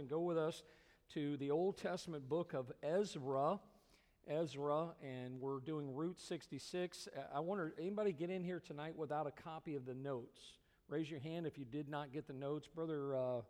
and 0.00 0.08
go 0.08 0.20
with 0.20 0.38
us 0.38 0.62
to 1.12 1.36
the 1.36 1.50
Old 1.50 1.76
Testament 1.76 2.28
book 2.28 2.54
of 2.54 2.72
Ezra. 2.82 3.60
Ezra, 4.26 4.88
and 5.02 5.40
we're 5.40 5.60
doing 5.60 5.94
Route 5.94 6.18
66. 6.18 7.08
I 7.34 7.40
wonder, 7.40 7.74
anybody 7.78 8.12
get 8.12 8.30
in 8.30 8.42
here 8.42 8.60
tonight 8.60 8.96
without 8.96 9.26
a 9.26 9.30
copy 9.30 9.76
of 9.76 9.84
the 9.84 9.94
notes? 9.94 10.40
Raise 10.88 11.10
your 11.10 11.20
hand 11.20 11.46
if 11.46 11.58
you 11.58 11.64
did 11.64 11.88
not 11.88 12.12
get 12.12 12.26
the 12.26 12.32
notes. 12.32 12.66
Brother 12.66 13.14
uh, 13.14 13.40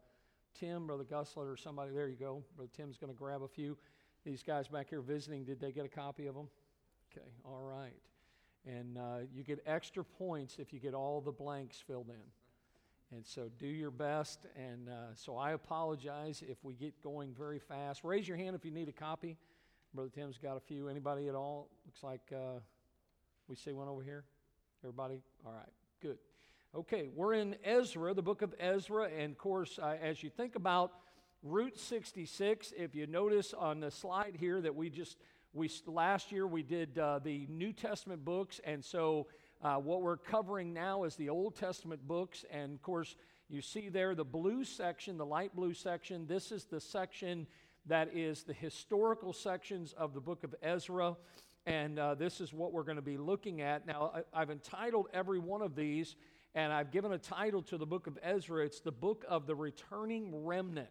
Tim, 0.59 0.87
Brother 0.87 1.05
Guslet, 1.05 1.51
or 1.51 1.57
somebody, 1.57 1.93
there 1.93 2.09
you 2.09 2.17
go. 2.17 2.43
Brother 2.57 2.71
Tim's 2.77 2.99
going 2.99 3.13
to 3.13 3.19
grab 3.19 3.43
a 3.43 3.49
few. 3.49 3.79
These 4.25 4.43
guys 4.43 4.67
back 4.67 4.91
here 4.91 5.01
visiting, 5.01 5.45
did 5.45 5.61
they 5.61 5.71
get 5.71 5.85
a 5.85 5.89
copy 5.89 6.27
of 6.27 6.35
them? 6.35 6.49
Okay, 7.13 7.27
all 7.45 7.63
right. 7.63 7.97
And 8.67 8.99
uh, 8.99 9.19
you 9.33 9.45
get 9.45 9.63
extra 9.67 10.05
points 10.05 10.57
if 10.59 10.73
you 10.73 10.81
get 10.81 10.95
all 10.95 11.21
the 11.21 11.33
blanks 11.33 11.77
filled 11.87 12.09
in. 12.09 12.40
And 13.13 13.27
so 13.27 13.51
do 13.59 13.67
your 13.67 13.91
best. 13.91 14.47
And 14.57 14.89
uh, 14.89 15.15
so 15.15 15.37
I 15.37 15.53
apologize 15.53 16.45
if 16.49 16.59
we 16.63 16.75
get 16.75 17.01
going 17.03 17.35
very 17.37 17.59
fast. 17.59 18.05
Raise 18.05 18.29
your 18.29 18.37
hand 18.37 18.55
if 18.55 18.65
you 18.65 18.71
need 18.71 18.89
a 18.89 18.93
copy. 18.93 19.37
Brother 19.93 20.11
Tim's 20.15 20.39
got 20.39 20.57
a 20.57 20.61
few. 20.61 20.89
Anybody 20.89 21.29
at 21.29 21.35
all? 21.35 21.69
Looks 21.87 22.05
like 22.05 22.21
uh, 22.33 22.61
we 23.49 23.57
see 23.57 23.73
one 23.73 23.89
over 23.89 24.03
here. 24.03 24.25
Everybody? 24.85 25.23
All 25.45 25.53
right, 25.53 25.73
good. 26.01 26.19
Okay, 26.73 27.09
we're 27.13 27.35
in 27.35 27.57
Ezra, 27.65 28.15
the 28.15 28.23
book 28.23 28.43
of 28.43 28.55
Ezra. 28.61 29.09
And 29.09 29.33
of 29.33 29.39
course, 29.39 29.81
uh, 29.83 29.97
as 30.01 30.23
you 30.23 30.31
think 30.31 30.55
about 30.55 30.93
Route 31.43 31.77
66, 31.77 32.73
if 32.77 32.95
you 32.95 33.09
notice 33.09 33.53
on 33.53 33.81
the 33.81 33.91
slide 33.91 34.37
here 34.39 34.61
that 34.61 34.75
we 34.75 34.89
just 34.89 35.17
we 35.53 35.69
last 35.87 36.31
year 36.31 36.47
we 36.47 36.63
did 36.63 36.97
uh, 36.97 37.19
the 37.19 37.47
New 37.49 37.73
Testament 37.73 38.25
books, 38.25 38.61
and 38.63 38.85
so 38.85 39.27
uh, 39.63 39.77
what 39.77 40.03
we're 40.03 40.17
covering 40.17 40.73
now 40.73 41.05
is 41.05 41.17
the 41.17 41.29
Old 41.29 41.55
Testament 41.55 42.07
books. 42.07 42.45
And 42.51 42.75
of 42.75 42.83
course, 42.83 43.15
you 43.49 43.61
see 43.61 43.89
there 43.89 44.15
the 44.15 44.25
blue 44.25 44.65
section, 44.65 45.19
the 45.19 45.27
light 45.27 45.55
blue 45.55 45.75
section. 45.75 46.27
This 46.27 46.51
is 46.51 46.65
the 46.65 46.81
section 46.81 47.47
that 47.87 48.15
is 48.15 48.43
the 48.43 48.53
historical 48.53 49.33
sections 49.33 49.93
of 49.99 50.15
the 50.15 50.21
book 50.21 50.45
of 50.45 50.55
Ezra. 50.63 51.17
And 51.67 51.99
uh, 51.99 52.15
this 52.15 52.41
is 52.41 52.53
what 52.53 52.73
we're 52.73 52.85
going 52.85 52.97
to 52.97 53.03
be 53.03 53.19
looking 53.19 53.61
at. 53.61 53.87
Now, 53.87 54.13
I, 54.15 54.41
I've 54.41 54.51
entitled 54.51 55.09
every 55.13 55.39
one 55.39 55.61
of 55.61 55.75
these, 55.75 56.17
and 56.55 56.73
I've 56.73 56.91
given 56.91 57.13
a 57.13 57.19
title 57.19 57.63
to 57.65 57.77
the 57.77 57.87
book 57.87 58.07
of 58.07 58.19
Ezra. 58.23 58.65
It's 58.65 58.81
the 58.81 58.93
book 58.93 59.25
of 59.29 59.47
the 59.47 59.55
returning 59.55 60.45
remnant. 60.45 60.89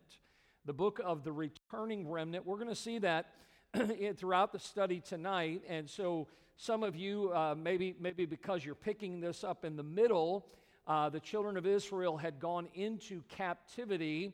The 0.65 0.73
book 0.73 0.99
of 1.03 1.23
the 1.23 1.31
returning 1.31 2.07
remnant. 2.07 2.45
We're 2.45 2.57
going 2.57 2.69
to 2.69 2.75
see 2.75 2.99
that 2.99 3.31
throughout 4.17 4.51
the 4.51 4.59
study 4.59 4.99
tonight. 4.99 5.61
And 5.67 5.89
so, 5.89 6.27
some 6.55 6.83
of 6.83 6.95
you, 6.95 7.31
uh, 7.33 7.55
maybe, 7.57 7.95
maybe 7.99 8.25
because 8.25 8.65
you're 8.65 8.75
picking 8.75 9.21
this 9.21 9.43
up 9.45 9.63
in 9.63 9.77
the 9.77 9.83
middle, 9.83 10.45
uh, 10.87 11.07
the 11.07 11.19
children 11.19 11.55
of 11.55 11.65
Israel 11.65 12.17
had 12.17 12.39
gone 12.39 12.67
into 12.73 13.21
captivity. 13.29 14.33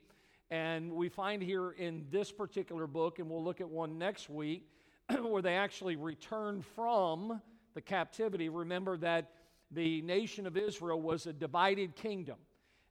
And 0.50 0.92
we 0.94 1.10
find 1.10 1.44
here 1.44 1.72
in 1.72 2.06
this 2.10 2.32
particular 2.32 2.88
book, 2.88 3.20
and 3.20 3.30
we'll 3.30 3.44
look 3.44 3.62
at 3.62 3.70
one 3.70 3.98
next 3.98 4.30
week, 4.30 4.68
where 5.22 5.42
they 5.42 5.56
actually 5.56 5.98
returned 5.98 6.66
from 6.66 7.42
the 7.76 7.82
captivity. 7.82 8.50
Remember 8.50 8.98
that 8.98 9.32
the 9.70 10.02
nation 10.02 10.48
of 10.48 10.58
Israel 10.58 11.02
was 11.02 11.28
a 11.28 11.34
divided 11.34 11.96
kingdom. 11.96 12.38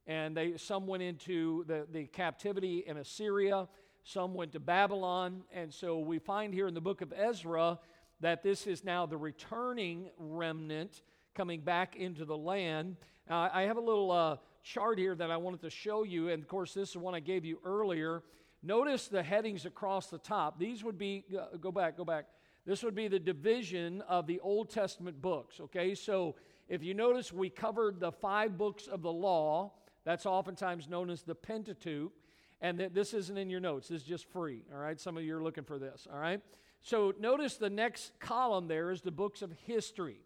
And 0.06 0.36
they, 0.36 0.58
some 0.58 0.86
went 0.86 1.02
into 1.02 1.64
the, 1.66 1.86
the 1.90 2.04
captivity 2.04 2.84
in 2.86 2.98
Assyria, 2.98 3.66
some 4.04 4.34
went 4.34 4.52
to 4.52 4.60
Babylon. 4.60 5.42
And 5.52 5.72
so 5.72 5.98
we 5.98 6.18
find 6.18 6.54
here 6.54 6.66
in 6.68 6.74
the 6.74 6.80
book 6.80 7.00
of 7.00 7.12
Ezra 7.16 7.78
that 8.20 8.42
this 8.42 8.66
is 8.66 8.84
now 8.84 9.06
the 9.06 9.16
returning 9.16 10.10
remnant 10.18 11.02
coming 11.34 11.60
back 11.60 11.96
into 11.96 12.24
the 12.24 12.36
land. 12.36 12.96
I 13.28 13.62
have 13.62 13.78
a 13.78 13.80
little 13.80 14.12
uh, 14.12 14.36
chart 14.62 14.98
here 14.98 15.14
that 15.14 15.30
I 15.30 15.38
wanted 15.38 15.62
to 15.62 15.70
show 15.70 16.04
you, 16.04 16.28
and 16.28 16.42
of 16.42 16.48
course, 16.48 16.74
this 16.74 16.90
is 16.90 16.96
one 16.96 17.14
I 17.14 17.20
gave 17.20 17.44
you 17.44 17.58
earlier. 17.64 18.22
Notice 18.62 19.08
the 19.08 19.22
headings 19.22 19.66
across 19.66 20.08
the 20.08 20.18
top. 20.18 20.58
These 20.58 20.84
would 20.84 20.98
be, 20.98 21.24
go 21.60 21.72
back, 21.72 21.96
go 21.96 22.04
back. 22.04 22.26
This 22.66 22.82
would 22.82 22.94
be 22.94 23.08
the 23.08 23.18
division 23.18 24.02
of 24.02 24.26
the 24.26 24.40
Old 24.40 24.70
Testament 24.70 25.20
books, 25.20 25.60
okay? 25.60 25.94
So 25.94 26.34
if 26.68 26.82
you 26.82 26.94
notice, 26.94 27.32
we 27.32 27.50
covered 27.50 28.00
the 28.00 28.12
five 28.12 28.56
books 28.56 28.86
of 28.86 29.02
the 29.02 29.12
law. 29.12 29.72
That's 30.04 30.24
oftentimes 30.26 30.88
known 30.88 31.10
as 31.10 31.22
the 31.22 31.34
Pentateuch. 31.34 32.12
And 32.64 32.78
th- 32.78 32.92
this 32.94 33.12
isn't 33.12 33.36
in 33.36 33.50
your 33.50 33.60
notes, 33.60 33.88
this 33.88 34.00
is 34.00 34.06
just 34.06 34.24
free, 34.30 34.62
all 34.72 34.80
right? 34.80 34.98
Some 34.98 35.18
of 35.18 35.22
you 35.22 35.36
are 35.36 35.42
looking 35.42 35.64
for 35.64 35.78
this, 35.78 36.08
all 36.10 36.18
right? 36.18 36.40
So 36.80 37.12
notice 37.20 37.58
the 37.58 37.68
next 37.68 38.18
column 38.20 38.68
there 38.68 38.90
is 38.90 39.02
the 39.02 39.10
books 39.10 39.42
of 39.42 39.52
history. 39.66 40.16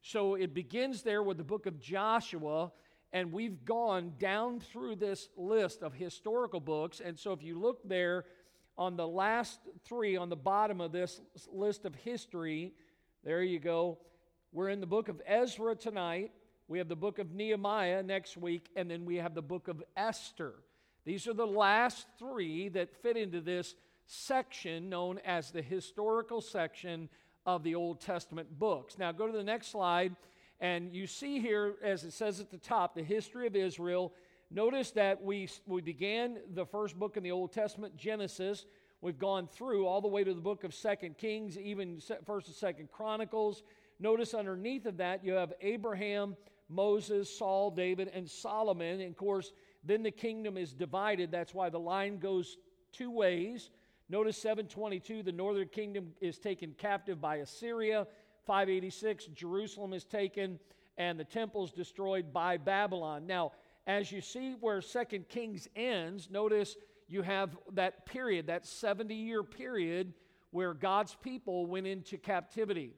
So 0.00 0.36
it 0.36 0.54
begins 0.54 1.02
there 1.02 1.20
with 1.20 1.36
the 1.36 1.42
book 1.42 1.66
of 1.66 1.80
Joshua, 1.80 2.70
and 3.12 3.32
we've 3.32 3.64
gone 3.64 4.12
down 4.20 4.60
through 4.60 4.96
this 4.96 5.30
list 5.36 5.82
of 5.82 5.92
historical 5.92 6.60
books. 6.60 7.00
And 7.04 7.18
so 7.18 7.32
if 7.32 7.42
you 7.42 7.58
look 7.58 7.80
there 7.82 8.24
on 8.78 8.96
the 8.96 9.08
last 9.08 9.58
three 9.84 10.16
on 10.16 10.28
the 10.28 10.36
bottom 10.36 10.80
of 10.80 10.92
this 10.92 11.20
list 11.50 11.86
of 11.86 11.96
history, 11.96 12.72
there 13.24 13.42
you 13.42 13.58
go. 13.58 13.98
We're 14.52 14.68
in 14.68 14.78
the 14.78 14.86
book 14.86 15.08
of 15.08 15.20
Ezra 15.26 15.74
tonight. 15.74 16.30
We 16.68 16.78
have 16.78 16.88
the 16.88 16.94
book 16.94 17.18
of 17.18 17.32
Nehemiah 17.32 18.04
next 18.04 18.36
week, 18.36 18.68
and 18.76 18.88
then 18.88 19.04
we 19.04 19.16
have 19.16 19.34
the 19.34 19.42
book 19.42 19.66
of 19.66 19.82
Esther. 19.96 20.54
These 21.10 21.26
are 21.26 21.34
the 21.34 21.44
last 21.44 22.06
three 22.20 22.68
that 22.68 22.94
fit 23.02 23.16
into 23.16 23.40
this 23.40 23.74
section 24.06 24.88
known 24.88 25.18
as 25.26 25.50
the 25.50 25.60
historical 25.60 26.40
section 26.40 27.08
of 27.44 27.64
the 27.64 27.74
Old 27.74 28.00
Testament 28.00 28.60
books. 28.60 28.96
Now, 28.96 29.10
go 29.10 29.26
to 29.26 29.36
the 29.36 29.42
next 29.42 29.72
slide, 29.72 30.14
and 30.60 30.94
you 30.94 31.08
see 31.08 31.40
here, 31.40 31.74
as 31.82 32.04
it 32.04 32.12
says 32.12 32.38
at 32.38 32.52
the 32.52 32.58
top, 32.58 32.94
the 32.94 33.02
history 33.02 33.48
of 33.48 33.56
Israel. 33.56 34.12
Notice 34.52 34.92
that 34.92 35.20
we, 35.20 35.48
we 35.66 35.80
began 35.80 36.36
the 36.54 36.64
first 36.64 36.96
book 36.96 37.16
in 37.16 37.24
the 37.24 37.32
Old 37.32 37.52
Testament, 37.52 37.96
Genesis. 37.96 38.66
We've 39.00 39.18
gone 39.18 39.48
through 39.48 39.88
all 39.88 40.00
the 40.00 40.06
way 40.06 40.22
to 40.22 40.32
the 40.32 40.40
book 40.40 40.62
of 40.62 40.72
Second 40.72 41.18
Kings, 41.18 41.58
even 41.58 42.00
First 42.24 42.46
and 42.46 42.54
Second 42.54 42.92
Chronicles. 42.92 43.64
Notice 43.98 44.32
underneath 44.32 44.86
of 44.86 44.98
that 44.98 45.24
you 45.24 45.32
have 45.32 45.54
Abraham, 45.60 46.36
Moses, 46.68 47.36
Saul, 47.36 47.72
David, 47.72 48.12
and 48.14 48.30
Solomon. 48.30 49.00
And 49.00 49.10
of 49.10 49.16
course, 49.16 49.50
then 49.84 50.02
the 50.02 50.10
kingdom 50.10 50.56
is 50.56 50.72
divided. 50.72 51.30
That's 51.30 51.54
why 51.54 51.70
the 51.70 51.78
line 51.78 52.18
goes 52.18 52.56
two 52.92 53.10
ways. 53.10 53.70
Notice 54.08 54.36
722, 54.38 55.22
the 55.22 55.32
northern 55.32 55.68
kingdom 55.68 56.12
is 56.20 56.38
taken 56.38 56.74
captive 56.76 57.20
by 57.20 57.36
Assyria. 57.36 58.06
586, 58.46 59.26
Jerusalem 59.26 59.92
is 59.92 60.04
taken 60.04 60.58
and 60.98 61.18
the 61.18 61.24
temple's 61.24 61.72
destroyed 61.72 62.32
by 62.32 62.56
Babylon. 62.56 63.26
Now, 63.26 63.52
as 63.86 64.12
you 64.12 64.20
see 64.20 64.56
where 64.60 64.82
Second 64.82 65.28
Kings 65.28 65.68
ends, 65.74 66.28
notice 66.30 66.76
you 67.08 67.22
have 67.22 67.56
that 67.72 68.04
period, 68.04 68.48
that 68.48 68.66
70 68.66 69.14
year 69.14 69.42
period 69.42 70.12
where 70.50 70.74
God's 70.74 71.16
people 71.22 71.66
went 71.66 71.86
into 71.86 72.18
captivity. 72.18 72.92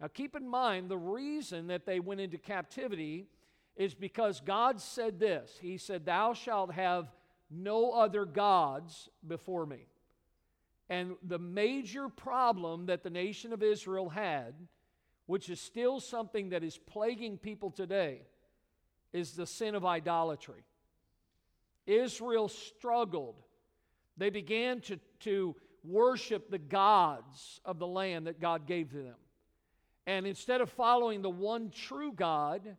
Now, 0.00 0.08
keep 0.08 0.34
in 0.34 0.48
mind 0.48 0.88
the 0.88 0.98
reason 0.98 1.68
that 1.68 1.86
they 1.86 2.00
went 2.00 2.20
into 2.20 2.38
captivity 2.38 3.28
is 3.76 3.94
because 3.94 4.40
God 4.40 4.80
said 4.80 5.18
this 5.18 5.58
He 5.60 5.78
said, 5.78 6.04
Thou 6.04 6.34
shalt 6.34 6.72
have 6.72 7.10
no 7.50 7.92
other 7.92 8.24
gods 8.24 9.08
before 9.26 9.66
me. 9.66 9.86
And 10.88 11.16
the 11.22 11.38
major 11.38 12.08
problem 12.08 12.86
that 12.86 13.02
the 13.02 13.10
nation 13.10 13.52
of 13.52 13.62
Israel 13.62 14.10
had, 14.10 14.54
which 15.26 15.48
is 15.48 15.60
still 15.60 15.98
something 15.98 16.50
that 16.50 16.62
is 16.62 16.76
plaguing 16.76 17.38
people 17.38 17.70
today, 17.70 18.22
is 19.12 19.32
the 19.32 19.46
sin 19.46 19.74
of 19.74 19.84
idolatry. 19.84 20.64
Israel 21.86 22.48
struggled. 22.48 23.36
They 24.16 24.30
began 24.30 24.80
to, 24.82 24.98
to 25.20 25.56
worship 25.82 26.50
the 26.50 26.58
gods 26.58 27.60
of 27.64 27.78
the 27.78 27.86
land 27.86 28.26
that 28.26 28.40
God 28.40 28.66
gave 28.66 28.90
to 28.90 28.96
them. 28.96 29.16
And 30.06 30.26
instead 30.26 30.60
of 30.60 30.70
following 30.70 31.22
the 31.22 31.30
one 31.30 31.70
true 31.70 32.12
God, 32.12 32.76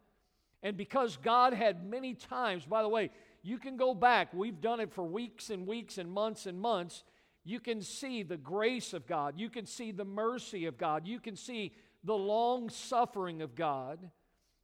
and 0.64 0.76
because 0.78 1.18
God 1.18 1.54
had 1.54 1.86
many 1.86 2.14
times, 2.14 2.66
by 2.66 2.82
the 2.82 2.90
way, 2.90 3.12
you 3.44 3.58
can 3.60 3.78
go 3.78 3.94
back, 3.94 4.34
we've 4.34 4.60
done 4.60 4.80
it 4.80 4.92
for 4.92 5.04
weeks 5.04 5.50
and 5.50 5.68
weeks 5.68 5.98
and 5.98 6.12
months 6.12 6.46
and 6.46 6.60
months 6.60 7.04
you 7.48 7.60
can 7.60 7.84
see 7.84 8.24
the 8.24 8.38
grace 8.38 8.92
of 8.92 9.06
God. 9.06 9.36
You 9.38 9.52
can 9.52 9.68
see 9.68 9.92
the 9.92 10.04
mercy 10.04 10.66
of 10.66 10.80
God. 10.80 11.06
You 11.06 11.20
can 11.20 11.36
see 11.36 11.74
the 12.04 12.16
long 12.16 12.70
suffering 12.70 13.44
of 13.44 13.54
God. 13.54 14.00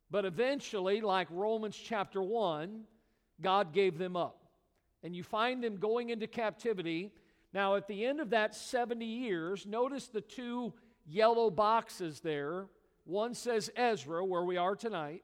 But 0.09 0.25
eventually, 0.25 0.99
like 0.99 1.27
Romans 1.29 1.77
chapter 1.77 2.23
1, 2.23 2.81
God 3.39 3.71
gave 3.71 3.99
them 3.99 4.17
up. 4.17 4.45
And 5.03 5.15
you 5.15 5.23
find 5.23 5.63
them 5.63 5.77
going 5.77 6.09
into 6.09 6.25
captivity. 6.25 7.11
Now, 7.53 7.75
at 7.75 7.87
the 7.87 8.03
end 8.03 8.19
of 8.19 8.31
that 8.31 8.55
70 8.55 9.05
years, 9.05 9.67
notice 9.67 10.07
the 10.07 10.21
two 10.21 10.73
yellow 11.05 11.51
boxes 11.51 12.19
there. 12.19 12.65
One 13.05 13.35
says 13.35 13.69
Ezra, 13.75 14.25
where 14.25 14.43
we 14.43 14.57
are 14.57 14.75
tonight. 14.75 15.23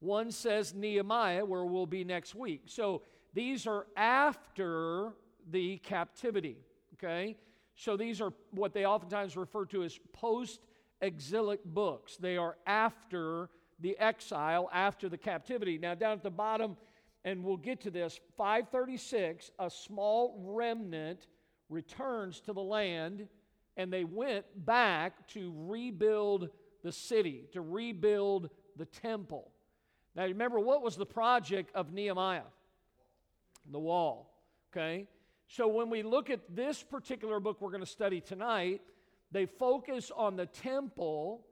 One 0.00 0.30
says 0.30 0.74
Nehemiah, 0.74 1.44
where 1.44 1.64
we'll 1.64 1.86
be 1.86 2.04
next 2.04 2.34
week. 2.34 2.62
So 2.66 3.02
these 3.34 3.66
are 3.66 3.86
after 3.96 5.12
the 5.50 5.78
captivity. 5.78 6.58
Okay? 6.94 7.36
So 7.74 7.96
these 7.96 8.20
are 8.20 8.32
what 8.50 8.72
they 8.72 8.84
oftentimes 8.84 9.36
refer 9.36 9.64
to 9.66 9.84
as 9.84 9.98
post 10.12 10.60
exilic 11.00 11.64
books. 11.64 12.16
They 12.16 12.36
are 12.36 12.56
after 12.66 13.50
the 13.80 13.96
exile, 13.98 14.68
after 14.72 15.08
the 15.08 15.18
captivity. 15.18 15.78
Now, 15.78 15.94
down 15.94 16.12
at 16.12 16.22
the 16.22 16.30
bottom, 16.30 16.76
and 17.24 17.44
we'll 17.44 17.56
get 17.56 17.80
to 17.82 17.90
this, 17.90 18.20
536, 18.36 19.50
a 19.58 19.70
small 19.70 20.40
remnant 20.44 21.26
returns 21.68 22.40
to 22.40 22.52
the 22.52 22.62
land, 22.62 23.28
and 23.76 23.92
they 23.92 24.04
went 24.04 24.44
back 24.64 25.28
to 25.28 25.52
rebuild 25.56 26.50
the 26.82 26.92
city, 26.92 27.48
to 27.52 27.60
rebuild 27.60 28.50
the 28.76 28.86
temple. 28.86 29.52
Now, 30.14 30.24
remember, 30.24 30.58
what 30.58 30.82
was 30.82 30.96
the 30.96 31.06
project 31.06 31.74
of 31.74 31.92
Nehemiah? 31.92 32.42
The 33.70 33.78
wall. 33.78 34.34
Okay? 34.72 35.06
So, 35.46 35.68
when 35.68 35.90
we 35.90 36.02
look 36.02 36.30
at 36.30 36.40
this 36.54 36.82
particular 36.82 37.40
book 37.40 37.60
we're 37.60 37.70
going 37.70 37.84
to 37.84 37.86
study 37.86 38.20
tonight, 38.20 38.82
they 39.30 39.46
focus 39.46 40.10
on 40.14 40.36
the 40.36 40.46
temple 40.46 41.46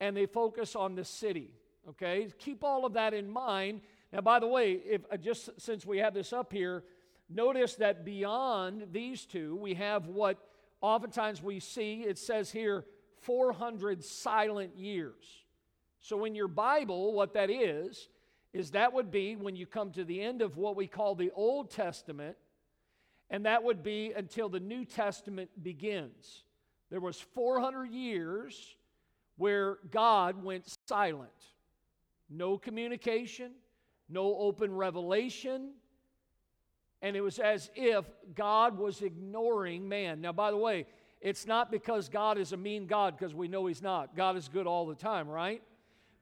and 0.00 0.16
they 0.16 0.26
focus 0.26 0.76
on 0.76 0.94
the 0.94 1.04
city. 1.04 1.50
Okay? 1.88 2.28
Keep 2.38 2.64
all 2.64 2.84
of 2.84 2.94
that 2.94 3.14
in 3.14 3.30
mind. 3.30 3.80
Now, 4.12 4.20
by 4.20 4.38
the 4.38 4.46
way, 4.46 4.72
if 4.72 5.02
uh, 5.10 5.16
just 5.16 5.50
since 5.58 5.84
we 5.84 5.98
have 5.98 6.14
this 6.14 6.32
up 6.32 6.52
here, 6.52 6.84
notice 7.28 7.74
that 7.76 8.04
beyond 8.04 8.88
these 8.92 9.26
two, 9.26 9.56
we 9.56 9.74
have 9.74 10.06
what 10.06 10.38
oftentimes 10.80 11.42
we 11.42 11.60
see. 11.60 12.02
It 12.02 12.18
says 12.18 12.50
here 12.50 12.84
400 13.20 14.04
silent 14.04 14.76
years. 14.76 15.24
So, 16.00 16.24
in 16.24 16.34
your 16.34 16.48
Bible, 16.48 17.12
what 17.12 17.34
that 17.34 17.50
is, 17.50 18.08
is 18.52 18.70
that 18.72 18.92
would 18.92 19.10
be 19.10 19.36
when 19.36 19.56
you 19.56 19.66
come 19.66 19.90
to 19.92 20.04
the 20.04 20.20
end 20.20 20.42
of 20.42 20.56
what 20.56 20.76
we 20.76 20.86
call 20.86 21.14
the 21.14 21.30
Old 21.34 21.70
Testament, 21.70 22.36
and 23.30 23.44
that 23.46 23.62
would 23.62 23.82
be 23.82 24.12
until 24.16 24.48
the 24.48 24.60
New 24.60 24.84
Testament 24.84 25.50
begins. 25.62 26.44
There 26.90 27.00
was 27.00 27.20
400 27.20 27.90
years 27.90 28.76
where 29.36 29.78
God 29.90 30.42
went 30.42 30.64
silent. 30.86 31.30
No 32.30 32.58
communication, 32.58 33.52
no 34.08 34.36
open 34.36 34.74
revelation, 34.74 35.72
and 37.02 37.16
it 37.16 37.20
was 37.20 37.38
as 37.38 37.70
if 37.74 38.04
God 38.34 38.78
was 38.78 39.02
ignoring 39.02 39.88
man. 39.88 40.20
Now, 40.20 40.32
by 40.32 40.50
the 40.50 40.56
way, 40.56 40.86
it's 41.20 41.46
not 41.46 41.70
because 41.70 42.08
God 42.08 42.38
is 42.38 42.52
a 42.52 42.56
mean 42.56 42.86
God, 42.86 43.16
because 43.16 43.34
we 43.34 43.48
know 43.48 43.66
He's 43.66 43.82
not. 43.82 44.16
God 44.16 44.36
is 44.36 44.48
good 44.48 44.66
all 44.66 44.86
the 44.86 44.94
time, 44.94 45.28
right? 45.28 45.62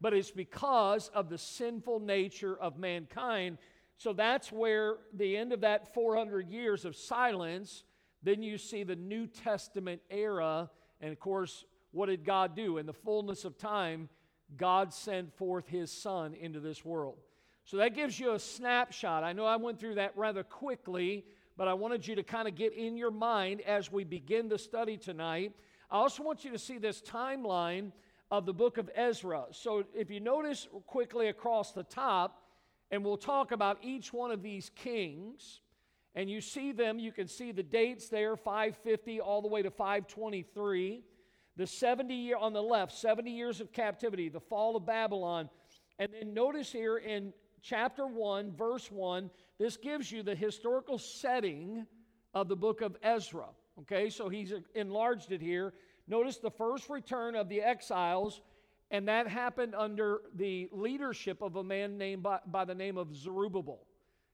But 0.00 0.14
it's 0.14 0.30
because 0.30 1.08
of 1.14 1.28
the 1.28 1.38
sinful 1.38 2.00
nature 2.00 2.56
of 2.56 2.78
mankind. 2.78 3.58
So 3.96 4.12
that's 4.12 4.52
where 4.52 4.96
the 5.14 5.36
end 5.36 5.52
of 5.52 5.62
that 5.62 5.94
400 5.94 6.48
years 6.48 6.84
of 6.84 6.96
silence, 6.96 7.84
then 8.22 8.42
you 8.42 8.58
see 8.58 8.82
the 8.82 8.96
New 8.96 9.26
Testament 9.26 10.02
era. 10.10 10.70
And 11.00 11.12
of 11.12 11.18
course, 11.18 11.64
what 11.92 12.06
did 12.06 12.24
God 12.24 12.54
do? 12.54 12.78
In 12.78 12.86
the 12.86 12.92
fullness 12.92 13.44
of 13.44 13.56
time, 13.56 14.08
God 14.56 14.92
sent 14.92 15.34
forth 15.36 15.66
His 15.66 15.90
Son 15.90 16.34
into 16.34 16.60
this 16.60 16.84
world. 16.84 17.16
So 17.64 17.78
that 17.78 17.94
gives 17.94 18.20
you 18.20 18.32
a 18.32 18.38
snapshot. 18.38 19.24
I 19.24 19.32
know 19.32 19.46
I 19.46 19.56
went 19.56 19.80
through 19.80 19.96
that 19.96 20.16
rather 20.16 20.44
quickly 20.44 21.24
but 21.56 21.68
I 21.68 21.74
wanted 21.74 22.06
you 22.06 22.14
to 22.16 22.22
kind 22.22 22.46
of 22.46 22.54
get 22.54 22.74
in 22.74 22.96
your 22.96 23.10
mind 23.10 23.62
as 23.62 23.90
we 23.90 24.04
begin 24.04 24.48
the 24.48 24.58
study 24.58 24.96
tonight. 24.96 25.52
I 25.90 25.96
also 25.96 26.22
want 26.22 26.44
you 26.44 26.50
to 26.50 26.58
see 26.58 26.78
this 26.78 27.00
timeline 27.00 27.92
of 28.30 28.46
the 28.46 28.52
book 28.52 28.78
of 28.78 28.90
Ezra. 28.94 29.44
So 29.52 29.84
if 29.94 30.10
you 30.10 30.20
notice 30.20 30.66
quickly 30.86 31.28
across 31.28 31.72
the 31.72 31.84
top, 31.84 32.42
and 32.90 33.04
we'll 33.04 33.16
talk 33.16 33.52
about 33.52 33.78
each 33.82 34.12
one 34.12 34.30
of 34.30 34.42
these 34.42 34.70
kings, 34.74 35.60
and 36.14 36.30
you 36.30 36.40
see 36.40 36.72
them, 36.72 36.98
you 36.98 37.12
can 37.12 37.28
see 37.28 37.52
the 37.52 37.62
dates 37.62 38.08
there 38.08 38.36
550 38.36 39.20
all 39.20 39.42
the 39.42 39.48
way 39.48 39.62
to 39.62 39.70
523. 39.70 41.02
The 41.56 41.66
70 41.66 42.14
year 42.14 42.36
on 42.36 42.52
the 42.52 42.62
left, 42.62 42.92
70 42.92 43.30
years 43.30 43.60
of 43.60 43.72
captivity, 43.72 44.28
the 44.28 44.40
fall 44.40 44.76
of 44.76 44.86
Babylon. 44.86 45.48
And 45.98 46.10
then 46.12 46.34
notice 46.34 46.70
here 46.70 46.98
in 46.98 47.32
chapter 47.62 48.06
1, 48.06 48.52
verse 48.52 48.90
1, 48.90 49.30
this 49.58 49.76
gives 49.76 50.12
you 50.12 50.22
the 50.22 50.34
historical 50.34 50.98
setting 50.98 51.86
of 52.34 52.48
the 52.48 52.56
book 52.56 52.82
of 52.82 52.96
Ezra. 53.02 53.46
Okay, 53.80 54.10
so 54.10 54.28
he's 54.28 54.52
enlarged 54.74 55.32
it 55.32 55.40
here. 55.40 55.74
Notice 56.08 56.38
the 56.38 56.50
first 56.50 56.88
return 56.88 57.34
of 57.34 57.48
the 57.48 57.60
exiles, 57.60 58.40
and 58.90 59.08
that 59.08 59.26
happened 59.26 59.74
under 59.74 60.20
the 60.34 60.68
leadership 60.72 61.42
of 61.42 61.56
a 61.56 61.64
man 61.64 61.98
named 61.98 62.22
by, 62.22 62.38
by 62.46 62.64
the 62.64 62.74
name 62.74 62.96
of 62.96 63.14
Zerubbabel. 63.14 63.80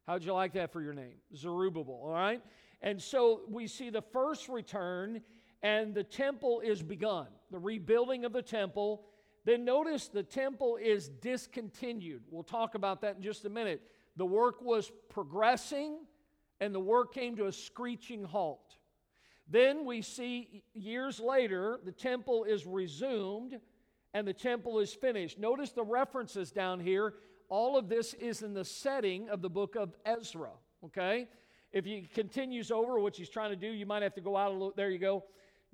How'd 0.06 0.24
you 0.24 0.32
like 0.32 0.52
that 0.54 0.72
for 0.72 0.82
your 0.82 0.92
name? 0.92 1.14
Zerubbabel, 1.34 2.00
all 2.04 2.12
right? 2.12 2.42
And 2.82 3.00
so 3.00 3.42
we 3.48 3.66
see 3.66 3.90
the 3.90 4.02
first 4.02 4.48
return, 4.48 5.22
and 5.62 5.94
the 5.94 6.04
temple 6.04 6.60
is 6.60 6.82
begun, 6.82 7.28
the 7.50 7.58
rebuilding 7.58 8.24
of 8.24 8.32
the 8.32 8.42
temple. 8.42 9.04
Then 9.44 9.64
notice 9.64 10.08
the 10.08 10.22
temple 10.22 10.76
is 10.76 11.08
discontinued. 11.08 12.22
We'll 12.30 12.42
talk 12.42 12.74
about 12.74 13.00
that 13.02 13.16
in 13.16 13.22
just 13.22 13.44
a 13.44 13.50
minute 13.50 13.82
the 14.16 14.26
work 14.26 14.60
was 14.60 14.90
progressing 15.08 15.98
and 16.60 16.74
the 16.74 16.80
work 16.80 17.14
came 17.14 17.36
to 17.36 17.46
a 17.46 17.52
screeching 17.52 18.24
halt. 18.24 18.76
Then 19.52 19.84
we 19.84 20.00
see 20.00 20.62
years 20.72 21.20
later, 21.20 21.78
the 21.84 21.92
temple 21.92 22.44
is 22.44 22.64
resumed 22.64 23.60
and 24.14 24.26
the 24.26 24.32
temple 24.32 24.78
is 24.78 24.94
finished. 24.94 25.38
Notice 25.38 25.72
the 25.72 25.84
references 25.84 26.50
down 26.50 26.80
here. 26.80 27.14
All 27.50 27.76
of 27.76 27.90
this 27.90 28.14
is 28.14 28.40
in 28.40 28.54
the 28.54 28.64
setting 28.64 29.28
of 29.28 29.42
the 29.42 29.50
book 29.50 29.76
of 29.76 29.94
Ezra, 30.06 30.52
okay? 30.86 31.28
If 31.70 31.84
he 31.84 32.08
continues 32.14 32.70
over, 32.70 32.98
what 32.98 33.14
he's 33.14 33.28
trying 33.28 33.50
to 33.50 33.56
do, 33.56 33.66
you 33.66 33.84
might 33.84 34.02
have 34.02 34.14
to 34.14 34.22
go 34.22 34.38
out 34.38 34.52
a 34.52 34.54
little. 34.54 34.72
There 34.74 34.88
you 34.88 34.98
go. 34.98 35.24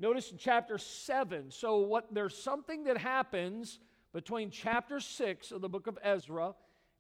Notice 0.00 0.32
in 0.32 0.38
chapter 0.38 0.76
7. 0.76 1.48
So, 1.52 1.76
what 1.78 2.12
there's 2.12 2.36
something 2.36 2.82
that 2.84 2.98
happens 2.98 3.78
between 4.12 4.50
chapter 4.50 4.98
6 4.98 5.52
of 5.52 5.60
the 5.60 5.68
book 5.68 5.86
of 5.86 5.98
Ezra 6.02 6.52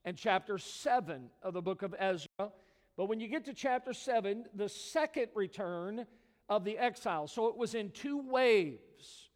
and 0.04 0.16
chapter 0.16 0.58
7 0.58 1.28
of 1.42 1.54
the 1.54 1.62
book 1.62 1.82
of 1.82 1.92
Ezra. 1.98 2.52
But 2.96 3.06
when 3.06 3.18
you 3.18 3.26
get 3.26 3.44
to 3.46 3.54
chapter 3.54 3.92
7, 3.92 4.44
the 4.54 4.68
second 4.68 5.28
return 5.34 6.06
of 6.48 6.64
the 6.64 6.78
exiles. 6.78 7.32
So 7.32 7.48
it 7.48 7.56
was 7.56 7.74
in 7.74 7.90
two 7.90 8.18
waves 8.18 9.30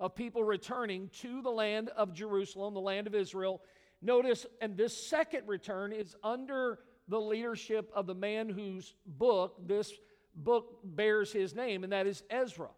of 0.00 0.14
people 0.14 0.44
returning 0.44 1.10
to 1.20 1.42
the 1.42 1.50
land 1.50 1.90
of 1.96 2.12
Jerusalem, 2.12 2.74
the 2.74 2.80
land 2.80 3.06
of 3.06 3.14
Israel. 3.14 3.62
Notice, 4.00 4.46
and 4.60 4.76
this 4.76 4.96
second 4.96 5.48
return 5.48 5.92
is 5.92 6.14
under 6.22 6.80
the 7.08 7.20
leadership 7.20 7.90
of 7.94 8.06
the 8.06 8.14
man 8.14 8.48
whose 8.48 8.94
book 9.06 9.56
this 9.66 9.92
book 10.34 10.78
bears 10.84 11.32
his 11.32 11.54
name, 11.54 11.82
and 11.82 11.92
that 11.92 12.06
is 12.06 12.22
Ezra. 12.30 12.68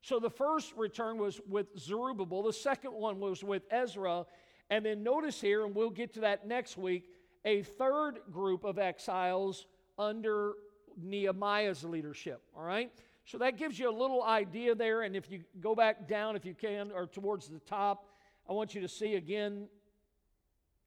So 0.00 0.18
the 0.18 0.30
first 0.30 0.72
return 0.76 1.18
was 1.18 1.40
with 1.46 1.66
Zerubbabel, 1.78 2.42
the 2.42 2.52
second 2.52 2.92
one 2.92 3.20
was 3.20 3.44
with 3.44 3.62
Ezra, 3.70 4.24
and 4.70 4.84
then 4.84 5.02
notice 5.02 5.40
here, 5.40 5.64
and 5.66 5.74
we'll 5.74 5.90
get 5.90 6.14
to 6.14 6.20
that 6.20 6.46
next 6.46 6.76
week, 6.76 7.10
a 7.44 7.62
third 7.62 8.20
group 8.30 8.64
of 8.64 8.78
exiles 8.78 9.66
under 9.98 10.54
Nehemiah's 11.00 11.84
leadership. 11.84 12.42
All 12.56 12.64
right? 12.64 12.90
So 13.24 13.38
that 13.38 13.56
gives 13.56 13.78
you 13.78 13.88
a 13.88 13.96
little 13.96 14.22
idea 14.22 14.74
there. 14.74 15.02
And 15.02 15.14
if 15.14 15.30
you 15.30 15.44
go 15.60 15.74
back 15.74 16.08
down, 16.08 16.36
if 16.36 16.44
you 16.44 16.54
can, 16.54 16.90
or 16.92 17.06
towards 17.06 17.48
the 17.48 17.60
top, 17.60 18.06
I 18.48 18.52
want 18.52 18.74
you 18.74 18.80
to 18.80 18.88
see 18.88 19.14
again. 19.14 19.68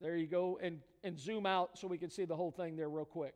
There 0.02 0.18
you 0.18 0.28
go. 0.28 0.60
And, 0.62 0.80
and 1.04 1.18
zoom 1.18 1.46
out 1.46 1.78
so 1.78 1.88
we 1.88 1.98
can 1.98 2.10
see 2.10 2.26
the 2.26 2.36
whole 2.36 2.52
thing 2.52 2.76
there 2.76 2.90
real 2.90 3.06
quick. 3.06 3.34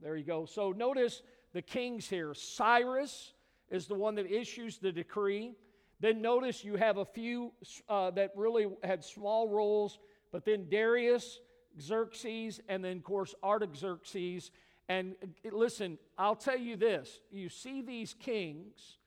There 0.00 0.16
you 0.16 0.24
go. 0.24 0.44
So 0.44 0.72
notice 0.72 1.22
the 1.52 1.62
kings 1.62 2.08
here. 2.08 2.34
Cyrus 2.34 3.32
is 3.70 3.86
the 3.86 3.94
one 3.94 4.14
that 4.16 4.30
issues 4.30 4.78
the 4.78 4.92
decree. 4.92 5.54
Then 6.00 6.22
notice 6.22 6.62
you 6.62 6.76
have 6.76 6.98
a 6.98 7.04
few 7.04 7.52
uh, 7.88 8.12
that 8.12 8.32
really 8.36 8.68
had 8.84 9.02
small 9.02 9.48
roles, 9.48 9.98
but 10.30 10.44
then 10.44 10.68
Darius, 10.70 11.40
Xerxes, 11.80 12.60
and 12.68 12.84
then, 12.84 12.98
of 12.98 13.02
course, 13.02 13.34
Artaxerxes. 13.42 14.52
And 14.88 15.14
uh, 15.22 15.50
listen, 15.56 15.98
I'll 16.16 16.36
tell 16.36 16.58
you 16.58 16.76
this 16.76 17.20
you 17.30 17.48
see 17.48 17.82
these 17.82 18.14
kings, 18.18 18.98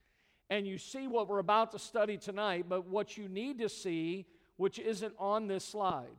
and 0.49 0.67
you 0.67 0.77
see 0.77 1.07
what 1.07 1.27
we're 1.27 1.39
about 1.39 1.71
to 1.71 1.79
study 1.79 2.17
tonight, 2.17 2.65
but 2.67 2.87
what 2.87 3.17
you 3.17 3.27
need 3.27 3.59
to 3.59 3.69
see, 3.69 4.25
which 4.57 4.79
isn't 4.79 5.13
on 5.17 5.47
this 5.47 5.65
slide, 5.65 6.17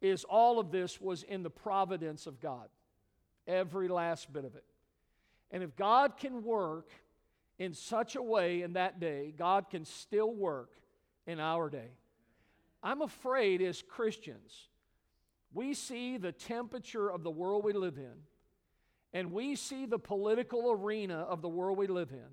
is 0.00 0.24
all 0.24 0.58
of 0.58 0.70
this 0.70 1.00
was 1.00 1.22
in 1.22 1.42
the 1.42 1.50
providence 1.50 2.26
of 2.26 2.40
God. 2.40 2.68
Every 3.46 3.88
last 3.88 4.32
bit 4.32 4.44
of 4.44 4.54
it. 4.54 4.64
And 5.50 5.62
if 5.62 5.74
God 5.76 6.18
can 6.18 6.44
work 6.44 6.90
in 7.58 7.72
such 7.72 8.14
a 8.14 8.22
way 8.22 8.62
in 8.62 8.74
that 8.74 9.00
day, 9.00 9.32
God 9.36 9.70
can 9.70 9.84
still 9.84 10.32
work 10.32 10.70
in 11.26 11.40
our 11.40 11.68
day. 11.68 11.90
I'm 12.82 13.02
afraid 13.02 13.60
as 13.62 13.82
Christians, 13.82 14.68
we 15.52 15.74
see 15.74 16.18
the 16.18 16.32
temperature 16.32 17.10
of 17.10 17.22
the 17.24 17.30
world 17.30 17.64
we 17.64 17.72
live 17.72 17.96
in, 17.96 18.14
and 19.12 19.32
we 19.32 19.56
see 19.56 19.86
the 19.86 19.98
political 19.98 20.70
arena 20.70 21.18
of 21.18 21.42
the 21.42 21.48
world 21.48 21.78
we 21.78 21.86
live 21.86 22.10
in, 22.12 22.28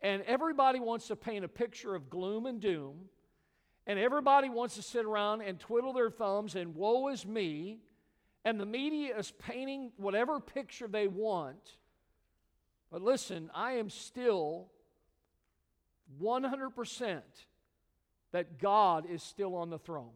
and 0.00 0.22
everybody 0.22 0.80
wants 0.80 1.08
to 1.08 1.16
paint 1.16 1.44
a 1.44 1.48
picture 1.48 1.94
of 1.94 2.10
gloom 2.10 2.46
and 2.46 2.60
doom, 2.60 3.08
and 3.86 3.98
everybody 3.98 4.48
wants 4.48 4.76
to 4.76 4.82
sit 4.82 5.04
around 5.04 5.42
and 5.42 5.58
twiddle 5.58 5.92
their 5.92 6.10
thumbs 6.10 6.54
and 6.54 6.74
woe 6.74 7.08
is 7.08 7.26
me, 7.26 7.78
and 8.44 8.58
the 8.58 8.66
media 8.66 9.16
is 9.16 9.32
painting 9.32 9.92
whatever 9.96 10.40
picture 10.40 10.88
they 10.88 11.08
want. 11.08 11.76
But 12.90 13.02
listen, 13.02 13.50
I 13.54 13.72
am 13.72 13.88
still 13.88 14.68
100% 16.20 17.20
that 18.32 18.58
God 18.58 19.06
is 19.08 19.22
still 19.22 19.54
on 19.54 19.70
the 19.70 19.78
throne. 19.78 20.12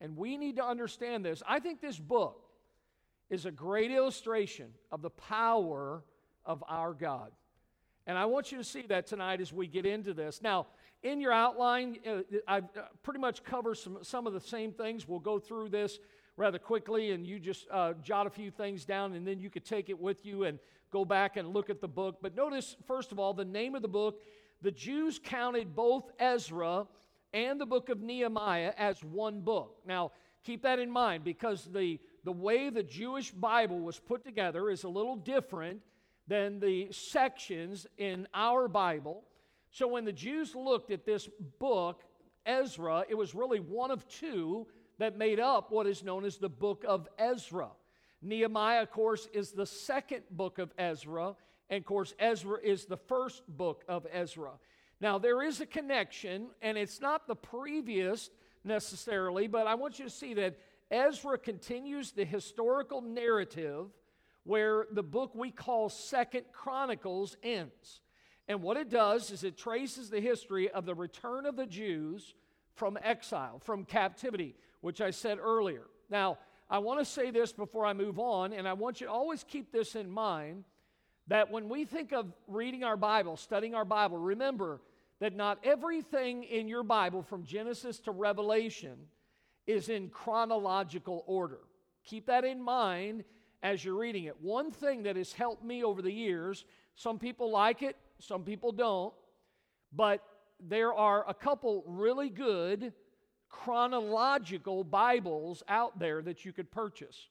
And 0.00 0.16
we 0.16 0.36
need 0.36 0.56
to 0.56 0.64
understand 0.64 1.24
this. 1.24 1.42
I 1.46 1.58
think 1.58 1.80
this 1.80 1.98
book, 1.98 2.47
is 3.30 3.46
a 3.46 3.50
great 3.50 3.90
illustration 3.90 4.68
of 4.90 5.02
the 5.02 5.10
power 5.10 6.02
of 6.44 6.64
our 6.68 6.94
God. 6.94 7.32
And 8.06 8.16
I 8.16 8.24
want 8.24 8.50
you 8.50 8.58
to 8.58 8.64
see 8.64 8.82
that 8.88 9.06
tonight 9.06 9.40
as 9.40 9.52
we 9.52 9.66
get 9.66 9.84
into 9.84 10.14
this. 10.14 10.40
Now, 10.40 10.66
in 11.02 11.20
your 11.20 11.32
outline, 11.32 11.98
uh, 12.06 12.22
I 12.46 12.58
uh, 12.58 12.62
pretty 13.02 13.20
much 13.20 13.44
cover 13.44 13.74
some, 13.74 13.98
some 14.02 14.26
of 14.26 14.32
the 14.32 14.40
same 14.40 14.72
things. 14.72 15.06
We'll 15.06 15.20
go 15.20 15.38
through 15.38 15.68
this 15.68 15.98
rather 16.36 16.58
quickly, 16.58 17.10
and 17.12 17.26
you 17.26 17.38
just 17.38 17.66
uh, 17.70 17.92
jot 18.02 18.26
a 18.26 18.30
few 18.30 18.50
things 18.50 18.84
down, 18.84 19.12
and 19.12 19.26
then 19.26 19.38
you 19.38 19.50
could 19.50 19.64
take 19.64 19.90
it 19.90 19.98
with 19.98 20.24
you 20.24 20.44
and 20.44 20.58
go 20.90 21.04
back 21.04 21.36
and 21.36 21.48
look 21.48 21.68
at 21.68 21.80
the 21.80 21.88
book. 21.88 22.18
But 22.22 22.34
notice, 22.34 22.76
first 22.86 23.12
of 23.12 23.18
all, 23.18 23.34
the 23.34 23.44
name 23.44 23.74
of 23.74 23.82
the 23.82 23.88
book. 23.88 24.22
The 24.62 24.70
Jews 24.70 25.20
counted 25.22 25.76
both 25.76 26.10
Ezra 26.18 26.86
and 27.32 27.60
the 27.60 27.66
book 27.66 27.90
of 27.90 28.00
Nehemiah 28.00 28.72
as 28.76 29.04
one 29.04 29.40
book. 29.40 29.78
Now, 29.86 30.12
keep 30.44 30.62
that 30.62 30.78
in 30.78 30.90
mind 30.90 31.24
because 31.24 31.64
the, 31.64 32.00
the 32.28 32.32
way 32.32 32.68
the 32.68 32.82
Jewish 32.82 33.30
Bible 33.30 33.80
was 33.80 33.98
put 33.98 34.22
together 34.22 34.68
is 34.68 34.84
a 34.84 34.88
little 34.90 35.16
different 35.16 35.80
than 36.26 36.60
the 36.60 36.92
sections 36.92 37.86
in 37.96 38.28
our 38.34 38.68
Bible. 38.68 39.24
So 39.70 39.88
when 39.88 40.04
the 40.04 40.12
Jews 40.12 40.54
looked 40.54 40.90
at 40.90 41.06
this 41.06 41.26
book, 41.58 42.02
Ezra, 42.44 43.06
it 43.08 43.14
was 43.14 43.34
really 43.34 43.60
one 43.60 43.90
of 43.90 44.06
two 44.08 44.66
that 44.98 45.16
made 45.16 45.40
up 45.40 45.70
what 45.70 45.86
is 45.86 46.04
known 46.04 46.26
as 46.26 46.36
the 46.36 46.50
book 46.50 46.84
of 46.86 47.08
Ezra. 47.18 47.70
Nehemiah, 48.20 48.82
of 48.82 48.90
course, 48.90 49.26
is 49.32 49.52
the 49.52 49.64
second 49.64 50.24
book 50.30 50.58
of 50.58 50.70
Ezra, 50.76 51.34
and 51.70 51.78
of 51.78 51.86
course, 51.86 52.12
Ezra 52.18 52.58
is 52.62 52.84
the 52.84 52.98
first 52.98 53.42
book 53.48 53.84
of 53.88 54.06
Ezra. 54.12 54.52
Now, 55.00 55.16
there 55.16 55.42
is 55.42 55.62
a 55.62 55.66
connection, 55.66 56.48
and 56.60 56.76
it's 56.76 57.00
not 57.00 57.26
the 57.26 57.36
previous 57.36 58.28
necessarily, 58.64 59.46
but 59.46 59.66
I 59.66 59.76
want 59.76 59.98
you 59.98 60.04
to 60.04 60.10
see 60.10 60.34
that 60.34 60.58
Ezra 60.90 61.38
continues 61.38 62.12
the 62.12 62.24
historical 62.24 63.02
narrative 63.02 63.86
where 64.44 64.86
the 64.92 65.02
book 65.02 65.34
we 65.34 65.50
call 65.50 65.88
Second 65.88 66.44
Chronicles 66.52 67.36
ends. 67.42 68.00
And 68.48 68.62
what 68.62 68.78
it 68.78 68.88
does 68.88 69.30
is 69.30 69.44
it 69.44 69.58
traces 69.58 70.08
the 70.08 70.20
history 70.20 70.70
of 70.70 70.86
the 70.86 70.94
return 70.94 71.44
of 71.44 71.56
the 71.56 71.66
Jews 71.66 72.34
from 72.74 72.98
exile, 73.02 73.58
from 73.58 73.84
captivity, 73.84 74.54
which 74.80 75.02
I 75.02 75.10
said 75.10 75.38
earlier. 75.38 75.82
Now, 76.08 76.38
I 76.70 76.78
want 76.78 77.00
to 77.00 77.04
say 77.04 77.30
this 77.30 77.52
before 77.52 77.84
I 77.84 77.92
move 77.92 78.18
on, 78.18 78.54
and 78.54 78.66
I 78.66 78.72
want 78.72 79.00
you 79.00 79.06
to 79.06 79.12
always 79.12 79.44
keep 79.44 79.70
this 79.70 79.94
in 79.96 80.10
mind 80.10 80.64
that 81.26 81.50
when 81.50 81.68
we 81.68 81.84
think 81.84 82.12
of 82.12 82.32
reading 82.46 82.84
our 82.84 82.96
Bible, 82.96 83.36
studying 83.36 83.74
our 83.74 83.84
Bible, 83.84 84.16
remember 84.16 84.80
that 85.18 85.34
not 85.34 85.58
everything 85.62 86.44
in 86.44 86.68
your 86.68 86.82
Bible 86.82 87.22
from 87.22 87.44
Genesis 87.44 87.98
to 88.00 88.12
Revelation 88.12 88.96
is 89.68 89.88
in 89.88 90.08
chronological 90.08 91.22
order. 91.26 91.60
Keep 92.04 92.26
that 92.26 92.44
in 92.44 92.60
mind 92.60 93.22
as 93.62 93.84
you're 93.84 93.94
reading 93.94 94.24
it. 94.24 94.40
One 94.40 94.72
thing 94.72 95.04
that 95.04 95.14
has 95.14 95.32
helped 95.32 95.62
me 95.62 95.84
over 95.84 96.02
the 96.02 96.10
years, 96.10 96.64
some 96.96 97.18
people 97.18 97.52
like 97.52 97.82
it, 97.82 97.94
some 98.18 98.42
people 98.42 98.72
don't. 98.72 99.14
But 99.92 100.24
there 100.58 100.92
are 100.92 101.24
a 101.28 101.34
couple 101.34 101.84
really 101.86 102.30
good 102.30 102.92
chronological 103.50 104.84
Bibles 104.84 105.62
out 105.68 105.98
there 105.98 106.22
that 106.22 106.44
you 106.44 106.52
could 106.52 106.70
purchase. 106.70 107.28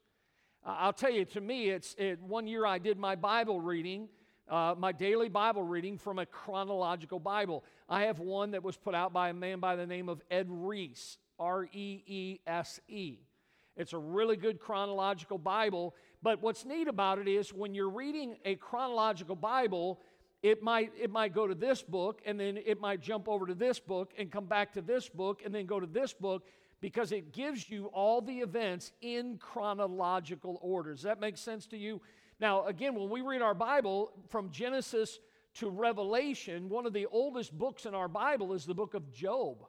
I'll 0.63 0.94
tell 0.94 1.12
you, 1.12 1.25
to 1.25 1.41
me, 1.41 1.70
it's 1.70 1.96
it, 1.98 2.22
one 2.22 2.46
year 2.46 2.65
I 2.65 2.77
did 2.77 3.00
my 3.00 3.15
Bible 3.15 3.62
reading, 3.62 4.10
uh, 4.50 4.75
my 4.77 4.91
daily 4.91 5.29
Bible 5.29 5.63
reading 5.63 5.98
from 5.98 6.20
a 6.20 6.25
chronological 6.25 7.20
Bible. 7.20 7.63
I 7.88 8.03
have 8.03 8.20
one 8.20 8.51
that 8.51 8.63
was 8.63 8.75
put 8.75 8.94
out 8.94 9.13
by 9.13 9.29
a 9.29 9.34
man 9.34 9.60
by 9.60 9.75
the 9.75 9.88
name 9.88 10.10
of 10.10 10.22
Ed 10.29 10.48
Reese, 10.50 11.17
R 11.39 11.65
E 11.65 12.03
E 12.06 12.39
S 12.46 12.79
E. 12.88 13.20
It's 13.75 13.94
a 13.94 13.98
really 13.98 14.38
good 14.38 14.60
chronological 14.60 15.38
Bible. 15.38 15.96
But 16.24 16.41
what's 16.41 16.65
neat 16.65 16.88
about 16.88 17.20
it 17.20 17.27
is 17.27 17.53
when 17.53 17.75
you're 17.75 17.89
reading 17.89 18.38
a 18.44 18.56
chronological 18.56 19.36
Bible, 19.36 20.00
it 20.41 20.63
might 20.63 20.91
it 21.00 21.12
might 21.12 21.34
go 21.34 21.48
to 21.48 21.56
this 21.56 21.82
book 21.84 22.22
and 22.25 22.39
then 22.39 22.58
it 22.58 22.79
might 22.79 23.01
jump 23.01 23.27
over 23.27 23.46
to 23.46 23.56
this 23.56 23.79
book 23.79 24.13
and 24.17 24.32
come 24.32 24.46
back 24.46 24.74
to 24.74 24.82
this 24.82 25.10
book 25.10 25.41
and 25.46 25.53
then 25.53 25.65
go 25.65 25.79
to 25.79 25.88
this 25.88 26.13
book 26.13 26.44
because 26.82 27.12
it 27.12 27.32
gives 27.34 27.70
you 27.70 27.88
all 27.88 28.22
the 28.22 28.39
events 28.39 28.91
in 29.01 29.38
chronological 29.38 30.60
order. 30.62 30.94
Does 30.94 31.03
that 31.03 31.20
make 31.20 31.38
sense 31.38 31.65
to 31.67 31.77
you? 31.77 32.01
Now, 32.39 32.65
again, 32.65 32.94
when 32.94 33.10
we 33.10 33.22
read 33.22 33.41
our 33.41 33.56
Bible 33.56 34.12
from 34.29 34.51
Genesis 34.51 35.20
to 35.56 35.70
Revelation, 35.70 36.70
one 36.70 36.86
of 36.86 36.94
the 36.94 37.08
oldest 37.08 37.58
books 37.58 37.88
in 37.88 37.96
our 37.96 38.08
Bible 38.08 38.53
is 38.53 38.65
the 38.65 38.75
book 38.75 38.94
of 38.94 39.12
Job. 39.12 39.65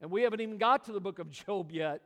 And 0.00 0.10
we 0.10 0.22
haven't 0.22 0.40
even 0.40 0.58
got 0.58 0.84
to 0.84 0.92
the 0.92 1.00
book 1.00 1.18
of 1.18 1.30
Job 1.30 1.70
yet. 1.72 2.02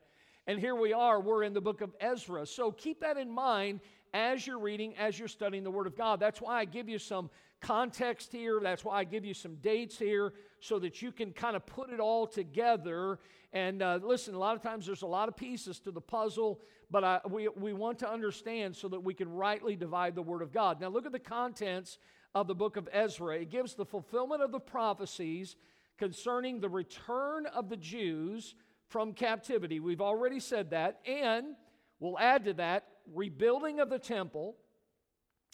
And 0.46 0.58
here 0.58 0.75
we 0.75 0.92
are, 0.92 1.20
we're 1.20 1.44
in 1.44 1.52
the 1.52 1.61
book 1.61 1.82
of 1.82 1.94
Ezra. 2.00 2.46
So 2.46 2.72
keep 2.72 3.00
that 3.00 3.16
in 3.16 3.30
mind 3.30 3.80
as 4.12 4.46
you're 4.46 4.58
reading, 4.58 4.96
as 4.96 5.18
you're 5.18 5.28
studying 5.28 5.62
the 5.62 5.70
Word 5.70 5.87
of 5.87 5.96
God. 5.96 6.20
That's 6.20 6.40
why 6.40 6.58
I 6.58 6.64
give 6.64 6.88
you 6.88 6.99
some 6.99 7.30
context 7.61 8.32
here. 8.32 8.58
That's 8.61 8.84
why 8.84 8.99
I 8.99 9.04
give 9.04 9.25
you 9.25 9.34
some 9.34 9.54
dates 9.56 9.99
here 9.99 10.32
so 10.61 10.78
that 10.80 11.00
you 11.00 11.12
can 11.12 11.32
kind 11.32 11.54
of 11.54 11.64
put 11.64 11.90
it 11.90 12.00
all 12.00 12.26
together. 12.26 13.20
And 13.52 13.82
uh, 13.82 14.00
listen, 14.02 14.34
a 14.34 14.38
lot 14.38 14.56
of 14.56 14.62
times 14.62 14.87
there's 14.87 15.02
a 15.02 15.06
lot 15.06 15.28
of 15.28 15.37
pieces 15.37 15.78
to 15.80 15.90
the 15.90 16.00
puzzle, 16.00 16.61
but 16.90 17.04
I, 17.04 17.20
we, 17.28 17.49
we 17.49 17.72
want 17.72 17.99
to 18.00 18.11
understand 18.11 18.75
so 18.75 18.88
that 18.88 19.00
we 19.00 19.14
can 19.14 19.30
rightly 19.30 19.76
divide 19.76 20.14
the 20.14 20.22
Word 20.22 20.42
of 20.42 20.52
God. 20.52 20.80
Now, 20.80 20.88
look 20.88 21.06
at 21.06 21.12
the 21.12 21.18
contents 21.18 21.99
of 22.34 22.46
the 22.49 22.54
book 22.54 22.76
of 22.76 22.88
Ezra. 22.92 23.37
It 23.37 23.50
gives 23.50 23.75
the 23.75 23.84
fulfillment 23.84 24.42
of 24.42 24.50
the 24.50 24.61
prophecies 24.61 25.56
concerning 25.99 26.61
the 26.61 26.68
return 26.68 27.46
of 27.46 27.68
the 27.68 27.76
Jews 27.76 28.54
from 28.88 29.12
captivity. 29.12 29.80
We've 29.80 30.00
already 30.00 30.40
said 30.40 30.70
that. 30.70 31.00
And 31.06 31.54
we'll 32.00 32.18
add 32.18 32.44
to 32.46 32.54
that 32.54 32.87
rebuilding 33.12 33.80
of 33.80 33.90
the 33.90 33.99
temple 33.99 34.56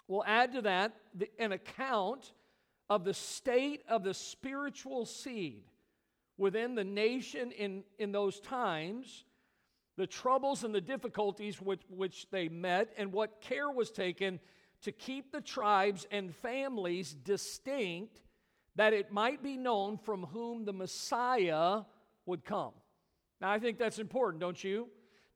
We'll 0.09 0.25
add 0.25 0.54
to 0.54 0.62
that 0.62 0.95
the, 1.14 1.28
an 1.38 1.52
account 1.52 2.33
of 2.88 3.04
the 3.04 3.12
state 3.12 3.83
of 3.88 4.02
the 4.02 4.14
spiritual 4.14 5.04
seed 5.04 5.64
within 6.38 6.75
the 6.75 6.85
nation 6.85 7.52
in, 7.52 7.85
in 7.99 8.11
those 8.11 8.40
times, 8.40 9.25
the 9.99 10.07
troubles 10.07 10.64
and 10.64 10.75
the 10.75 10.80
difficulties 10.80 11.61
with 11.61 11.80
which 11.90 12.30
they 12.30 12.49
met, 12.49 12.95
and 12.97 13.12
what 13.12 13.42
care 13.42 13.71
was 13.71 13.90
taken 13.90 14.40
to 14.80 14.92
keep 14.92 15.30
the 15.30 15.40
tribes 15.40 16.07
and 16.11 16.35
families 16.35 17.12
distinct, 17.12 18.23
that 18.78 18.92
it 18.92 19.11
might 19.11 19.42
be 19.42 19.56
known 19.56 19.99
from 19.99 20.23
whom 20.23 20.64
the 20.64 20.73
Messiah 20.73 21.80
would 22.26 22.44
come. 22.44 22.70
Now, 23.40 23.50
I 23.50 23.58
think 23.58 23.76
that's 23.76 23.99
important, 23.99 24.40
don't 24.40 24.62
you? 24.62 24.87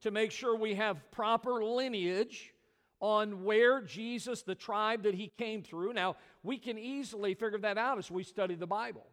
To 0.02 0.12
make 0.12 0.30
sure 0.30 0.56
we 0.56 0.76
have 0.76 1.11
proper 1.11 1.64
lineage 1.64 2.54
on 3.00 3.42
where 3.42 3.80
Jesus, 3.80 4.42
the 4.42 4.54
tribe 4.54 5.02
that 5.02 5.14
he 5.14 5.32
came 5.38 5.64
through. 5.64 5.92
Now, 5.92 6.14
we 6.44 6.56
can 6.56 6.78
easily 6.78 7.34
figure 7.34 7.58
that 7.58 7.76
out 7.78 7.99
as 7.99 8.12
we 8.12 8.22
study 8.22 8.54
the 8.54 8.66
Bible. 8.68 9.06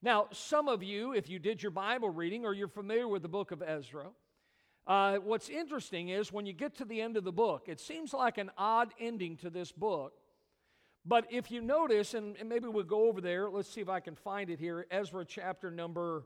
Now, 0.00 0.28
some 0.32 0.66
of 0.66 0.82
you, 0.82 1.12
if 1.12 1.28
you 1.28 1.38
did 1.38 1.62
your 1.62 1.70
Bible 1.70 2.08
reading 2.08 2.46
or 2.46 2.54
you're 2.54 2.66
familiar 2.66 3.08
with 3.08 3.20
the 3.20 3.28
book 3.28 3.52
of 3.52 3.62
Ezra, 3.62 4.06
uh, 4.86 5.16
what's 5.16 5.50
interesting 5.50 6.08
is 6.08 6.32
when 6.32 6.46
you 6.46 6.54
get 6.54 6.76
to 6.76 6.86
the 6.86 7.02
end 7.02 7.18
of 7.18 7.24
the 7.24 7.32
book, 7.32 7.64
it 7.68 7.78
seems 7.78 8.14
like 8.14 8.38
an 8.38 8.50
odd 8.56 8.94
ending 8.98 9.36
to 9.38 9.50
this 9.50 9.70
book. 9.70 10.14
But 11.06 11.26
if 11.30 11.50
you 11.50 11.60
notice, 11.60 12.14
and, 12.14 12.36
and 12.38 12.48
maybe 12.48 12.66
we'll 12.66 12.84
go 12.84 13.08
over 13.08 13.20
there, 13.20 13.50
let's 13.50 13.68
see 13.68 13.82
if 13.82 13.88
I 13.88 14.00
can 14.00 14.14
find 14.14 14.48
it 14.48 14.58
here 14.58 14.86
Ezra 14.90 15.24
chapter 15.24 15.70
number, 15.70 16.24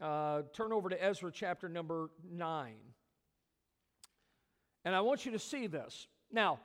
uh, 0.00 0.42
turn 0.54 0.72
over 0.72 0.88
to 0.88 1.02
Ezra 1.02 1.30
chapter 1.30 1.68
number 1.68 2.10
9. 2.30 2.74
And 4.84 4.94
I 4.94 5.00
want 5.02 5.26
you 5.26 5.32
to 5.32 5.38
see 5.38 5.66
this. 5.66 6.06
Now, 6.32 6.58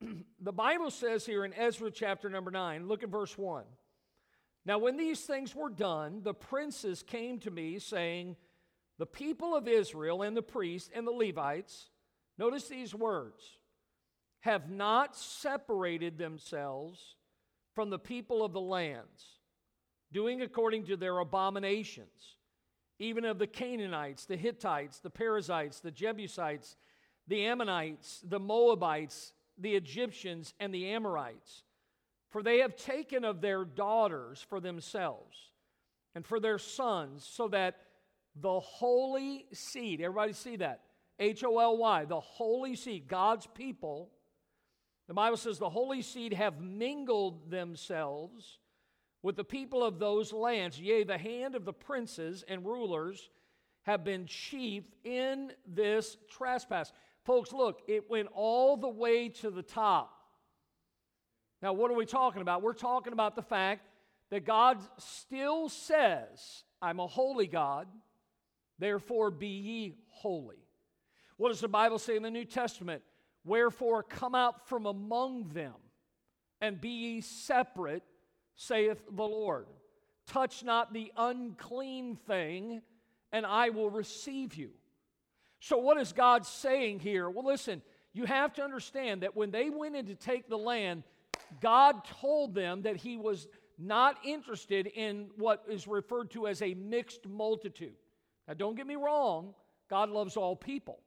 the 0.40 0.52
Bible 0.52 0.90
says 0.90 1.26
here 1.26 1.44
in 1.44 1.52
Ezra 1.54 1.90
chapter 1.90 2.28
number 2.28 2.50
9, 2.50 2.86
look 2.86 3.02
at 3.02 3.08
verse 3.08 3.36
1. 3.36 3.64
Now, 4.64 4.78
when 4.78 4.96
these 4.96 5.20
things 5.20 5.54
were 5.54 5.70
done, 5.70 6.20
the 6.22 6.34
princes 6.34 7.02
came 7.02 7.38
to 7.40 7.50
me, 7.50 7.78
saying, 7.78 8.36
The 8.98 9.06
people 9.06 9.54
of 9.54 9.66
Israel 9.66 10.22
and 10.22 10.36
the 10.36 10.42
priests 10.42 10.90
and 10.94 11.06
the 11.06 11.12
Levites, 11.12 11.88
notice 12.38 12.68
these 12.68 12.94
words, 12.94 13.42
have 14.40 14.70
not 14.70 15.16
separated 15.16 16.18
themselves 16.18 17.16
from 17.74 17.90
the 17.90 17.98
people 17.98 18.44
of 18.44 18.52
the 18.52 18.60
lands, 18.60 19.38
doing 20.12 20.42
according 20.42 20.84
to 20.86 20.96
their 20.96 21.18
abominations, 21.18 22.36
even 22.98 23.24
of 23.24 23.38
the 23.38 23.46
Canaanites, 23.46 24.26
the 24.26 24.36
Hittites, 24.36 24.98
the 25.00 25.10
Perizzites, 25.10 25.80
the 25.80 25.90
Jebusites, 25.90 26.76
the 27.28 27.46
Ammonites, 27.46 28.22
the 28.26 28.40
Moabites, 28.40 29.32
the 29.56 29.74
Egyptians, 29.74 30.54
and 30.58 30.74
the 30.74 30.90
Amorites. 30.90 31.62
For 32.30 32.42
they 32.42 32.58
have 32.58 32.76
taken 32.76 33.24
of 33.24 33.40
their 33.40 33.64
daughters 33.64 34.44
for 34.48 34.60
themselves 34.60 35.36
and 36.14 36.24
for 36.24 36.40
their 36.40 36.58
sons, 36.58 37.24
so 37.24 37.48
that 37.48 37.76
the 38.34 38.60
holy 38.60 39.46
seed, 39.52 40.00
everybody 40.00 40.32
see 40.32 40.56
that? 40.56 40.80
H 41.18 41.44
O 41.44 41.58
L 41.58 41.76
Y, 41.76 42.04
the 42.04 42.20
holy 42.20 42.74
seed, 42.74 43.06
God's 43.06 43.46
people. 43.46 44.10
The 45.10 45.14
Bible 45.14 45.38
says 45.38 45.58
the 45.58 45.68
holy 45.68 46.02
seed 46.02 46.34
have 46.34 46.60
mingled 46.60 47.50
themselves 47.50 48.60
with 49.22 49.34
the 49.34 49.42
people 49.42 49.82
of 49.82 49.98
those 49.98 50.32
lands. 50.32 50.78
Yea, 50.78 51.02
the 51.02 51.18
hand 51.18 51.56
of 51.56 51.64
the 51.64 51.72
princes 51.72 52.44
and 52.46 52.64
rulers 52.64 53.28
have 53.82 54.04
been 54.04 54.26
chief 54.26 54.84
in 55.02 55.50
this 55.66 56.16
trespass. 56.30 56.92
Folks, 57.24 57.52
look, 57.52 57.80
it 57.88 58.08
went 58.08 58.28
all 58.32 58.76
the 58.76 58.88
way 58.88 59.30
to 59.30 59.50
the 59.50 59.64
top. 59.64 60.16
Now, 61.60 61.72
what 61.72 61.90
are 61.90 61.96
we 61.96 62.06
talking 62.06 62.40
about? 62.40 62.62
We're 62.62 62.72
talking 62.72 63.12
about 63.12 63.34
the 63.34 63.42
fact 63.42 63.88
that 64.30 64.46
God 64.46 64.78
still 64.98 65.68
says, 65.68 66.62
I'm 66.80 67.00
a 67.00 67.08
holy 67.08 67.48
God, 67.48 67.88
therefore 68.78 69.32
be 69.32 69.48
ye 69.48 69.94
holy. 70.06 70.68
What 71.36 71.48
does 71.48 71.60
the 71.60 71.66
Bible 71.66 71.98
say 71.98 72.14
in 72.14 72.22
the 72.22 72.30
New 72.30 72.44
Testament? 72.44 73.02
Wherefore 73.44 74.02
come 74.02 74.34
out 74.34 74.68
from 74.68 74.86
among 74.86 75.48
them 75.48 75.74
and 76.60 76.80
be 76.80 76.88
ye 76.88 77.20
separate, 77.20 78.02
saith 78.54 79.02
the 79.10 79.22
Lord. 79.22 79.66
Touch 80.26 80.62
not 80.62 80.92
the 80.92 81.10
unclean 81.16 82.16
thing, 82.26 82.82
and 83.32 83.46
I 83.46 83.70
will 83.70 83.90
receive 83.90 84.54
you. 84.54 84.70
So, 85.60 85.78
what 85.78 85.98
is 85.98 86.12
God 86.12 86.46
saying 86.46 87.00
here? 87.00 87.28
Well, 87.28 87.44
listen, 87.44 87.82
you 88.12 88.24
have 88.24 88.52
to 88.54 88.62
understand 88.62 89.22
that 89.22 89.36
when 89.36 89.50
they 89.50 89.70
went 89.70 89.96
in 89.96 90.06
to 90.06 90.14
take 90.14 90.48
the 90.48 90.58
land, 90.58 91.02
God 91.60 92.04
told 92.04 92.54
them 92.54 92.82
that 92.82 92.96
He 92.96 93.16
was 93.16 93.48
not 93.78 94.18
interested 94.24 94.86
in 94.86 95.28
what 95.36 95.64
is 95.68 95.86
referred 95.86 96.30
to 96.32 96.46
as 96.46 96.60
a 96.62 96.74
mixed 96.74 97.26
multitude. 97.26 97.94
Now, 98.46 98.54
don't 98.54 98.76
get 98.76 98.86
me 98.86 98.96
wrong, 98.96 99.54
God 99.88 100.10
loves 100.10 100.36
all 100.36 100.54
people. 100.54 101.00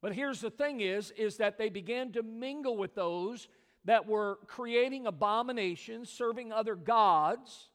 But 0.00 0.14
here's 0.14 0.40
the 0.40 0.50
thing 0.50 0.80
is, 0.80 1.10
is 1.12 1.38
that 1.38 1.58
they 1.58 1.68
began 1.68 2.12
to 2.12 2.22
mingle 2.22 2.76
with 2.76 2.94
those 2.94 3.48
that 3.84 4.06
were 4.06 4.38
creating 4.46 5.06
abominations, 5.06 6.08
serving 6.10 6.52
other 6.52 6.76
gods. 6.76 7.68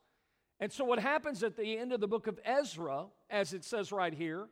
And 0.59 0.71
so 0.71 0.85
what 0.85 0.99
happens 0.99 1.43
at 1.43 1.57
the 1.57 1.77
end 1.77 1.91
of 1.91 1.99
the 1.99 2.07
book 2.07 2.27
of 2.27 2.39
Ezra, 2.45 3.05
as 3.29 3.53
it 3.53 3.65
says 3.65 3.91
right 3.91 4.13
here, 4.13 4.47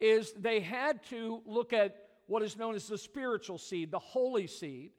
is 0.00 0.32
they 0.32 0.60
had 0.60 1.04
to 1.10 1.42
look 1.46 1.72
at 1.72 1.96
what 2.26 2.42
is 2.42 2.56
known 2.56 2.74
as 2.74 2.88
the 2.88 2.98
spiritual 2.98 3.58
seed, 3.58 3.90
the 3.90 3.98
holy 3.98 4.46
seed. 4.46 4.90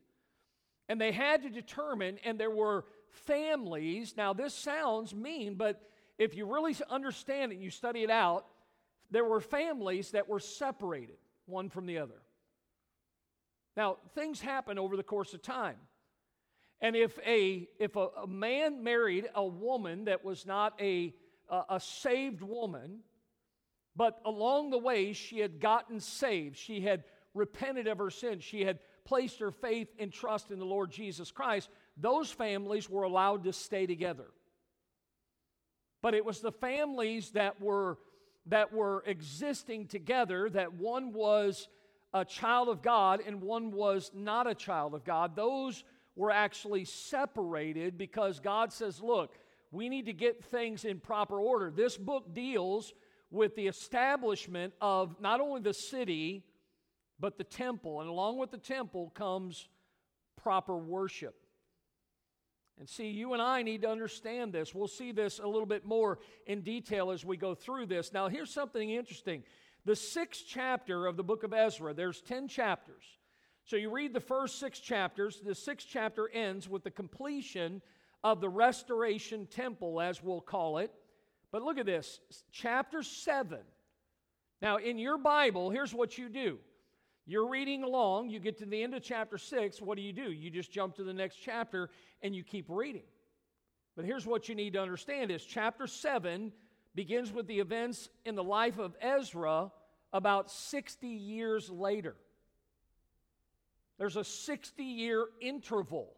And 0.87 0.99
they 0.99 1.11
had 1.11 1.43
to 1.43 1.49
determine, 1.49 2.19
and 2.23 2.39
there 2.39 2.51
were 2.51 2.85
families. 3.09 4.15
Now, 4.15 4.33
this 4.33 4.53
sounds 4.53 5.13
mean, 5.13 5.55
but 5.55 5.81
if 6.17 6.35
you 6.35 6.45
really 6.45 6.75
understand 6.89 7.51
it, 7.51 7.57
you 7.57 7.69
study 7.69 8.03
it 8.03 8.09
out, 8.09 8.45
there 9.11 9.25
were 9.25 9.41
families 9.41 10.11
that 10.11 10.29
were 10.29 10.39
separated 10.39 11.17
one 11.45 11.69
from 11.69 11.85
the 11.85 11.99
other. 11.99 12.21
Now, 13.75 13.97
things 14.13 14.39
happen 14.39 14.77
over 14.77 14.95
the 14.95 15.03
course 15.03 15.33
of 15.33 15.41
time. 15.41 15.77
And 16.79 16.95
if 16.95 17.17
a, 17.25 17.67
if 17.79 17.95
a, 17.95 18.07
a 18.23 18.27
man 18.27 18.83
married 18.83 19.29
a 19.33 19.45
woman 19.45 20.05
that 20.05 20.23
was 20.23 20.45
not 20.45 20.73
a, 20.81 21.13
a, 21.49 21.63
a 21.71 21.79
saved 21.79 22.41
woman, 22.41 22.99
but 23.95 24.19
along 24.25 24.69
the 24.69 24.77
way, 24.77 25.13
she 25.13 25.39
had 25.39 25.59
gotten 25.59 25.99
saved. 25.99 26.57
She 26.57 26.81
had 26.81 27.03
repented 27.33 27.87
of 27.87 27.97
her 27.99 28.09
sins. 28.09 28.43
She 28.43 28.63
had 28.63 28.79
placed 29.05 29.39
her 29.39 29.51
faith 29.51 29.89
and 29.99 30.11
trust 30.11 30.51
in 30.51 30.59
the 30.59 30.65
Lord 30.65 30.91
Jesus 30.91 31.31
Christ. 31.31 31.69
Those 31.97 32.31
families 32.31 32.89
were 32.89 33.03
allowed 33.03 33.43
to 33.45 33.53
stay 33.53 33.85
together. 33.85 34.27
But 36.01 36.13
it 36.13 36.25
was 36.25 36.41
the 36.41 36.51
families 36.51 37.31
that 37.31 37.61
were, 37.61 37.97
that 38.47 38.73
were 38.73 39.03
existing 39.05 39.87
together, 39.87 40.49
that 40.49 40.73
one 40.73 41.13
was 41.13 41.67
a 42.13 42.25
child 42.25 42.69
of 42.69 42.81
God 42.81 43.21
and 43.25 43.41
one 43.41 43.71
was 43.71 44.11
not 44.13 44.47
a 44.47 44.55
child 44.55 44.93
of 44.93 45.03
God. 45.03 45.35
Those 45.35 45.83
were 46.15 46.31
actually 46.31 46.85
separated 46.85 47.97
because 47.97 48.39
God 48.39 48.71
says, 48.71 49.01
look, 49.01 49.35
we 49.71 49.89
need 49.89 50.05
to 50.05 50.13
get 50.13 50.43
things 50.43 50.85
in 50.85 50.99
proper 50.99 51.39
order. 51.39 51.71
This 51.71 51.97
book 51.97 52.33
deals 52.33 52.93
with 53.31 53.55
the 53.55 53.67
establishment 53.67 54.73
of 54.79 55.19
not 55.19 55.41
only 55.41 55.61
the 55.61 55.73
city, 55.73 56.43
but 57.19 57.37
the 57.37 57.43
temple. 57.43 58.01
And 58.01 58.09
along 58.09 58.37
with 58.37 58.51
the 58.51 58.57
temple 58.57 59.11
comes 59.15 59.67
proper 60.35 60.77
worship. 60.77 61.35
And 62.79 62.89
see, 62.89 63.07
you 63.07 63.33
and 63.33 63.41
I 63.41 63.61
need 63.61 63.83
to 63.83 63.89
understand 63.89 64.51
this. 64.51 64.73
We'll 64.73 64.87
see 64.87 65.11
this 65.11 65.39
a 65.39 65.47
little 65.47 65.67
bit 65.67 65.85
more 65.85 66.19
in 66.47 66.61
detail 66.61 67.11
as 67.11 67.23
we 67.23 67.37
go 67.37 67.53
through 67.53 67.85
this. 67.85 68.11
Now, 68.11 68.27
here's 68.27 68.51
something 68.51 68.89
interesting. 68.89 69.43
The 69.85 69.95
sixth 69.95 70.45
chapter 70.47 71.05
of 71.05 71.15
the 71.15 71.23
book 71.23 71.43
of 71.43 71.53
Ezra, 71.53 71.93
there's 71.93 72.21
10 72.21 72.47
chapters. 72.47 73.03
So 73.65 73.75
you 73.75 73.91
read 73.91 74.13
the 74.13 74.19
first 74.19 74.59
six 74.59 74.79
chapters. 74.79 75.39
The 75.45 75.55
sixth 75.55 75.87
chapter 75.89 76.29
ends 76.29 76.67
with 76.67 76.83
the 76.83 76.91
completion 76.91 77.81
of 78.23 78.41
the 78.41 78.49
restoration 78.49 79.45
temple, 79.45 80.01
as 80.01 80.23
we'll 80.23 80.41
call 80.41 80.79
it. 80.79 80.91
But 81.51 81.61
look 81.61 81.77
at 81.77 81.85
this, 81.85 82.19
chapter 82.51 83.03
7. 83.03 83.59
Now, 84.61 84.77
in 84.77 84.97
your 84.97 85.17
Bible, 85.17 85.69
here's 85.69 85.93
what 85.93 86.17
you 86.17 86.29
do. 86.29 86.57
You're 87.25 87.47
reading 87.47 87.83
along, 87.83 88.29
you 88.29 88.39
get 88.39 88.57
to 88.57 88.65
the 88.65 88.83
end 88.83 88.93
of 88.93 89.01
chapter 89.01 89.37
6, 89.37 89.81
what 89.81 89.95
do 89.95 90.01
you 90.01 90.11
do? 90.11 90.31
You 90.31 90.49
just 90.49 90.71
jump 90.71 90.95
to 90.95 91.03
the 91.03 91.13
next 91.13 91.37
chapter 91.37 91.89
and 92.21 92.35
you 92.35 92.43
keep 92.43 92.65
reading. 92.67 93.03
But 93.95 94.05
here's 94.05 94.25
what 94.25 94.49
you 94.49 94.55
need 94.55 94.73
to 94.73 94.81
understand 94.81 95.31
is 95.31 95.43
chapter 95.43 95.87
7 95.87 96.51
begins 96.95 97.31
with 97.31 97.47
the 97.47 97.59
events 97.59 98.09
in 98.25 98.35
the 98.35 98.43
life 98.43 98.77
of 98.77 98.95
Ezra 99.01 99.71
about 100.11 100.51
60 100.51 101.07
years 101.07 101.69
later. 101.69 102.15
There's 103.97 104.17
a 104.17 104.23
60 104.23 104.83
year 104.83 105.27
interval 105.39 106.13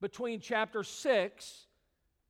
between 0.00 0.40
chapter 0.40 0.82
6 0.82 1.66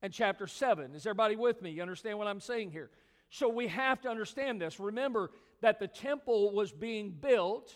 and 0.02 0.12
chapter 0.12 0.46
7. 0.46 0.94
Is 0.94 1.06
everybody 1.06 1.34
with 1.34 1.60
me? 1.60 1.70
You 1.70 1.82
understand 1.82 2.18
what 2.18 2.28
I'm 2.28 2.40
saying 2.40 2.70
here? 2.70 2.90
So 3.30 3.48
we 3.48 3.66
have 3.68 4.00
to 4.02 4.08
understand 4.08 4.60
this. 4.60 4.78
Remember 4.78 5.30
that 5.64 5.78
the 5.78 5.88
temple 5.88 6.52
was 6.52 6.72
being 6.72 7.10
built, 7.10 7.74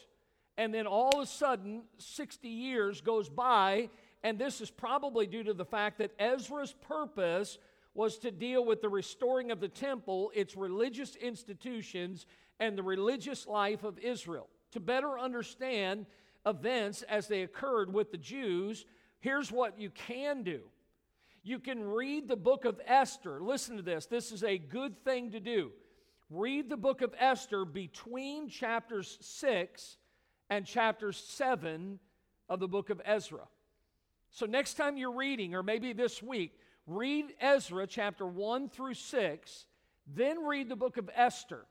and 0.58 0.74
then 0.74 0.86
all 0.86 1.18
of 1.18 1.22
a 1.22 1.26
sudden, 1.26 1.84
60 1.96 2.46
years 2.46 3.00
goes 3.00 3.30
by, 3.30 3.88
and 4.22 4.38
this 4.38 4.60
is 4.60 4.70
probably 4.70 5.26
due 5.26 5.42
to 5.42 5.54
the 5.54 5.64
fact 5.64 5.96
that 5.96 6.10
Ezra's 6.18 6.74
purpose 6.86 7.56
was 7.94 8.18
to 8.18 8.30
deal 8.30 8.62
with 8.62 8.82
the 8.82 8.90
restoring 8.90 9.50
of 9.50 9.58
the 9.58 9.70
temple, 9.70 10.30
its 10.34 10.54
religious 10.54 11.16
institutions, 11.16 12.26
and 12.60 12.76
the 12.76 12.82
religious 12.82 13.46
life 13.46 13.84
of 13.84 13.98
Israel. 14.00 14.50
To 14.72 14.80
better 14.80 15.18
understand 15.18 16.04
events 16.44 17.00
as 17.08 17.26
they 17.26 17.40
occurred 17.40 17.90
with 17.90 18.10
the 18.12 18.18
Jews, 18.18 18.84
here's 19.20 19.50
what 19.50 19.80
you 19.80 19.88
can 19.88 20.42
do 20.42 20.60
you 21.42 21.58
can 21.58 21.82
read 21.82 22.28
the 22.28 22.36
book 22.36 22.66
of 22.66 22.78
Esther. 22.86 23.40
Listen 23.40 23.78
to 23.78 23.82
this. 23.82 24.04
This 24.04 24.30
is 24.30 24.44
a 24.44 24.58
good 24.58 25.02
thing 25.04 25.30
to 25.30 25.40
do. 25.40 25.70
Read 26.30 26.68
the 26.68 26.76
book 26.76 27.00
of 27.00 27.14
Esther 27.18 27.64
between 27.64 28.48
chapters 28.48 29.16
6 29.22 29.96
and 30.50 30.66
chapter 30.66 31.10
7 31.12 31.98
of 32.48 32.60
the 32.60 32.68
book 32.68 32.90
of 32.90 33.00
Ezra. 33.04 33.48
So, 34.30 34.44
next 34.44 34.74
time 34.74 34.98
you're 34.98 35.16
reading, 35.16 35.54
or 35.54 35.62
maybe 35.62 35.94
this 35.94 36.22
week, 36.22 36.58
read 36.86 37.32
Ezra 37.40 37.86
chapter 37.86 38.26
1 38.26 38.68
through 38.68 38.94
6, 38.94 39.66
then 40.06 40.44
read 40.44 40.68
the 40.68 40.76
book 40.76 40.98
of 40.98 41.08
Esther. 41.14 41.64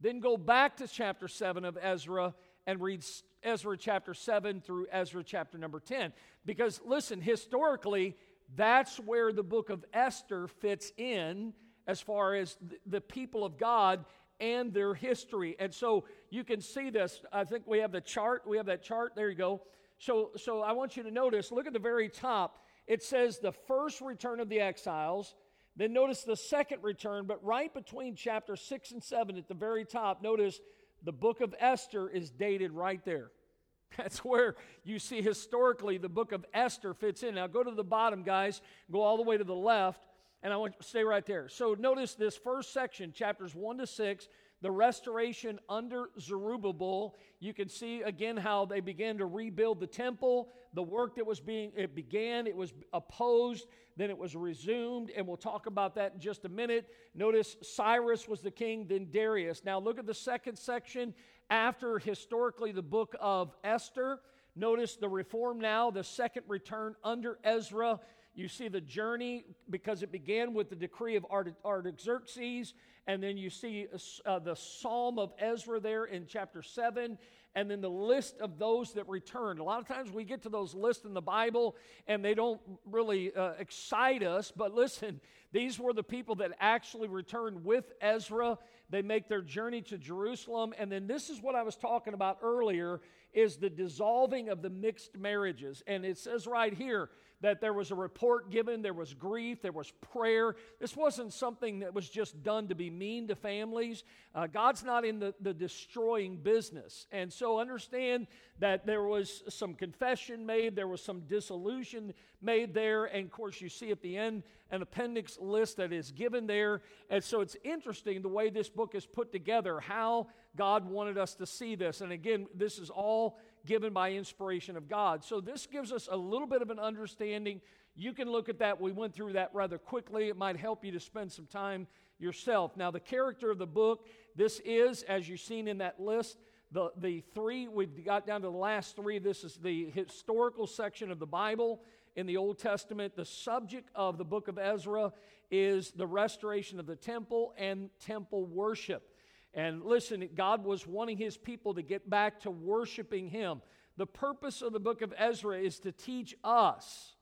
Then 0.00 0.18
go 0.18 0.36
back 0.36 0.78
to 0.78 0.88
chapter 0.88 1.28
7 1.28 1.64
of 1.64 1.78
Ezra 1.80 2.34
and 2.66 2.80
read 2.80 3.04
Ezra 3.44 3.76
chapter 3.76 4.14
7 4.14 4.60
through 4.60 4.88
Ezra 4.90 5.22
chapter 5.22 5.58
number 5.58 5.78
10. 5.78 6.12
Because, 6.44 6.80
listen, 6.84 7.20
historically, 7.20 8.16
that's 8.56 8.98
where 8.98 9.32
the 9.32 9.44
book 9.44 9.70
of 9.70 9.84
Esther 9.92 10.48
fits 10.48 10.92
in 10.96 11.54
as 11.86 12.00
far 12.00 12.34
as 12.34 12.56
the 12.86 13.00
people 13.00 13.44
of 13.44 13.58
God 13.58 14.04
and 14.40 14.72
their 14.72 14.94
history. 14.94 15.56
And 15.58 15.72
so 15.72 16.04
you 16.30 16.44
can 16.44 16.60
see 16.60 16.90
this. 16.90 17.22
I 17.32 17.44
think 17.44 17.66
we 17.66 17.78
have 17.78 17.92
the 17.92 18.00
chart. 18.00 18.42
We 18.46 18.56
have 18.56 18.66
that 18.66 18.82
chart. 18.82 19.12
There 19.14 19.30
you 19.30 19.36
go. 19.36 19.62
So, 19.98 20.30
so 20.36 20.62
I 20.62 20.72
want 20.72 20.96
you 20.96 21.04
to 21.04 21.10
notice, 21.10 21.52
look 21.52 21.66
at 21.66 21.72
the 21.72 21.78
very 21.78 22.08
top. 22.08 22.64
It 22.88 23.02
says 23.02 23.38
the 23.38 23.52
first 23.52 24.00
return 24.00 24.40
of 24.40 24.48
the 24.48 24.60
exiles. 24.60 25.34
Then 25.76 25.92
notice 25.92 26.22
the 26.22 26.36
second 26.36 26.82
return, 26.82 27.26
but 27.26 27.42
right 27.44 27.72
between 27.72 28.16
chapter 28.16 28.56
6 28.56 28.90
and 28.90 29.02
7 29.02 29.38
at 29.38 29.48
the 29.48 29.54
very 29.54 29.84
top, 29.84 30.22
notice 30.22 30.60
the 31.04 31.12
book 31.12 31.40
of 31.40 31.54
Esther 31.58 32.08
is 32.08 32.30
dated 32.30 32.72
right 32.72 33.02
there. 33.04 33.30
That's 33.96 34.24
where 34.24 34.56
you 34.84 34.98
see 34.98 35.22
historically 35.22 35.98
the 35.98 36.08
book 36.08 36.32
of 36.32 36.44
Esther 36.52 36.94
fits 36.94 37.22
in. 37.22 37.36
Now 37.36 37.46
go 37.46 37.62
to 37.62 37.70
the 37.70 37.84
bottom, 37.84 38.22
guys, 38.22 38.60
go 38.90 39.02
all 39.02 39.16
the 39.16 39.22
way 39.22 39.36
to 39.36 39.44
the 39.44 39.54
left, 39.54 40.06
and 40.42 40.52
I 40.52 40.56
want 40.56 40.78
to 40.78 40.84
stay 40.84 41.04
right 41.04 41.24
there. 41.24 41.48
So 41.48 41.76
notice 41.78 42.14
this 42.14 42.36
first 42.36 42.72
section, 42.72 43.12
chapters 43.12 43.54
1 43.54 43.78
to 43.78 43.86
6, 43.86 44.28
the 44.60 44.70
restoration 44.70 45.58
under 45.68 46.10
Zerubbabel. 46.20 47.16
You 47.40 47.52
can 47.52 47.68
see 47.68 48.02
again 48.02 48.36
how 48.36 48.64
they 48.64 48.80
began 48.80 49.18
to 49.18 49.26
rebuild 49.26 49.80
the 49.80 49.86
temple, 49.86 50.50
the 50.74 50.82
work 50.82 51.16
that 51.16 51.26
was 51.26 51.40
being, 51.40 51.72
it 51.76 51.94
began, 51.94 52.46
it 52.46 52.56
was 52.56 52.72
opposed, 52.92 53.66
then 53.96 54.08
it 54.08 54.16
was 54.16 54.34
resumed, 54.34 55.10
and 55.16 55.26
we'll 55.26 55.36
talk 55.36 55.66
about 55.66 55.94
that 55.96 56.14
in 56.14 56.20
just 56.20 56.44
a 56.44 56.48
minute. 56.48 56.88
Notice 57.14 57.56
Cyrus 57.62 58.26
was 58.26 58.40
the 58.40 58.50
king, 58.50 58.86
then 58.88 59.08
Darius. 59.10 59.62
Now 59.64 59.78
look 59.78 59.98
at 59.98 60.06
the 60.06 60.14
second 60.14 60.56
section 60.56 61.12
after 61.50 61.98
historically 61.98 62.72
the 62.72 62.82
book 62.82 63.14
of 63.20 63.54
Esther. 63.64 64.20
Notice 64.54 64.96
the 64.96 65.08
reform 65.08 65.60
now, 65.60 65.90
the 65.90 66.04
second 66.04 66.44
return 66.48 66.94
under 67.02 67.38
Ezra. 67.42 68.00
You 68.34 68.48
see 68.48 68.68
the 68.68 68.80
journey 68.80 69.44
because 69.68 70.02
it 70.02 70.10
began 70.10 70.54
with 70.54 70.70
the 70.70 70.76
decree 70.76 71.16
of 71.16 71.26
Artaxerxes, 71.64 72.72
and 73.06 73.22
then 73.22 73.36
you 73.36 73.50
see 73.50 73.86
uh, 74.24 74.38
the 74.38 74.54
Psalm 74.54 75.18
of 75.18 75.32
Ezra 75.38 75.80
there 75.80 76.04
in 76.04 76.26
chapter 76.26 76.62
7, 76.62 77.18
and 77.54 77.70
then 77.70 77.82
the 77.82 77.90
list 77.90 78.38
of 78.40 78.58
those 78.58 78.94
that 78.94 79.06
returned. 79.08 79.60
A 79.60 79.64
lot 79.64 79.80
of 79.80 79.86
times 79.86 80.10
we 80.10 80.24
get 80.24 80.42
to 80.42 80.48
those 80.48 80.74
lists 80.74 81.04
in 81.04 81.12
the 81.12 81.20
Bible 81.20 81.76
and 82.06 82.24
they 82.24 82.34
don't 82.34 82.60
really 82.90 83.34
uh, 83.34 83.52
excite 83.58 84.22
us, 84.22 84.50
but 84.54 84.74
listen, 84.74 85.20
these 85.52 85.78
were 85.78 85.92
the 85.92 86.02
people 86.02 86.36
that 86.36 86.52
actually 86.60 87.08
returned 87.08 87.62
with 87.62 87.92
Ezra. 88.00 88.58
They 88.88 89.02
make 89.02 89.28
their 89.28 89.42
journey 89.42 89.82
to 89.82 89.98
Jerusalem, 89.98 90.72
and 90.78 90.90
then 90.90 91.06
this 91.06 91.28
is 91.28 91.42
what 91.42 91.54
I 91.54 91.62
was 91.62 91.76
talking 91.76 92.14
about 92.14 92.38
earlier 92.42 93.00
is 93.34 93.56
the 93.56 93.70
dissolving 93.70 94.48
of 94.48 94.62
the 94.62 94.70
mixed 94.70 95.16
marriages. 95.18 95.82
And 95.86 96.04
it 96.04 96.18
says 96.18 96.46
right 96.46 96.72
here 96.72 97.10
that 97.42 97.60
there 97.60 97.72
was 97.72 97.90
a 97.90 97.94
report 97.94 98.50
given, 98.50 98.82
there 98.82 98.94
was 98.94 99.14
grief, 99.14 99.60
there 99.62 99.72
was 99.72 99.92
prayer. 100.12 100.54
This 100.80 100.96
wasn't 100.96 101.32
something 101.32 101.80
that 101.80 101.92
was 101.92 102.08
just 102.08 102.42
done 102.42 102.68
to 102.68 102.74
be 102.74 102.88
mean 102.88 103.28
to 103.28 103.34
families. 103.34 104.04
Uh, 104.34 104.46
God's 104.46 104.84
not 104.84 105.04
in 105.04 105.18
the, 105.18 105.34
the 105.40 105.52
destroying 105.52 106.36
business. 106.36 107.06
And 107.10 107.32
so 107.32 107.58
understand 107.58 108.28
that 108.60 108.86
there 108.86 109.02
was 109.02 109.42
some 109.48 109.74
confession 109.74 110.46
made, 110.46 110.76
there 110.76 110.86
was 110.86 111.02
some 111.02 111.20
dissolution 111.22 112.14
made 112.40 112.74
there. 112.74 113.06
And 113.06 113.26
of 113.26 113.32
course, 113.32 113.60
you 113.60 113.68
see 113.68 113.90
at 113.90 114.02
the 114.02 114.16
end 114.16 114.44
an 114.70 114.80
appendix 114.80 115.36
list 115.40 115.76
that 115.76 115.92
is 115.92 116.12
given 116.12 116.46
there. 116.46 116.80
And 117.10 117.22
so 117.22 117.40
it's 117.40 117.56
interesting 117.64 118.22
the 118.22 118.28
way 118.28 118.50
this 118.50 118.68
book 118.68 118.94
is 118.94 119.04
put 119.04 119.32
together, 119.32 119.80
how 119.80 120.28
God 120.56 120.88
wanted 120.88 121.18
us 121.18 121.34
to 121.36 121.46
see 121.46 121.74
this. 121.74 122.00
And 122.00 122.12
again, 122.12 122.46
this 122.54 122.78
is 122.78 122.88
all 122.88 123.38
given 123.66 123.92
by 123.92 124.12
inspiration 124.12 124.76
of 124.76 124.88
God. 124.88 125.24
So 125.24 125.40
this 125.40 125.66
gives 125.66 125.92
us 125.92 126.08
a 126.10 126.16
little 126.16 126.46
bit 126.46 126.62
of 126.62 126.70
an 126.70 126.78
understanding. 126.78 127.60
You 127.94 128.12
can 128.12 128.30
look 128.30 128.48
at 128.48 128.58
that. 128.58 128.80
We 128.80 128.92
went 128.92 129.14
through 129.14 129.34
that 129.34 129.50
rather 129.52 129.78
quickly. 129.78 130.28
It 130.28 130.36
might 130.36 130.56
help 130.56 130.84
you 130.84 130.92
to 130.92 131.00
spend 131.00 131.30
some 131.32 131.46
time 131.46 131.86
yourself. 132.18 132.76
Now, 132.76 132.90
the 132.90 133.00
character 133.00 133.50
of 133.50 133.58
the 133.58 133.66
book, 133.66 134.06
this 134.36 134.60
is, 134.64 135.02
as 135.02 135.28
you've 135.28 135.40
seen 135.40 135.68
in 135.68 135.78
that 135.78 136.00
list, 136.00 136.38
the, 136.70 136.90
the 136.96 137.22
three, 137.34 137.68
we've 137.68 138.04
got 138.04 138.26
down 138.26 138.40
to 138.42 138.48
the 138.48 138.56
last 138.56 138.96
three. 138.96 139.18
This 139.18 139.44
is 139.44 139.56
the 139.56 139.90
historical 139.90 140.66
section 140.66 141.10
of 141.10 141.18
the 141.18 141.26
Bible 141.26 141.80
in 142.16 142.26
the 142.26 142.38
Old 142.38 142.58
Testament. 142.58 143.14
The 143.14 143.26
subject 143.26 143.90
of 143.94 144.16
the 144.16 144.24
book 144.24 144.48
of 144.48 144.58
Ezra 144.58 145.12
is 145.50 145.90
the 145.90 146.06
restoration 146.06 146.80
of 146.80 146.86
the 146.86 146.96
temple 146.96 147.52
and 147.58 147.90
temple 148.00 148.46
worship. 148.46 149.11
And 149.54 149.84
listen, 149.84 150.28
God 150.34 150.64
was 150.64 150.86
wanting 150.86 151.18
his 151.18 151.36
people 151.36 151.74
to 151.74 151.82
get 151.82 152.08
back 152.08 152.40
to 152.40 152.50
worshiping 152.50 153.28
him. 153.28 153.60
The 153.98 154.06
purpose 154.06 154.62
of 154.62 154.72
the 154.72 154.80
book 154.80 155.02
of 155.02 155.12
Ezra 155.18 155.58
is 155.58 155.78
to 155.80 155.92
teach 155.92 156.34
us 156.42 157.14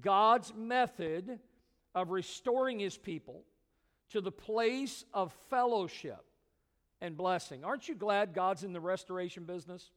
God's 0.00 0.52
method 0.56 1.40
of 1.94 2.10
restoring 2.10 2.78
his 2.78 2.96
people 2.96 3.42
to 4.10 4.20
the 4.20 4.30
place 4.30 5.04
of 5.12 5.32
fellowship 5.50 6.24
and 7.00 7.16
blessing. 7.16 7.64
Aren't 7.64 7.88
you 7.88 7.96
glad 7.96 8.32
God's 8.32 8.62
in 8.62 8.72
the 8.72 8.80
restoration 8.80 9.44
business? 9.44 9.90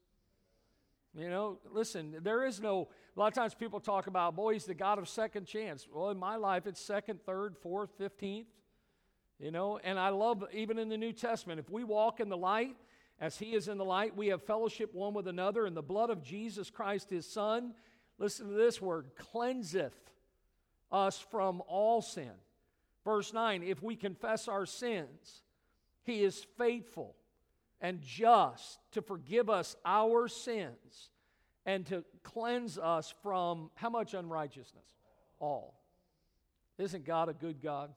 You 1.16 1.28
know, 1.28 1.58
listen, 1.70 2.16
there 2.22 2.44
is 2.44 2.60
no, 2.60 2.88
a 3.16 3.20
lot 3.20 3.28
of 3.28 3.34
times 3.34 3.54
people 3.54 3.80
talk 3.80 4.06
about, 4.06 4.34
boy, 4.34 4.54
he's 4.54 4.64
the 4.64 4.74
God 4.74 4.98
of 4.98 5.08
second 5.08 5.46
chance. 5.46 5.88
Well, 5.92 6.10
in 6.10 6.18
my 6.18 6.36
life, 6.36 6.66
it's 6.66 6.80
second, 6.80 7.20
third, 7.24 7.56
fourth, 7.56 7.90
fifteenth. 7.96 8.48
You 9.40 9.50
know, 9.50 9.78
and 9.82 9.98
I 9.98 10.10
love 10.10 10.44
even 10.52 10.78
in 10.78 10.90
the 10.90 10.98
New 10.98 11.12
Testament, 11.12 11.58
if 11.58 11.70
we 11.70 11.82
walk 11.82 12.20
in 12.20 12.28
the 12.28 12.36
light 12.36 12.76
as 13.18 13.38
he 13.38 13.54
is 13.54 13.68
in 13.68 13.78
the 13.78 13.84
light, 13.84 14.14
we 14.14 14.28
have 14.28 14.42
fellowship 14.42 14.94
one 14.94 15.14
with 15.14 15.26
another, 15.28 15.64
and 15.64 15.74
the 15.74 15.82
blood 15.82 16.10
of 16.10 16.22
Jesus 16.22 16.68
Christ, 16.68 17.08
his 17.08 17.26
Son, 17.26 17.72
listen 18.18 18.48
to 18.48 18.54
this 18.54 18.82
word, 18.82 19.10
cleanseth 19.16 19.94
us 20.92 21.18
from 21.18 21.62
all 21.68 22.02
sin. 22.02 22.32
Verse 23.02 23.32
9, 23.32 23.62
if 23.62 23.82
we 23.82 23.96
confess 23.96 24.46
our 24.46 24.66
sins, 24.66 25.42
he 26.02 26.22
is 26.22 26.46
faithful 26.58 27.16
and 27.80 28.02
just 28.02 28.78
to 28.92 29.00
forgive 29.00 29.48
us 29.48 29.74
our 29.86 30.28
sins 30.28 31.10
and 31.64 31.86
to 31.86 32.04
cleanse 32.22 32.76
us 32.76 33.14
from 33.22 33.70
how 33.74 33.88
much 33.88 34.12
unrighteousness? 34.12 34.84
All. 35.38 35.80
Isn't 36.78 37.06
God 37.06 37.30
a 37.30 37.34
good 37.34 37.62
God? 37.62 37.90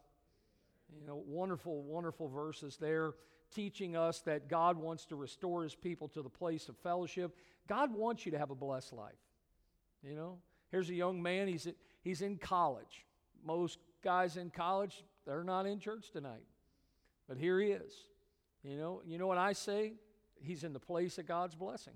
You 0.99 1.07
know, 1.07 1.23
wonderful, 1.27 1.81
wonderful 1.83 2.27
verses 2.27 2.77
there 2.77 3.13
teaching 3.53 3.95
us 3.95 4.21
that 4.21 4.49
God 4.49 4.77
wants 4.77 5.05
to 5.05 5.15
restore 5.15 5.63
his 5.63 5.75
people 5.75 6.07
to 6.09 6.21
the 6.21 6.29
place 6.29 6.69
of 6.69 6.77
fellowship. 6.77 7.35
God 7.67 7.93
wants 7.93 8.25
you 8.25 8.31
to 8.31 8.39
have 8.39 8.49
a 8.49 8.55
blessed 8.55 8.93
life. 8.93 9.13
You 10.03 10.15
know, 10.15 10.37
here's 10.71 10.89
a 10.89 10.93
young 10.93 11.21
man, 11.21 11.47
he's, 11.47 11.67
he's 12.01 12.21
in 12.21 12.37
college. 12.37 13.05
Most 13.45 13.79
guys 14.03 14.37
in 14.37 14.49
college, 14.49 15.03
they're 15.25 15.43
not 15.43 15.65
in 15.65 15.79
church 15.79 16.11
tonight. 16.11 16.43
But 17.27 17.37
here 17.37 17.59
he 17.59 17.69
is. 17.69 17.93
You 18.63 18.77
know, 18.77 19.01
you 19.05 19.17
know 19.17 19.27
what 19.27 19.37
I 19.37 19.53
say? 19.53 19.93
He's 20.41 20.63
in 20.63 20.73
the 20.73 20.79
place 20.79 21.17
of 21.17 21.27
God's 21.27 21.55
blessing. 21.55 21.93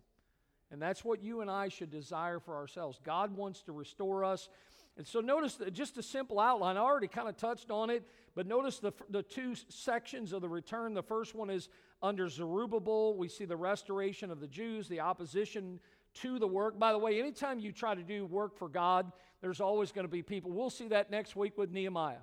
And 0.72 0.82
that's 0.82 1.04
what 1.04 1.24
you 1.24 1.42
and 1.42 1.50
I 1.50 1.70
should 1.70 1.90
desire 1.90 2.40
for 2.40 2.56
ourselves. 2.56 3.00
God 3.04 3.36
wants 3.36 3.62
to 3.64 3.72
restore 3.72 4.24
us. 4.24 4.50
And 4.98 5.06
so 5.06 5.20
notice 5.20 5.60
just 5.74 5.98
a 5.98 6.04
simple 6.04 6.40
outline. 6.40 6.76
I 6.76 6.80
already 6.80 7.08
kind 7.08 7.30
of 7.30 7.38
touched 7.38 7.70
on 7.70 7.92
it, 7.92 8.04
but 8.34 8.48
notice 8.48 8.80
the, 8.80 8.94
the 9.12 9.22
two 9.22 9.54
sections 9.70 10.34
of 10.34 10.42
the 10.42 10.50
return. 10.50 10.96
The 10.96 11.04
first 11.04 11.36
one 11.36 11.52
is 11.52 11.70
under 12.02 12.28
Zerubbabel. 12.28 13.16
We 13.16 13.28
see 13.28 13.46
the 13.46 13.56
restoration 13.56 14.32
of 14.32 14.40
the 14.40 14.48
Jews, 14.48 14.88
the 14.88 15.02
opposition 15.02 15.80
to 16.16 16.40
the 16.40 16.48
work. 16.48 16.80
By 16.80 16.94
the 16.94 16.98
way, 16.98 17.20
anytime 17.20 17.60
you 17.60 17.72
try 17.72 17.94
to 17.94 18.02
do 18.02 18.26
work 18.26 18.58
for 18.58 18.70
God, 18.70 19.12
there's 19.40 19.62
always 19.62 19.92
going 19.92 20.06
to 20.06 20.12
be 20.12 20.24
people. 20.24 20.52
We'll 20.52 20.72
see 20.72 20.88
that 20.88 21.12
next 21.12 21.36
week 21.36 21.60
with 21.60 21.72
Nehemiah. 21.72 22.18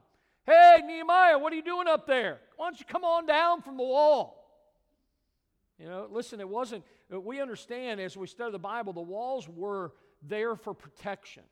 Hey, 0.45 0.81
Nehemiah, 0.85 1.39
what 1.39 1.53
are 1.53 1.57
you 1.57 1.63
doing 1.63 1.87
up 1.87 2.09
there? 2.09 2.41
Why 2.57 2.67
don't 2.67 2.79
you 2.79 2.87
come 2.87 3.05
on 3.05 3.25
down 3.25 3.63
from 3.63 3.77
the 3.77 3.85
wall? 3.85 4.41
You 5.79 5.87
know, 5.87 6.09
listen, 6.11 6.41
it 6.41 6.49
wasn't, 6.49 6.85
we 7.09 7.41
understand 7.41 8.01
as 8.01 8.17
we 8.17 8.27
study 8.27 8.51
the 8.51 8.59
Bible, 8.59 8.93
the 8.93 9.01
walls 9.01 9.49
were 9.49 9.93
there 10.23 10.57
for 10.57 10.75
protection. 10.75 11.45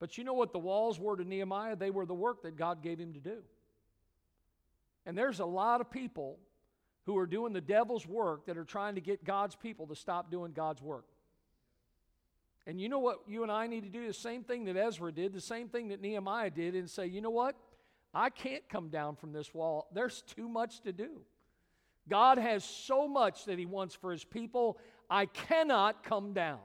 But 0.00 0.16
you 0.16 0.24
know 0.24 0.34
what 0.34 0.52
the 0.52 0.58
walls 0.58 1.00
were 1.00 1.16
to 1.16 1.24
Nehemiah? 1.24 1.76
They 1.76 1.90
were 1.90 2.06
the 2.06 2.14
work 2.14 2.42
that 2.42 2.56
God 2.56 2.82
gave 2.82 2.98
him 2.98 3.14
to 3.14 3.20
do. 3.20 3.38
And 5.06 5.16
there's 5.16 5.40
a 5.40 5.46
lot 5.46 5.80
of 5.80 5.90
people 5.90 6.38
who 7.06 7.16
are 7.16 7.26
doing 7.26 7.52
the 7.52 7.60
devil's 7.60 8.06
work 8.06 8.46
that 8.46 8.58
are 8.58 8.64
trying 8.64 8.94
to 8.94 9.00
get 9.00 9.24
God's 9.24 9.56
people 9.56 9.86
to 9.86 9.96
stop 9.96 10.30
doing 10.30 10.52
God's 10.52 10.82
work. 10.82 11.06
And 12.66 12.78
you 12.78 12.90
know 12.90 12.98
what 12.98 13.20
you 13.26 13.42
and 13.42 13.50
I 13.50 13.66
need 13.66 13.84
to 13.84 13.88
do? 13.88 14.06
The 14.06 14.12
same 14.12 14.44
thing 14.44 14.66
that 14.66 14.76
Ezra 14.76 15.10
did, 15.10 15.32
the 15.32 15.40
same 15.40 15.68
thing 15.68 15.88
that 15.88 16.02
Nehemiah 16.02 16.50
did, 16.50 16.74
and 16.74 16.88
say, 16.88 17.06
you 17.06 17.22
know 17.22 17.30
what? 17.30 17.56
I 18.12 18.28
can't 18.28 18.68
come 18.68 18.90
down 18.90 19.16
from 19.16 19.32
this 19.32 19.54
wall. 19.54 19.88
There's 19.94 20.22
too 20.22 20.48
much 20.48 20.82
to 20.82 20.92
do. 20.92 21.22
God 22.08 22.36
has 22.36 22.64
so 22.64 23.08
much 23.08 23.46
that 23.46 23.58
He 23.58 23.64
wants 23.64 23.94
for 23.94 24.12
His 24.12 24.24
people. 24.24 24.78
I 25.08 25.26
cannot 25.26 26.02
come 26.02 26.34
down. 26.34 26.60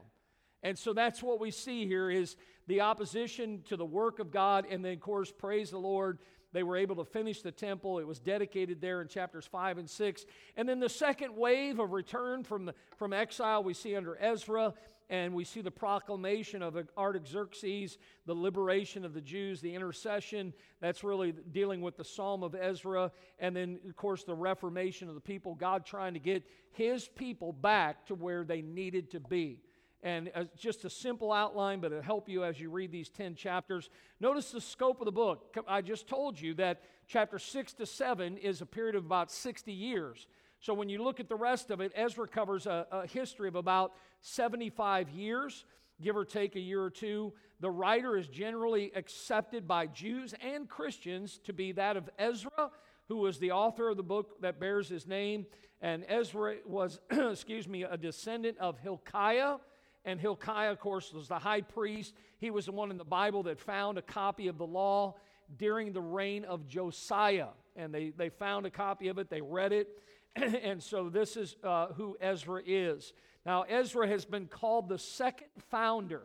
And 0.61 0.77
so 0.77 0.93
that's 0.93 1.23
what 1.23 1.39
we 1.39 1.51
see 1.51 1.85
here 1.85 2.09
is 2.09 2.35
the 2.67 2.81
opposition 2.81 3.61
to 3.65 3.77
the 3.77 3.85
work 3.85 4.19
of 4.19 4.31
God. 4.31 4.65
And 4.69 4.83
then, 4.83 4.93
of 4.93 4.99
course, 4.99 5.31
praise 5.31 5.71
the 5.71 5.77
Lord, 5.77 6.19
they 6.53 6.63
were 6.63 6.77
able 6.77 6.95
to 6.97 7.03
finish 7.03 7.41
the 7.41 7.51
temple. 7.51 7.99
It 7.99 8.07
was 8.07 8.19
dedicated 8.19 8.79
there 8.79 9.01
in 9.01 9.07
chapters 9.07 9.45
5 9.45 9.79
and 9.79 9.89
6. 9.89 10.25
And 10.55 10.69
then 10.69 10.79
the 10.79 10.87
second 10.87 11.35
wave 11.35 11.79
of 11.79 11.91
return 11.91 12.43
from, 12.43 12.65
the, 12.65 12.75
from 12.95 13.11
exile 13.11 13.63
we 13.63 13.73
see 13.73 13.95
under 13.95 14.15
Ezra. 14.21 14.73
And 15.09 15.33
we 15.33 15.43
see 15.43 15.61
the 15.61 15.71
proclamation 15.71 16.61
of 16.61 16.77
Artaxerxes, 16.97 17.97
the 18.25 18.33
liberation 18.33 19.03
of 19.03 19.13
the 19.13 19.21
Jews, 19.21 19.61
the 19.61 19.75
intercession. 19.75 20.53
That's 20.79 21.03
really 21.03 21.33
dealing 21.51 21.81
with 21.81 21.97
the 21.97 22.05
Psalm 22.05 22.43
of 22.43 22.55
Ezra. 22.55 23.11
And 23.39 23.55
then, 23.55 23.79
of 23.87 23.95
course, 23.95 24.23
the 24.23 24.35
reformation 24.35 25.09
of 25.09 25.15
the 25.15 25.21
people, 25.21 25.55
God 25.55 25.85
trying 25.85 26.13
to 26.13 26.19
get 26.19 26.43
his 26.71 27.07
people 27.07 27.51
back 27.51 28.05
to 28.07 28.15
where 28.15 28.43
they 28.43 28.61
needed 28.61 29.11
to 29.11 29.19
be 29.19 29.59
and 30.03 30.29
uh, 30.35 30.43
just 30.57 30.83
a 30.83 30.89
simple 30.89 31.31
outline, 31.31 31.79
but 31.79 31.91
it'll 31.91 32.03
help 32.03 32.27
you 32.27 32.43
as 32.43 32.59
you 32.59 32.69
read 32.69 32.91
these 32.91 33.09
10 33.09 33.35
chapters. 33.35 33.89
Notice 34.19 34.51
the 34.51 34.61
scope 34.61 34.99
of 34.99 35.05
the 35.05 35.11
book. 35.11 35.57
I 35.67 35.81
just 35.81 36.07
told 36.07 36.39
you 36.39 36.53
that 36.55 36.81
chapter 37.07 37.39
6 37.39 37.73
to 37.73 37.85
7 37.85 38.37
is 38.37 38.61
a 38.61 38.65
period 38.65 38.95
of 38.95 39.05
about 39.05 39.31
60 39.31 39.71
years. 39.71 40.27
So 40.59 40.73
when 40.73 40.89
you 40.89 41.01
look 41.01 41.19
at 41.19 41.29
the 41.29 41.35
rest 41.35 41.71
of 41.71 41.79
it, 41.79 41.93
Ezra 41.95 42.27
covers 42.27 42.67
a, 42.67 42.85
a 42.91 43.07
history 43.07 43.47
of 43.47 43.55
about 43.55 43.93
75 44.21 45.09
years, 45.09 45.65
give 46.01 46.17
or 46.17 46.25
take 46.25 46.55
a 46.57 46.59
year 46.59 46.83
or 46.83 46.89
two. 46.89 47.33
The 47.61 47.71
writer 47.71 48.17
is 48.17 48.27
generally 48.27 48.91
accepted 48.95 49.67
by 49.67 49.87
Jews 49.87 50.35
and 50.41 50.67
Christians 50.67 51.39
to 51.45 51.53
be 51.53 51.71
that 51.73 51.95
of 51.95 52.09
Ezra, 52.19 52.71
who 53.07 53.17
was 53.17 53.39
the 53.39 53.51
author 53.51 53.89
of 53.89 53.95
the 53.95 54.03
book 54.03 54.41
that 54.41 54.59
bears 54.59 54.89
his 54.89 55.07
name. 55.07 55.45
And 55.81 56.05
Ezra 56.09 56.55
was, 56.65 56.99
excuse 57.09 57.67
me, 57.67 57.83
a 57.83 57.97
descendant 57.97 58.57
of 58.57 58.79
Hilkiah 58.79 59.57
and 60.05 60.19
Hilkiah, 60.19 60.71
of 60.71 60.79
course, 60.79 61.13
was 61.13 61.27
the 61.27 61.39
high 61.39 61.61
priest. 61.61 62.13
He 62.39 62.51
was 62.51 62.65
the 62.65 62.71
one 62.71 62.91
in 62.91 62.97
the 62.97 63.05
Bible 63.05 63.43
that 63.43 63.59
found 63.59 63.97
a 63.97 64.01
copy 64.01 64.47
of 64.47 64.57
the 64.57 64.65
law 64.65 65.15
during 65.57 65.93
the 65.93 66.01
reign 66.01 66.45
of 66.45 66.67
Josiah. 66.67 67.49
And 67.75 67.93
they, 67.93 68.09
they 68.09 68.29
found 68.29 68.65
a 68.65 68.69
copy 68.69 69.07
of 69.07 69.17
it, 69.17 69.29
they 69.29 69.41
read 69.41 69.71
it. 69.71 69.87
and 70.35 70.81
so 70.81 71.09
this 71.09 71.37
is 71.37 71.55
uh, 71.63 71.87
who 71.93 72.17
Ezra 72.19 72.61
is. 72.65 73.13
Now, 73.45 73.63
Ezra 73.63 74.07
has 74.07 74.25
been 74.25 74.47
called 74.47 74.89
the 74.89 74.97
second 74.97 75.47
founder 75.69 76.23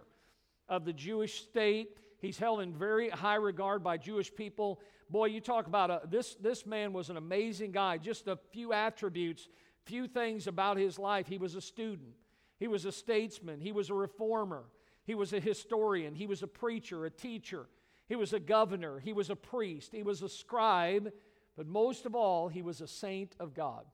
of 0.68 0.84
the 0.84 0.92
Jewish 0.92 1.42
state. 1.42 1.96
He's 2.20 2.38
held 2.38 2.60
in 2.60 2.72
very 2.72 3.10
high 3.10 3.36
regard 3.36 3.84
by 3.84 3.96
Jewish 3.96 4.34
people. 4.34 4.80
Boy, 5.08 5.26
you 5.26 5.40
talk 5.40 5.66
about 5.66 5.90
a, 5.90 6.00
this, 6.08 6.34
this 6.34 6.66
man 6.66 6.92
was 6.92 7.10
an 7.10 7.16
amazing 7.16 7.72
guy. 7.72 7.98
Just 7.98 8.28
a 8.28 8.38
few 8.50 8.72
attributes 8.72 9.48
few 9.88 10.06
things 10.06 10.46
about 10.46 10.76
his 10.76 10.98
life. 10.98 11.26
He 11.26 11.38
was 11.38 11.54
a 11.54 11.62
student, 11.62 12.10
he 12.58 12.68
was 12.68 12.84
a 12.84 12.92
statesman, 12.92 13.60
he 13.60 13.72
was 13.72 13.90
a 13.90 13.94
reformer, 13.94 14.64
he 15.04 15.14
was 15.14 15.32
a 15.32 15.40
historian, 15.40 16.14
he 16.14 16.26
was 16.26 16.42
a 16.42 16.46
preacher, 16.46 17.04
a 17.04 17.10
teacher, 17.10 17.66
he 18.08 18.16
was 18.16 18.32
a 18.32 18.40
governor, 18.40 18.98
he 18.98 19.12
was 19.12 19.30
a 19.30 19.36
priest, 19.36 19.92
he 19.92 20.02
was 20.02 20.22
a 20.22 20.28
scribe, 20.28 21.12
but 21.56 21.66
most 21.66 22.06
of 22.06 22.14
all, 22.14 22.48
he 22.48 22.62
was 22.62 22.80
a 22.80 22.86
saint 22.86 23.34
of 23.38 23.54
God. 23.54 23.84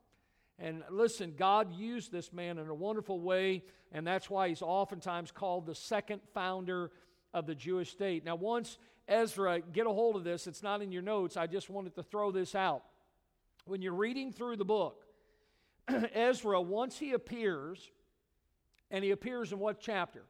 And 0.59 0.85
listen, 0.91 1.35
God 1.37 1.73
used 1.73 2.13
this 2.13 2.33
man 2.33 2.59
in 2.59 2.69
a 2.69 2.75
wonderful 2.75 3.21
way, 3.21 3.65
and 3.93 4.07
that's 4.07 4.31
why 4.31 4.49
he's 4.49 4.63
oftentimes 4.63 5.33
called 5.33 5.67
the 5.67 5.75
second 5.75 6.21
founder 6.33 6.91
of 7.33 7.47
the 7.47 7.55
Jewish 7.55 7.91
state. 7.91 8.25
Now, 8.25 8.37
once 8.37 8.79
Ezra, 9.09 9.61
get 9.61 9.87
a 9.87 9.91
hold 9.91 10.17
of 10.17 10.25
this, 10.25 10.47
it's 10.47 10.63
not 10.63 10.81
in 10.81 10.93
your 10.93 11.03
notes, 11.03 11.37
I 11.37 11.47
just 11.47 11.69
wanted 11.69 11.95
to 11.97 12.03
throw 12.03 12.31
this 12.31 12.55
out. 12.55 12.85
When 13.67 13.83
you're 13.83 13.95
reading 13.95 14.33
through 14.33 14.57
the 14.57 14.65
book, 14.65 15.05
Ezra, 16.15 16.61
once 16.61 16.99
he 16.99 17.13
appears, 17.13 17.91
and 18.91 19.05
he 19.05 19.11
appears 19.11 19.53
in 19.53 19.59
what 19.59 19.81
chapter? 19.81 20.23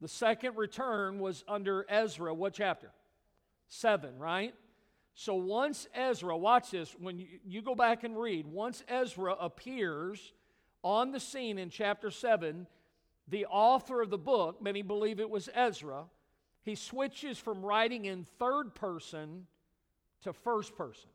The 0.00 0.08
second 0.08 0.56
return 0.56 1.18
was 1.18 1.44
under 1.48 1.86
Ezra. 1.88 2.34
What 2.34 2.52
chapter? 2.52 2.90
Seven, 3.68 4.18
right? 4.18 4.54
So 5.14 5.34
once 5.34 5.88
Ezra, 5.94 6.36
watch 6.36 6.70
this, 6.70 6.94
when 6.98 7.18
you, 7.18 7.26
you, 7.46 7.62
go 7.62 7.74
back 7.74 8.04
and 8.04 8.20
read, 8.20 8.46
once 8.46 8.84
Ezra 8.86 9.32
appears 9.32 10.34
on 10.82 11.10
the 11.10 11.18
scene 11.18 11.58
in 11.58 11.70
chapter 11.70 12.10
7, 12.10 12.66
the 13.28 13.46
author 13.46 14.02
of 14.02 14.10
the 14.10 14.18
book, 14.18 14.60
many 14.62 14.82
believe 14.82 15.18
it 15.18 15.30
was 15.30 15.48
Ezra, 15.54 16.04
he 16.62 16.74
switches 16.74 17.38
from 17.38 17.64
writing 17.64 18.04
in 18.04 18.26
third 18.38 18.74
person 18.74 19.46
to 20.22 20.32
first 20.34 20.76
person. 20.76 21.08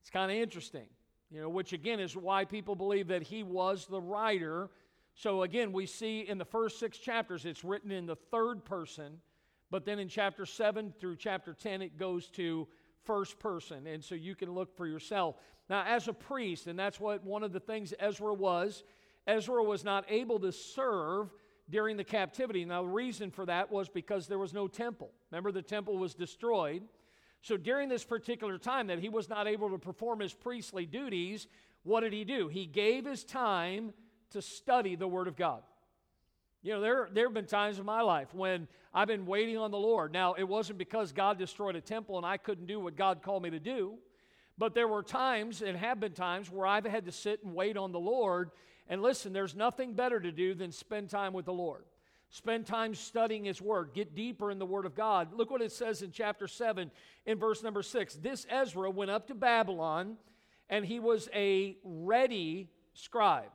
It's 0.00 0.10
kind 0.10 0.30
of 0.30 0.36
interesting, 0.36 0.86
you 1.32 1.40
know, 1.40 1.48
which 1.48 1.72
again 1.72 1.98
is 1.98 2.16
why 2.16 2.44
people 2.44 2.74
believe 2.74 3.08
that 3.08 3.22
he 3.22 3.42
was 3.42 3.86
the 3.86 4.00
writer. 4.00 4.68
So 5.14 5.42
again, 5.42 5.72
we 5.72 5.86
see 5.86 6.20
in 6.20 6.38
the 6.38 6.44
first 6.44 6.78
six 6.78 6.98
chapters 6.98 7.44
it's 7.44 7.64
written 7.64 7.90
in 7.90 8.06
the 8.06 8.16
third 8.16 8.64
person 8.64 9.20
but 9.72 9.86
then 9.86 9.98
in 9.98 10.08
chapter 10.08 10.44
7 10.44 10.92
through 11.00 11.16
chapter 11.16 11.54
10, 11.54 11.80
it 11.80 11.98
goes 11.98 12.28
to 12.32 12.68
first 13.04 13.38
person. 13.38 13.86
And 13.86 14.04
so 14.04 14.14
you 14.14 14.34
can 14.34 14.52
look 14.52 14.76
for 14.76 14.86
yourself. 14.86 15.36
Now, 15.70 15.82
as 15.86 16.08
a 16.08 16.12
priest, 16.12 16.66
and 16.66 16.78
that's 16.78 17.00
what 17.00 17.24
one 17.24 17.42
of 17.42 17.54
the 17.54 17.58
things 17.58 17.94
Ezra 17.98 18.34
was, 18.34 18.84
Ezra 19.26 19.64
was 19.64 19.82
not 19.82 20.04
able 20.10 20.38
to 20.40 20.52
serve 20.52 21.32
during 21.70 21.96
the 21.96 22.04
captivity. 22.04 22.66
Now, 22.66 22.82
the 22.82 22.88
reason 22.88 23.30
for 23.30 23.46
that 23.46 23.72
was 23.72 23.88
because 23.88 24.26
there 24.26 24.38
was 24.38 24.52
no 24.52 24.68
temple. 24.68 25.10
Remember, 25.30 25.50
the 25.50 25.62
temple 25.62 25.96
was 25.96 26.12
destroyed. 26.14 26.82
So 27.42 27.56
during 27.56 27.88
this 27.88 28.04
particular 28.04 28.56
time 28.56 28.86
that 28.86 29.00
he 29.00 29.08
was 29.08 29.28
not 29.28 29.48
able 29.48 29.70
to 29.70 29.78
perform 29.78 30.20
his 30.20 30.32
priestly 30.32 30.86
duties, 30.86 31.48
what 31.82 32.00
did 32.00 32.12
he 32.12 32.24
do? 32.24 32.48
He 32.48 32.66
gave 32.66 33.04
his 33.04 33.24
time 33.24 33.92
to 34.30 34.40
study 34.40 34.94
the 34.94 35.08
Word 35.08 35.26
of 35.28 35.36
God. 35.36 35.62
You 36.62 36.74
know, 36.74 36.80
there, 36.80 37.08
there 37.12 37.26
have 37.26 37.34
been 37.34 37.46
times 37.46 37.80
in 37.80 37.84
my 37.84 38.02
life 38.02 38.32
when 38.32 38.68
I've 38.94 39.08
been 39.08 39.26
waiting 39.26 39.58
on 39.58 39.72
the 39.72 39.78
Lord. 39.78 40.12
Now, 40.12 40.34
it 40.34 40.44
wasn't 40.44 40.78
because 40.78 41.10
God 41.10 41.36
destroyed 41.36 41.74
a 41.74 41.80
temple 41.80 42.16
and 42.16 42.24
I 42.24 42.36
couldn't 42.36 42.66
do 42.66 42.78
what 42.78 42.96
God 42.96 43.20
called 43.22 43.42
me 43.42 43.50
to 43.50 43.58
do, 43.58 43.94
but 44.56 44.72
there 44.72 44.86
were 44.86 45.02
times, 45.02 45.62
and 45.62 45.76
have 45.76 45.98
been 45.98 46.12
times, 46.12 46.48
where 46.48 46.66
I've 46.66 46.84
had 46.84 47.06
to 47.06 47.12
sit 47.12 47.42
and 47.42 47.54
wait 47.54 47.76
on 47.76 47.90
the 47.90 47.98
Lord. 47.98 48.52
And 48.88 49.02
listen, 49.02 49.32
there's 49.32 49.56
nothing 49.56 49.94
better 49.94 50.20
to 50.20 50.30
do 50.30 50.54
than 50.54 50.70
spend 50.70 51.10
time 51.10 51.32
with 51.32 51.46
the 51.46 51.52
Lord. 51.52 51.82
Spend 52.32 52.66
time 52.66 52.94
studying 52.94 53.44
His 53.44 53.60
Word. 53.60 53.90
Get 53.92 54.14
deeper 54.14 54.50
in 54.50 54.58
the 54.58 54.64
Word 54.64 54.86
of 54.86 54.94
God. 54.94 55.34
Look 55.34 55.50
what 55.50 55.60
it 55.60 55.70
says 55.70 56.00
in 56.00 56.10
chapter 56.10 56.48
7, 56.48 56.90
in 57.26 57.38
verse 57.38 57.62
number 57.62 57.82
6. 57.82 58.14
This 58.16 58.46
Ezra 58.48 58.90
went 58.90 59.10
up 59.10 59.26
to 59.26 59.34
Babylon, 59.34 60.16
and 60.70 60.82
he 60.82 60.98
was 60.98 61.28
a 61.34 61.76
ready 61.84 62.70
scribe. 62.94 63.50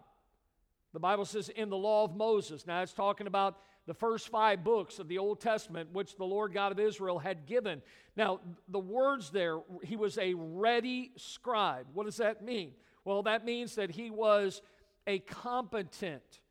The 0.94 1.00
Bible 1.00 1.26
says 1.26 1.50
in 1.50 1.72
the 1.72 1.78
law 1.78 2.04
of 2.04 2.16
Moses. 2.16 2.68
Now 2.68 2.84
it's 2.84 2.94
talking 2.94 3.26
about 3.26 3.58
the 3.88 3.96
first 3.96 4.30
five 4.30 4.64
books 4.64 5.00
of 5.00 5.08
the 5.08 5.18
Old 5.18 5.42
Testament, 5.42 5.92
which 5.92 6.16
the 6.16 6.26
Lord 6.26 6.54
God 6.54 6.72
of 6.72 6.80
Israel 6.80 7.18
had 7.18 7.48
given. 7.48 7.82
Now, 8.16 8.42
the 8.68 8.80
words 8.80 9.32
there, 9.32 9.60
he 9.84 9.96
was 9.96 10.20
a 10.20 10.36
ready 10.36 11.14
scribe. 11.16 11.88
What 11.94 12.06
does 12.06 12.18
that 12.18 12.44
mean? 12.44 12.74
Well, 13.06 13.24
that 13.24 13.44
means 13.44 13.74
that 13.74 13.90
he 13.90 14.12
was 14.12 14.62
a 15.08 15.18
competent, 15.20 16.42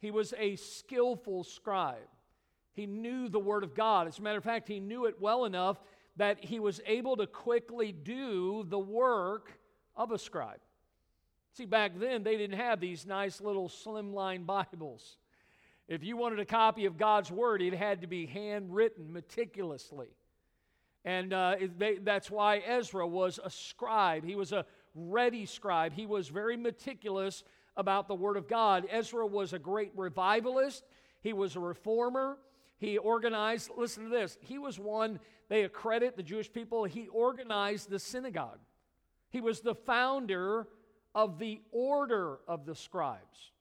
he 0.00 0.10
was 0.10 0.34
a 0.38 0.56
skillful 0.56 1.44
scribe. 1.44 2.08
He 2.72 2.86
knew 2.86 3.28
the 3.28 3.38
Word 3.38 3.64
of 3.64 3.74
God. 3.74 4.08
As 4.08 4.18
a 4.18 4.22
matter 4.22 4.38
of 4.38 4.44
fact, 4.44 4.66
he 4.66 4.80
knew 4.80 5.04
it 5.04 5.20
well 5.20 5.44
enough 5.44 5.80
that 6.16 6.42
he 6.44 6.58
was 6.58 6.80
able 6.86 7.16
to 7.16 7.26
quickly 7.26 7.92
do 7.92 8.64
the 8.68 8.78
work 8.78 9.52
of 9.96 10.10
a 10.10 10.18
scribe. 10.18 10.60
See, 11.52 11.66
back 11.66 11.92
then, 11.98 12.22
they 12.22 12.36
didn't 12.36 12.58
have 12.58 12.80
these 12.80 13.04
nice 13.04 13.40
little 13.40 13.68
slimline 13.68 14.46
Bibles. 14.46 15.18
If 15.88 16.04
you 16.04 16.16
wanted 16.16 16.38
a 16.38 16.44
copy 16.44 16.86
of 16.86 16.96
God's 16.96 17.30
Word, 17.30 17.60
it 17.60 17.74
had 17.74 18.00
to 18.00 18.06
be 18.06 18.24
handwritten 18.24 19.12
meticulously. 19.12 20.08
And 21.04 21.32
uh, 21.32 21.56
they, 21.76 21.96
that's 21.96 22.30
why 22.30 22.58
Ezra 22.58 23.06
was 23.06 23.40
a 23.42 23.50
scribe. 23.50 24.24
He 24.24 24.36
was 24.36 24.52
a 24.52 24.64
ready 24.94 25.46
scribe. 25.46 25.92
He 25.92 26.06
was 26.06 26.28
very 26.28 26.56
meticulous 26.56 27.42
about 27.76 28.08
the 28.08 28.14
Word 28.14 28.36
of 28.36 28.48
God. 28.48 28.86
Ezra 28.90 29.26
was 29.26 29.52
a 29.52 29.58
great 29.58 29.92
revivalist, 29.96 30.84
he 31.20 31.32
was 31.32 31.56
a 31.56 31.60
reformer. 31.60 32.38
He 32.78 32.96
organized, 32.96 33.70
listen 33.76 34.04
to 34.04 34.10
this, 34.10 34.38
he 34.40 34.56
was 34.56 34.78
one, 34.78 35.20
they 35.50 35.64
accredit 35.64 36.16
the 36.16 36.22
Jewish 36.22 36.50
people, 36.50 36.84
he 36.84 37.08
organized 37.08 37.90
the 37.90 37.98
synagogue. 37.98 38.58
He 39.28 39.42
was 39.42 39.60
the 39.60 39.74
founder 39.74 40.66
of 41.14 41.38
the 41.38 41.60
order 41.72 42.38
of 42.48 42.64
the 42.64 42.74
scribes. 42.74 43.52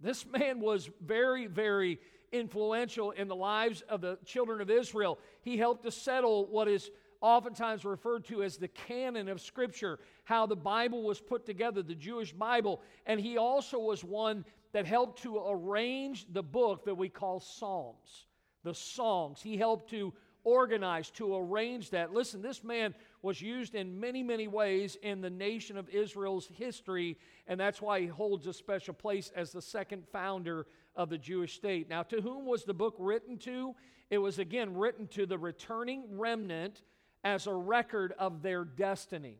This 0.00 0.24
man 0.24 0.60
was 0.60 0.88
very, 1.04 1.46
very 1.46 1.98
influential 2.30 3.10
in 3.10 3.26
the 3.26 3.34
lives 3.34 3.82
of 3.88 4.00
the 4.00 4.18
children 4.24 4.60
of 4.60 4.70
Israel. 4.70 5.18
He 5.42 5.56
helped 5.56 5.84
to 5.84 5.90
settle 5.90 6.46
what 6.46 6.68
is 6.68 6.90
oftentimes 7.20 7.84
referred 7.84 8.24
to 8.26 8.42
as 8.42 8.56
the 8.56 8.68
canon 8.68 9.28
of 9.28 9.40
Scripture, 9.40 9.98
how 10.24 10.46
the 10.46 10.56
Bible 10.56 11.02
was 11.02 11.20
put 11.20 11.44
together, 11.44 11.82
the 11.82 11.94
Jewish 11.94 12.32
Bible. 12.32 12.80
And 13.06 13.20
he 13.20 13.36
also 13.36 13.78
was 13.78 14.04
one 14.04 14.44
that 14.72 14.86
helped 14.86 15.22
to 15.22 15.38
arrange 15.48 16.26
the 16.32 16.42
book 16.42 16.84
that 16.84 16.94
we 16.94 17.08
call 17.08 17.40
Psalms, 17.40 18.26
the 18.62 18.74
songs. 18.74 19.40
He 19.42 19.56
helped 19.56 19.90
to 19.90 20.12
organize, 20.44 21.10
to 21.10 21.36
arrange 21.36 21.90
that. 21.90 22.12
Listen, 22.12 22.40
this 22.40 22.62
man 22.62 22.94
was 23.22 23.40
used 23.40 23.74
in 23.74 23.98
many, 23.98 24.22
many 24.22 24.48
ways 24.48 24.96
in 25.02 25.20
the 25.20 25.30
nation 25.30 25.76
of 25.76 25.88
Israel's 25.88 26.48
history, 26.54 27.18
and 27.46 27.58
that's 27.58 27.82
why 27.82 28.00
he 28.00 28.06
holds 28.06 28.46
a 28.46 28.52
special 28.52 28.94
place 28.94 29.32
as 29.34 29.52
the 29.52 29.60
second 29.60 30.06
founder 30.12 30.66
of 30.96 31.10
the 31.10 31.18
Jewish 31.18 31.54
state. 31.54 31.88
Now, 31.88 32.02
to 32.04 32.20
whom 32.20 32.46
was 32.46 32.64
the 32.64 32.74
book 32.74 32.94
written 32.98 33.36
to? 33.38 33.74
It 34.10 34.18
was 34.18 34.38
again 34.38 34.76
written 34.76 35.06
to 35.08 35.26
the 35.26 35.38
returning 35.38 36.04
remnant 36.18 36.82
as 37.28 37.46
a 37.46 37.52
record 37.52 38.14
of 38.18 38.40
their 38.40 38.64
destiny. 38.64 39.36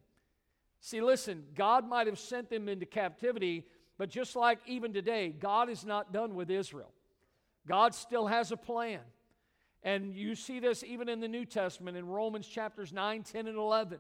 See, 0.80 1.00
listen, 1.00 1.44
God 1.54 1.88
might 1.88 2.06
have 2.06 2.18
sent 2.18 2.50
them 2.50 2.68
into 2.68 2.84
captivity, 2.84 3.64
but 3.96 4.10
just 4.10 4.36
like 4.36 4.58
even 4.66 4.92
today, 4.92 5.30
God 5.30 5.70
is 5.70 5.86
not 5.86 6.12
done 6.12 6.34
with 6.34 6.50
Israel. 6.50 6.92
God 7.66 7.94
still 7.94 8.26
has 8.26 8.52
a 8.52 8.58
plan. 8.58 9.00
And 9.82 10.14
you 10.14 10.34
see 10.34 10.60
this 10.60 10.84
even 10.84 11.08
in 11.08 11.20
the 11.20 11.28
New 11.28 11.46
Testament 11.46 11.96
in 11.96 12.06
Romans 12.06 12.46
chapters 12.46 12.92
9, 12.92 13.22
10, 13.22 13.46
and 13.46 13.56
11 13.56 13.98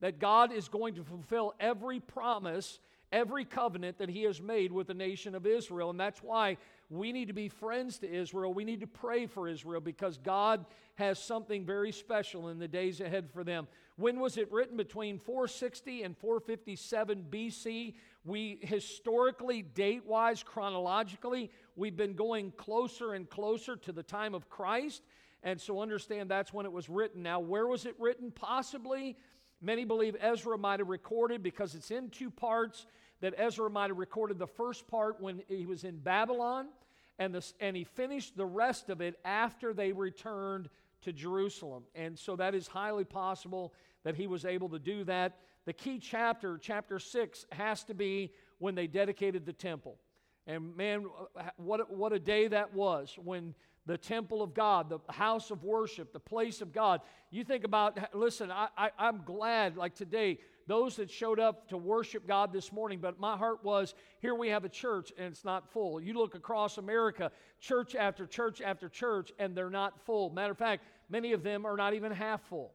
that 0.00 0.18
God 0.18 0.50
is 0.50 0.68
going 0.68 0.94
to 0.94 1.04
fulfill 1.04 1.54
every 1.60 2.00
promise, 2.00 2.78
every 3.12 3.44
covenant 3.44 3.98
that 3.98 4.08
He 4.08 4.22
has 4.22 4.40
made 4.40 4.72
with 4.72 4.86
the 4.86 4.94
nation 4.94 5.34
of 5.34 5.44
Israel. 5.44 5.90
And 5.90 6.00
that's 6.00 6.22
why 6.22 6.56
we 6.90 7.12
need 7.12 7.28
to 7.28 7.34
be 7.34 7.48
friends 7.48 7.98
to 7.98 8.10
Israel. 8.10 8.54
We 8.54 8.64
need 8.64 8.80
to 8.80 8.86
pray 8.86 9.26
for 9.26 9.46
Israel 9.46 9.80
because 9.80 10.16
God 10.16 10.64
has 10.94 11.22
something 11.22 11.66
very 11.66 11.92
special 11.92 12.48
in 12.48 12.58
the 12.58 12.68
days 12.68 13.00
ahead 13.00 13.30
for 13.30 13.44
them. 13.44 13.68
When 13.96 14.20
was 14.20 14.38
it 14.38 14.50
written? 14.50 14.76
Between 14.76 15.18
460 15.18 16.02
and 16.02 16.16
457 16.16 17.26
BC. 17.30 17.94
We 18.24 18.58
historically, 18.62 19.62
date 19.62 20.06
wise, 20.06 20.42
chronologically, 20.42 21.50
we've 21.76 21.96
been 21.96 22.14
going 22.14 22.52
closer 22.52 23.12
and 23.12 23.28
closer 23.28 23.76
to 23.76 23.92
the 23.92 24.02
time 24.02 24.34
of 24.34 24.48
Christ. 24.48 25.02
And 25.42 25.60
so 25.60 25.80
understand 25.80 26.30
that's 26.30 26.52
when 26.52 26.64
it 26.64 26.72
was 26.72 26.88
written. 26.88 27.22
Now, 27.22 27.38
where 27.38 27.66
was 27.66 27.84
it 27.84 27.94
written? 27.98 28.30
Possibly, 28.30 29.16
many 29.60 29.84
believe 29.84 30.16
Ezra 30.20 30.56
might 30.56 30.80
have 30.80 30.88
recorded 30.88 31.42
because 31.42 31.74
it's 31.74 31.90
in 31.90 32.08
two 32.08 32.30
parts 32.30 32.86
that 33.20 33.34
Ezra 33.36 33.68
might 33.68 33.88
have 33.88 33.98
recorded 33.98 34.38
the 34.38 34.46
first 34.46 34.86
part 34.86 35.20
when 35.20 35.42
he 35.48 35.66
was 35.66 35.84
in 35.84 35.98
Babylon, 35.98 36.68
and, 37.18 37.36
and 37.60 37.76
he 37.76 37.84
finished 37.84 38.36
the 38.36 38.46
rest 38.46 38.90
of 38.90 39.00
it 39.00 39.18
after 39.24 39.74
they 39.74 39.92
returned 39.92 40.68
to 41.02 41.12
Jerusalem. 41.12 41.84
And 41.94 42.18
so 42.18 42.36
that 42.36 42.54
is 42.54 42.66
highly 42.66 43.04
possible 43.04 43.74
that 44.04 44.14
he 44.14 44.26
was 44.26 44.44
able 44.44 44.68
to 44.70 44.78
do 44.78 45.04
that. 45.04 45.38
The 45.64 45.72
key 45.72 45.98
chapter, 45.98 46.58
chapter 46.58 46.98
6, 46.98 47.46
has 47.52 47.84
to 47.84 47.94
be 47.94 48.32
when 48.58 48.74
they 48.74 48.86
dedicated 48.86 49.46
the 49.46 49.52
temple. 49.52 49.96
And 50.46 50.76
man, 50.76 51.06
uh, 51.36 51.42
what, 51.56 51.92
what 51.94 52.12
a 52.12 52.18
day 52.18 52.48
that 52.48 52.72
was 52.72 53.16
when 53.22 53.54
the 53.88 53.98
temple 53.98 54.42
of 54.42 54.54
God, 54.54 54.90
the 54.90 55.12
house 55.12 55.50
of 55.50 55.64
worship, 55.64 56.12
the 56.12 56.20
place 56.20 56.60
of 56.60 56.72
God. 56.72 57.00
You 57.30 57.42
think 57.42 57.64
about, 57.64 58.14
listen, 58.14 58.50
I, 58.50 58.68
I, 58.76 58.90
I'm 58.98 59.22
glad, 59.24 59.78
like 59.78 59.94
today, 59.94 60.38
those 60.68 60.96
that 60.96 61.10
showed 61.10 61.40
up 61.40 61.68
to 61.70 61.76
worship 61.76 62.28
God 62.28 62.52
this 62.52 62.72
morning, 62.72 63.00
but 63.00 63.18
my 63.18 63.36
heart 63.36 63.64
was 63.64 63.94
here 64.20 64.34
we 64.34 64.50
have 64.50 64.64
a 64.64 64.68
church 64.68 65.12
and 65.16 65.26
it's 65.26 65.44
not 65.44 65.72
full. 65.72 66.00
You 66.00 66.12
look 66.12 66.34
across 66.34 66.78
America, 66.78 67.32
church 67.58 67.96
after 67.96 68.26
church 68.26 68.60
after 68.60 68.88
church, 68.88 69.32
and 69.38 69.56
they're 69.56 69.70
not 69.70 69.98
full. 70.04 70.30
Matter 70.30 70.52
of 70.52 70.58
fact, 70.58 70.84
many 71.08 71.32
of 71.32 71.42
them 71.42 71.66
are 71.66 71.76
not 71.76 71.94
even 71.94 72.12
half 72.12 72.42
full. 72.42 72.72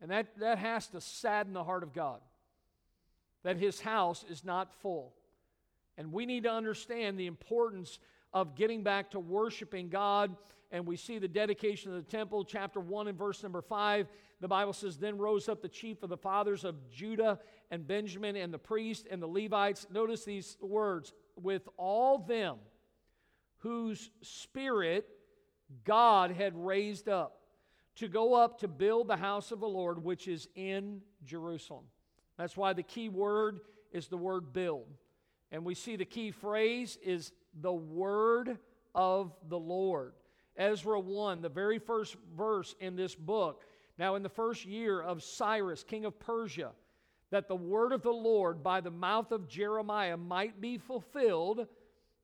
And 0.00 0.10
that, 0.12 0.38
that 0.38 0.58
has 0.58 0.86
to 0.88 1.00
sadden 1.00 1.52
the 1.52 1.64
heart 1.64 1.82
of 1.82 1.92
God 1.92 2.20
that 3.42 3.56
his 3.56 3.80
house 3.80 4.24
is 4.28 4.44
not 4.44 4.72
full. 4.80 5.14
And 5.96 6.12
we 6.12 6.26
need 6.26 6.44
to 6.44 6.52
understand 6.52 7.18
the 7.18 7.26
importance 7.26 7.98
of 8.32 8.54
getting 8.54 8.82
back 8.82 9.10
to 9.12 9.20
worshiping 9.20 9.88
God. 9.88 10.36
And 10.70 10.86
we 10.86 10.96
see 10.96 11.18
the 11.18 11.28
dedication 11.28 11.94
of 11.94 12.04
the 12.04 12.10
temple, 12.10 12.44
chapter 12.44 12.78
1 12.78 13.08
and 13.08 13.18
verse 13.18 13.42
number 13.42 13.62
5. 13.62 14.08
The 14.40 14.48
Bible 14.48 14.74
says, 14.74 14.98
Then 14.98 15.16
rose 15.16 15.48
up 15.48 15.62
the 15.62 15.68
chief 15.68 16.02
of 16.02 16.10
the 16.10 16.16
fathers 16.16 16.64
of 16.64 16.90
Judah 16.90 17.38
and 17.70 17.86
Benjamin 17.86 18.36
and 18.36 18.52
the 18.52 18.58
priests 18.58 19.06
and 19.10 19.22
the 19.22 19.26
Levites. 19.26 19.86
Notice 19.90 20.24
these 20.24 20.58
words 20.60 21.14
with 21.36 21.66
all 21.78 22.18
them 22.18 22.56
whose 23.58 24.10
spirit 24.22 25.08
God 25.84 26.30
had 26.30 26.52
raised 26.54 27.08
up 27.08 27.40
to 27.96 28.08
go 28.08 28.34
up 28.34 28.60
to 28.60 28.68
build 28.68 29.08
the 29.08 29.16
house 29.16 29.50
of 29.50 29.60
the 29.60 29.68
Lord, 29.68 30.04
which 30.04 30.28
is 30.28 30.48
in 30.54 31.00
Jerusalem. 31.24 31.84
That's 32.36 32.56
why 32.56 32.72
the 32.72 32.82
key 32.82 33.08
word 33.08 33.58
is 33.90 34.06
the 34.06 34.16
word 34.16 34.52
build. 34.52 34.86
And 35.50 35.64
we 35.64 35.74
see 35.74 35.96
the 35.96 36.04
key 36.04 36.30
phrase 36.30 36.98
is 37.02 37.32
the 37.60 37.72
word 37.72 38.58
of 38.94 39.34
the 39.48 39.58
Lord. 39.58 40.12
Ezra 40.58 40.98
1, 40.98 41.40
the 41.40 41.48
very 41.48 41.78
first 41.78 42.16
verse 42.36 42.74
in 42.80 42.96
this 42.96 43.14
book. 43.14 43.62
Now, 43.96 44.16
in 44.16 44.22
the 44.22 44.28
first 44.28 44.66
year 44.66 45.00
of 45.00 45.22
Cyrus, 45.22 45.84
king 45.84 46.04
of 46.04 46.18
Persia, 46.18 46.72
that 47.30 47.48
the 47.48 47.56
word 47.56 47.92
of 47.92 48.02
the 48.02 48.10
Lord 48.10 48.62
by 48.62 48.80
the 48.80 48.90
mouth 48.90 49.30
of 49.32 49.48
Jeremiah 49.48 50.16
might 50.16 50.60
be 50.60 50.76
fulfilled, 50.78 51.66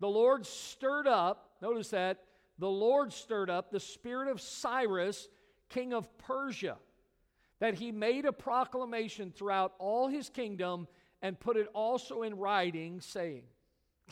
the 0.01 0.09
Lord 0.09 0.45
stirred 0.45 1.07
up, 1.07 1.51
notice 1.63 1.91
that, 1.91 2.25
the 2.59 2.71
Lord 2.71 3.13
stirred 3.13 3.51
up 3.51 3.71
the 3.71 3.81
spirit 3.81 4.29
of 4.29 4.41
Cyrus, 4.41 5.29
king 5.69 5.93
of 5.93 6.19
Persia, 6.19 6.77
that 7.61 7.75
he 7.75 7.93
made 7.93 8.25
a 8.25 8.33
proclamation 8.33 9.31
throughout 9.31 9.75
all 9.79 10.09
his 10.09 10.29
kingdom 10.29 10.89
and 11.23 11.39
put 11.39 11.57
it 11.57 11.69
also 11.73 12.23
in 12.23 12.37
writing, 12.37 13.01
saying, 13.01 13.43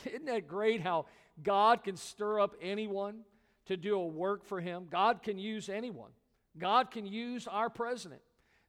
Isn't 0.05 0.25
that 0.25 0.47
great 0.47 0.81
how 0.81 1.05
God 1.41 1.83
can 1.83 1.95
stir 1.95 2.39
up 2.39 2.55
anyone 2.61 3.21
to 3.65 3.77
do 3.77 3.95
a 3.95 4.05
work 4.05 4.45
for 4.45 4.59
him? 4.59 4.87
God 4.89 5.23
can 5.23 5.37
use 5.37 5.69
anyone. 5.69 6.11
God 6.57 6.91
can 6.91 7.05
use 7.05 7.47
our 7.47 7.69
president. 7.69 8.21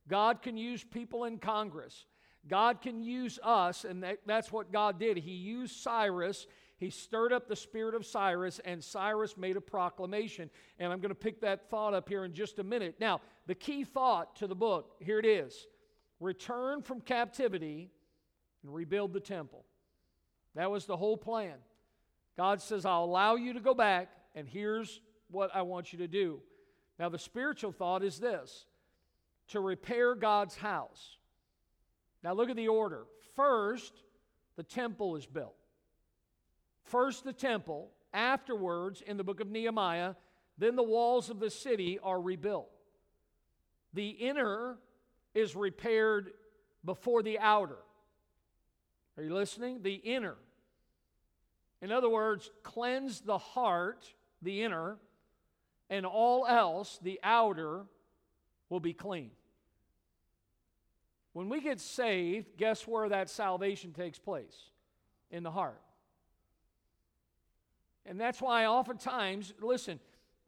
God 0.08 0.42
can 0.42 0.56
use 0.56 0.84
people 0.84 1.24
in 1.24 1.38
Congress. 1.38 2.06
God 2.46 2.82
can 2.82 3.02
use 3.02 3.38
us, 3.42 3.84
and 3.84 4.02
that, 4.02 4.18
that's 4.26 4.52
what 4.52 4.70
God 4.70 4.98
did. 4.98 5.16
He 5.16 5.32
used 5.32 5.76
Cyrus. 5.76 6.46
He 6.76 6.90
stirred 6.90 7.32
up 7.32 7.48
the 7.48 7.56
spirit 7.56 7.94
of 7.94 8.04
Cyrus, 8.04 8.60
and 8.64 8.84
Cyrus 8.84 9.36
made 9.36 9.56
a 9.56 9.60
proclamation. 9.60 10.50
And 10.78 10.92
I'm 10.92 11.00
going 11.00 11.10
to 11.10 11.14
pick 11.14 11.40
that 11.40 11.70
thought 11.70 11.94
up 11.94 12.08
here 12.08 12.24
in 12.24 12.34
just 12.34 12.58
a 12.58 12.64
minute. 12.64 12.96
Now, 13.00 13.20
the 13.46 13.54
key 13.54 13.84
thought 13.84 14.36
to 14.36 14.46
the 14.46 14.54
book 14.54 14.96
here 15.00 15.18
it 15.18 15.26
is 15.26 15.66
return 16.20 16.82
from 16.82 17.00
captivity 17.00 17.90
and 18.62 18.74
rebuild 18.74 19.12
the 19.12 19.20
temple. 19.20 19.64
That 20.54 20.70
was 20.70 20.86
the 20.86 20.96
whole 20.96 21.16
plan. 21.16 21.54
God 22.36 22.60
says, 22.60 22.84
I'll 22.84 23.04
allow 23.04 23.36
you 23.36 23.52
to 23.52 23.60
go 23.60 23.74
back, 23.74 24.10
and 24.34 24.48
here's 24.48 25.00
what 25.30 25.54
I 25.54 25.62
want 25.62 25.92
you 25.92 25.98
to 26.00 26.08
do. 26.08 26.40
Now, 26.98 27.08
the 27.08 27.18
spiritual 27.18 27.72
thought 27.72 28.02
is 28.02 28.18
this 28.18 28.66
to 29.48 29.60
repair 29.60 30.14
God's 30.14 30.56
house. 30.56 31.18
Now, 32.22 32.32
look 32.32 32.50
at 32.50 32.56
the 32.56 32.68
order. 32.68 33.04
First, 33.34 33.92
the 34.56 34.62
temple 34.62 35.16
is 35.16 35.26
built. 35.26 35.56
First, 36.84 37.24
the 37.24 37.32
temple. 37.32 37.90
Afterwards, 38.12 39.02
in 39.04 39.16
the 39.16 39.24
book 39.24 39.40
of 39.40 39.50
Nehemiah, 39.50 40.14
then 40.56 40.76
the 40.76 40.82
walls 40.82 41.30
of 41.30 41.40
the 41.40 41.50
city 41.50 41.98
are 42.00 42.20
rebuilt. 42.20 42.70
The 43.92 44.08
inner 44.08 44.76
is 45.34 45.56
repaired 45.56 46.30
before 46.84 47.22
the 47.22 47.38
outer. 47.40 47.78
Are 49.16 49.22
you 49.22 49.34
listening? 49.34 49.82
The 49.82 49.94
inner. 49.94 50.36
In 51.82 51.92
other 51.92 52.08
words, 52.08 52.50
cleanse 52.62 53.20
the 53.20 53.38
heart, 53.38 54.06
the 54.44 54.62
inner, 54.62 54.96
and 55.90 56.06
all 56.06 56.46
else, 56.46 56.98
the 57.02 57.18
outer, 57.22 57.84
will 58.68 58.80
be 58.80 58.92
clean. 58.92 59.30
When 61.32 61.48
we 61.48 61.60
get 61.60 61.80
saved, 61.80 62.56
guess 62.56 62.86
where 62.86 63.08
that 63.08 63.28
salvation 63.28 63.92
takes 63.92 64.18
place? 64.18 64.56
In 65.30 65.42
the 65.42 65.50
heart. 65.50 65.80
And 68.06 68.20
that's 68.20 68.40
why 68.40 68.66
oftentimes, 68.66 69.52
listen, 69.60 69.98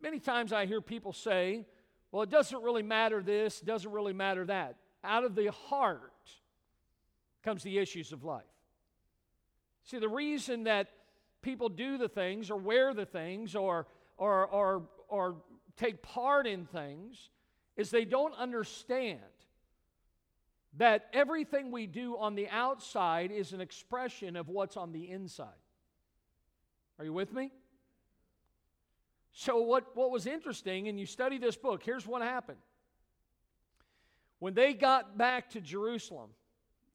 many 0.01 0.21
times 0.21 0.53
I 0.53 0.67
hear 0.67 0.81
people 0.81 1.13
say, 1.13 1.67
well, 2.13 2.23
it 2.23 2.31
doesn't 2.31 2.63
really 2.63 2.83
matter 2.83 3.23
this, 3.23 3.61
doesn't 3.61 3.91
really 3.91 4.13
matter 4.13 4.45
that. 4.45 4.77
Out 5.03 5.25
of 5.25 5.35
the 5.35 5.51
heart 5.51 6.13
comes 7.43 7.63
the 7.63 7.79
issues 7.79 8.13
of 8.13 8.25
life. 8.25 8.45
See, 9.85 9.99
the 9.99 10.09
reason 10.09 10.65
that 10.65 10.89
people 11.47 11.69
do 11.69 11.97
the 11.97 12.09
things 12.09 12.51
or 12.51 12.57
wear 12.57 12.93
the 12.93 13.07
things 13.07 13.55
or, 13.55 13.87
or, 14.19 14.49
or, 14.49 14.83
or 15.09 15.37
take 15.77 16.03
part 16.03 16.45
in 16.45 16.67
things 16.67 17.31
is 17.77 17.89
they 17.89 18.05
don't 18.05 18.35
understand 18.35 19.21
that 20.77 21.07
everything 21.13 21.71
we 21.71 21.87
do 21.87 22.19
on 22.19 22.35
the 22.35 22.49
outside 22.49 23.31
is 23.31 23.53
an 23.53 23.61
expression 23.61 24.35
of 24.35 24.49
what's 24.49 24.77
on 24.77 24.91
the 24.91 25.09
inside. 25.09 25.63
Are 26.99 27.05
you 27.05 27.13
with 27.13 27.33
me? 27.33 27.53
So, 29.33 29.61
what, 29.61 29.95
what 29.95 30.11
was 30.11 30.27
interesting, 30.27 30.89
and 30.89 30.99
you 30.99 31.07
study 31.07 31.39
this 31.39 31.57
book, 31.57 31.83
here's 31.85 32.09
what 32.09 32.23
happened. 32.23 32.59
When 34.41 34.55
they 34.55 34.75
got 34.75 35.17
back 35.17 35.51
to 35.51 35.61
Jerusalem, 35.61 36.31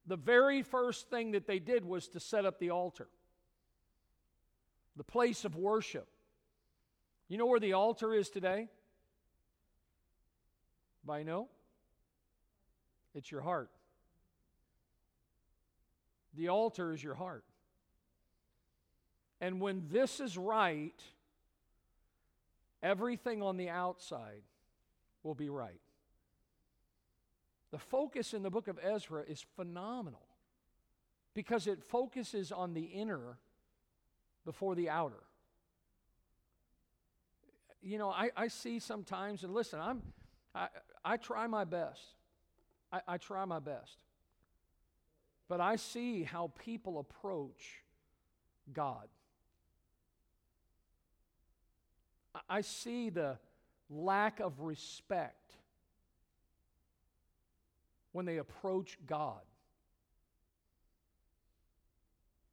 the 0.07 0.17
very 0.17 0.61
first 0.61 1.09
thing 1.09 1.31
that 1.31 1.47
they 1.47 1.59
did 1.59 1.85
was 1.85 2.09
to 2.09 2.19
set 2.19 2.45
up 2.45 2.59
the 2.59 2.71
altar, 2.71 3.07
the 4.95 5.03
place 5.03 5.45
of 5.45 5.55
worship. 5.55 6.07
You 7.27 7.37
know 7.37 7.45
where 7.45 7.59
the 7.59 7.73
altar 7.73 8.13
is 8.13 8.29
today? 8.29 8.67
By 11.05 11.23
know? 11.23 11.47
It's 13.15 13.31
your 13.31 13.41
heart. 13.41 13.69
The 16.33 16.49
altar 16.49 16.91
is 16.91 17.03
your 17.03 17.15
heart. 17.15 17.43
And 19.39 19.59
when 19.59 19.83
this 19.89 20.19
is 20.19 20.37
right, 20.37 21.01
everything 22.83 23.41
on 23.41 23.57
the 23.57 23.69
outside 23.69 24.43
will 25.23 25.35
be 25.35 25.49
right. 25.49 25.81
The 27.71 27.79
focus 27.79 28.33
in 28.33 28.43
the 28.43 28.49
book 28.49 28.67
of 28.67 28.77
Ezra 28.83 29.23
is 29.27 29.43
phenomenal 29.55 30.27
because 31.33 31.67
it 31.67 31.83
focuses 31.83 32.51
on 32.51 32.73
the 32.73 32.83
inner 32.83 33.37
before 34.45 34.75
the 34.75 34.89
outer. 34.89 35.23
You 37.81 37.97
know, 37.97 38.09
I, 38.09 38.29
I 38.37 38.47
see 38.47 38.79
sometimes, 38.79 39.43
and 39.43 39.53
listen, 39.53 39.79
I'm, 39.79 40.01
I, 40.53 40.67
I 41.03 41.17
try 41.17 41.47
my 41.47 41.63
best. 41.63 42.01
I, 42.91 43.01
I 43.07 43.17
try 43.17 43.43
my 43.45 43.59
best. 43.59 44.03
But 45.47 45.59
I 45.59 45.75
see 45.75 46.23
how 46.23 46.51
people 46.63 46.99
approach 46.99 47.81
God. 48.71 49.07
I 52.49 52.61
see 52.61 53.09
the 53.09 53.37
lack 53.89 54.39
of 54.39 54.61
respect 54.61 55.55
when 58.11 58.25
they 58.25 58.37
approach 58.37 58.97
God. 59.05 59.41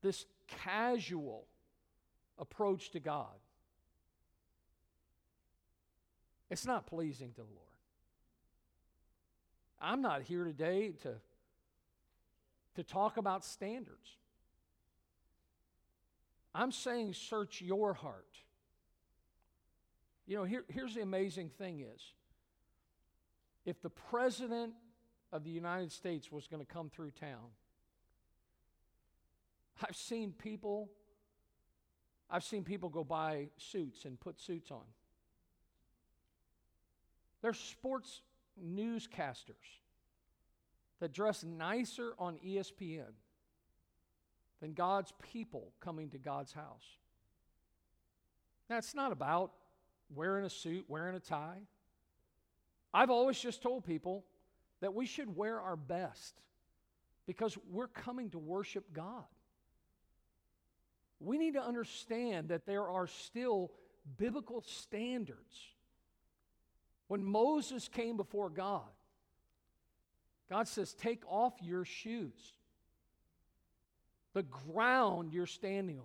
This 0.02 0.26
casual 0.46 1.46
approach 2.38 2.90
to 2.90 3.00
God. 3.00 3.26
It's 6.50 6.66
not 6.66 6.86
pleasing 6.86 7.30
to 7.32 7.42
the 7.42 7.42
Lord. 7.42 7.68
I'm 9.80 10.02
not 10.02 10.22
here 10.22 10.44
today 10.44 10.92
to, 11.02 11.14
to 12.76 12.82
talk 12.82 13.16
about 13.16 13.44
standards. 13.44 14.16
I'm 16.54 16.72
saying 16.72 17.14
search 17.14 17.60
your 17.60 17.94
heart. 17.94 18.26
You 20.26 20.36
know, 20.36 20.44
here, 20.44 20.64
here's 20.68 20.94
the 20.94 21.02
amazing 21.02 21.50
thing 21.50 21.80
is 21.80 22.12
if 23.64 23.80
the 23.82 23.90
president 23.90 24.72
of 25.32 25.44
the 25.44 25.50
United 25.50 25.92
States 25.92 26.32
was 26.32 26.46
going 26.46 26.64
to 26.64 26.70
come 26.70 26.90
through 26.90 27.12
town, 27.12 27.52
I've 29.82 29.96
seen 29.96 30.32
people 30.32 30.90
I've 32.30 32.44
seen 32.44 32.64
people 32.64 32.88
go 32.88 33.04
buy 33.04 33.48
suits 33.56 34.04
and 34.04 34.20
put 34.20 34.40
suits 34.40 34.70
on. 34.70 34.84
There's 37.40 37.58
sports 37.58 38.20
newscasters 38.62 39.54
that 41.00 41.12
dress 41.12 41.44
nicer 41.44 42.12
on 42.18 42.38
ESPN 42.44 43.12
than 44.60 44.74
God's 44.74 45.12
people 45.32 45.72
coming 45.80 46.10
to 46.10 46.18
God's 46.18 46.52
house. 46.52 46.84
Now, 48.68 48.78
it's 48.78 48.94
not 48.94 49.12
about 49.12 49.52
wearing 50.14 50.44
a 50.44 50.50
suit, 50.50 50.84
wearing 50.88 51.14
a 51.14 51.20
tie. 51.20 51.60
I've 52.92 53.10
always 53.10 53.38
just 53.38 53.62
told 53.62 53.84
people 53.84 54.24
that 54.80 54.94
we 54.94 55.06
should 55.06 55.34
wear 55.36 55.60
our 55.60 55.76
best 55.76 56.34
because 57.26 57.56
we're 57.70 57.88
coming 57.88 58.30
to 58.30 58.38
worship 58.38 58.92
God. 58.92 59.24
We 61.20 61.38
need 61.38 61.54
to 61.54 61.62
understand 61.62 62.48
that 62.48 62.66
there 62.66 62.88
are 62.88 63.06
still 63.06 63.72
biblical 64.16 64.62
standards. 64.66 65.56
When 67.08 67.24
Moses 67.24 67.88
came 67.88 68.16
before 68.16 68.50
God, 68.50 68.82
God 70.48 70.68
says, 70.68 70.94
Take 70.94 71.22
off 71.26 71.54
your 71.60 71.84
shoes. 71.84 72.54
The 74.34 74.42
ground 74.42 75.32
you're 75.32 75.46
standing 75.46 75.98
on 75.98 76.04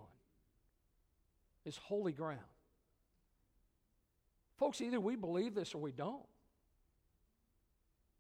is 1.66 1.78
holy 1.78 2.14
ground. 2.14 2.39
Folks, 4.57 4.82
either 4.82 4.99
we 4.99 5.16
believe 5.16 5.53
this 5.53 5.76
or 5.76 5.80
we 5.80 5.91
don't. 5.91 6.26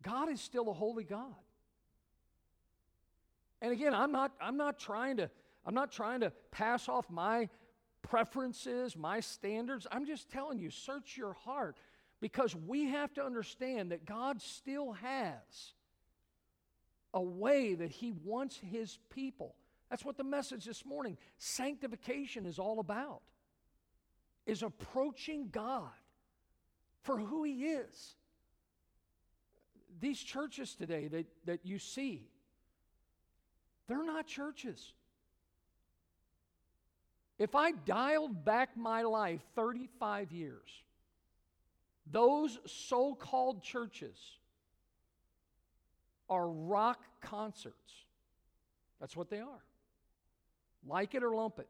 God 0.01 0.29
is 0.29 0.41
still 0.41 0.69
a 0.69 0.73
holy 0.73 1.05
God. 1.05 1.33
And 3.61 3.71
again, 3.71 3.93
I'm 3.93 4.11
not, 4.11 4.33
I'm 4.41 4.57
not 4.57 4.77
trying 4.77 5.17
to, 5.17 5.29
I'm 5.65 5.73
not 5.73 5.91
trying 5.91 6.21
to 6.21 6.31
pass 6.51 6.89
off 6.89 7.09
my 7.09 7.49
preferences, 8.01 8.95
my 8.95 9.19
standards. 9.19 9.87
I'm 9.91 10.05
just 10.05 10.29
telling 10.29 10.59
you, 10.59 10.69
search 10.69 11.17
your 11.17 11.33
heart 11.33 11.77
because 12.19 12.55
we 12.55 12.85
have 12.85 13.13
to 13.15 13.23
understand 13.23 13.91
that 13.91 14.05
God 14.05 14.41
still 14.41 14.93
has 14.93 15.73
a 17.13 17.21
way 17.21 17.75
that 17.75 17.91
He 17.91 18.11
wants 18.11 18.57
His 18.57 18.97
people. 19.09 19.55
That's 19.89 20.03
what 20.03 20.17
the 20.17 20.23
message 20.23 20.65
this 20.65 20.85
morning, 20.85 21.17
sanctification 21.37 22.45
is 22.45 22.59
all 22.59 22.79
about. 22.79 23.21
Is 24.45 24.63
approaching 24.63 25.49
God 25.51 25.91
for 27.03 27.17
who 27.17 27.43
He 27.43 27.65
is. 27.65 28.15
These 30.01 30.19
churches 30.19 30.75
today 30.75 31.07
that, 31.07 31.25
that 31.45 31.59
you 31.63 31.79
see, 31.79 32.27
they're 33.87 34.03
not 34.03 34.27
churches. 34.27 34.93
If 37.39 37.55
I 37.55 37.71
dialed 37.71 38.45
back 38.45 38.77
my 38.77 39.01
life 39.01 39.41
35 39.55 40.31
years, 40.31 40.69
those 42.11 42.59
so 42.65 43.15
called 43.15 43.63
churches 43.63 44.17
are 46.29 46.47
rock 46.47 46.99
concerts. 47.21 47.93
That's 48.99 49.15
what 49.15 49.29
they 49.29 49.39
are. 49.39 49.63
Like 50.87 51.15
it 51.15 51.23
or 51.23 51.33
lump 51.35 51.59
it. 51.59 51.69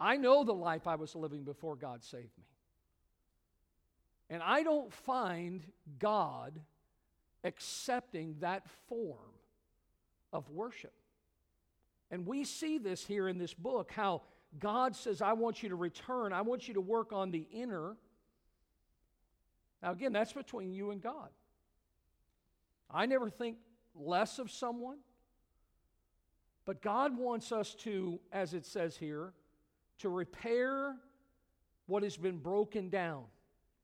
I 0.00 0.16
know 0.16 0.44
the 0.44 0.54
life 0.54 0.86
I 0.86 0.94
was 0.94 1.14
living 1.14 1.42
before 1.42 1.76
God 1.76 2.04
saved 2.04 2.36
me. 2.38 2.44
And 4.30 4.42
I 4.42 4.62
don't 4.62 4.92
find 4.92 5.64
God 5.98 6.60
accepting 7.44 8.36
that 8.40 8.68
form 8.88 9.18
of 10.32 10.48
worship. 10.50 10.92
And 12.10 12.26
we 12.26 12.44
see 12.44 12.78
this 12.78 13.04
here 13.04 13.28
in 13.28 13.38
this 13.38 13.54
book 13.54 13.92
how 13.92 14.22
God 14.58 14.96
says, 14.96 15.20
I 15.20 15.34
want 15.34 15.62
you 15.62 15.68
to 15.68 15.76
return, 15.76 16.32
I 16.32 16.40
want 16.42 16.68
you 16.68 16.74
to 16.74 16.80
work 16.80 17.12
on 17.12 17.30
the 17.30 17.46
inner. 17.52 17.96
Now, 19.82 19.92
again, 19.92 20.12
that's 20.12 20.32
between 20.32 20.72
you 20.72 20.90
and 20.90 21.02
God. 21.02 21.28
I 22.90 23.06
never 23.06 23.28
think 23.28 23.58
less 23.94 24.38
of 24.38 24.50
someone, 24.50 24.98
but 26.64 26.80
God 26.80 27.16
wants 27.16 27.52
us 27.52 27.74
to, 27.80 28.18
as 28.32 28.54
it 28.54 28.64
says 28.64 28.96
here, 28.96 29.32
to 29.98 30.08
repair 30.08 30.96
what 31.86 32.02
has 32.02 32.16
been 32.16 32.38
broken 32.38 32.88
down, 32.88 33.24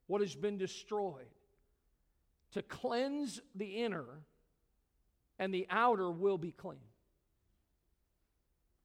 what 0.06 0.20
has 0.20 0.34
been 0.34 0.56
destroyed, 0.56 1.26
to 2.52 2.62
cleanse 2.62 3.40
the 3.54 3.84
inner, 3.84 4.04
and 5.38 5.52
the 5.52 5.66
outer 5.68 6.10
will 6.10 6.38
be 6.38 6.52
clean. 6.52 6.78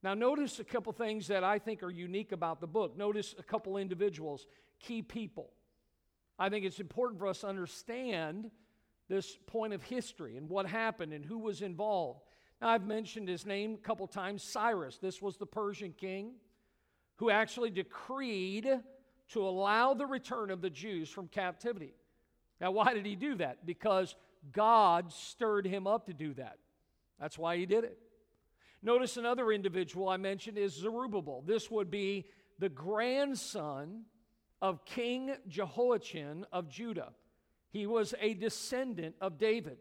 Now, 0.02 0.14
notice 0.14 0.60
a 0.60 0.64
couple 0.64 0.94
things 0.94 1.28
that 1.28 1.44
I 1.44 1.60
think 1.60 1.84
are 1.84 1.90
unique 1.90 2.32
about 2.32 2.62
the 2.62 2.68
book. 2.68 2.98
Notice 2.98 3.36
a 3.38 3.44
couple 3.44 3.78
individuals, 3.78 4.48
key 4.80 5.02
people. 5.02 5.52
I 6.38 6.50
think 6.50 6.66
it's 6.66 6.80
important 6.80 7.20
for 7.20 7.28
us 7.28 7.42
to 7.42 7.48
understand 7.48 8.50
this 9.10 9.38
point 9.48 9.74
of 9.74 9.84
history 9.84 10.38
and 10.38 10.48
what 10.48 10.66
happened 10.66 11.12
and 11.12 11.26
who 11.26 11.38
was 11.38 11.62
involved. 11.62 12.22
Now, 12.62 12.70
I've 12.70 12.86
mentioned 12.86 13.28
his 13.28 13.46
name 13.46 13.74
a 13.74 13.78
couple 13.78 14.08
times 14.08 14.42
Cyrus. 14.42 14.98
This 14.98 15.22
was 15.22 15.38
the 15.38 15.46
Persian 15.46 15.94
king 15.98 16.34
who 17.18 17.30
actually 17.30 17.70
decreed 17.70 18.70
to 19.30 19.42
allow 19.42 19.94
the 19.94 20.06
return 20.06 20.50
of 20.50 20.62
the 20.62 20.70
Jews 20.70 21.10
from 21.10 21.28
captivity. 21.28 21.94
Now, 22.62 22.72
why 22.72 22.94
did 22.94 23.06
he 23.06 23.16
do 23.16 23.36
that? 23.36 23.66
Because 23.66 24.16
God 24.54 25.12
stirred 25.12 25.66
him 25.66 25.88
up 25.88 26.06
to 26.06 26.14
do 26.14 26.34
that. 26.36 26.58
That's 27.20 27.38
why 27.38 27.58
he 27.58 27.66
did 27.66 27.84
it. 27.84 27.98
Notice 28.82 29.18
another 29.18 29.52
individual 29.52 30.08
I 30.08 30.18
mentioned 30.18 30.58
is 30.58 30.74
Zerubbabel. 30.74 31.44
This 31.46 31.70
would 31.70 31.92
be 31.92 32.26
the 32.60 32.70
grandson 32.70 34.04
of 34.62 34.86
King 34.86 35.36
Jehoiachin 35.48 36.46
of 36.52 36.70
Judah. 36.70 37.14
He 37.72 37.86
was 37.86 38.14
a 38.20 38.34
descendant 38.34 39.16
of 39.22 39.38
David. 39.38 39.78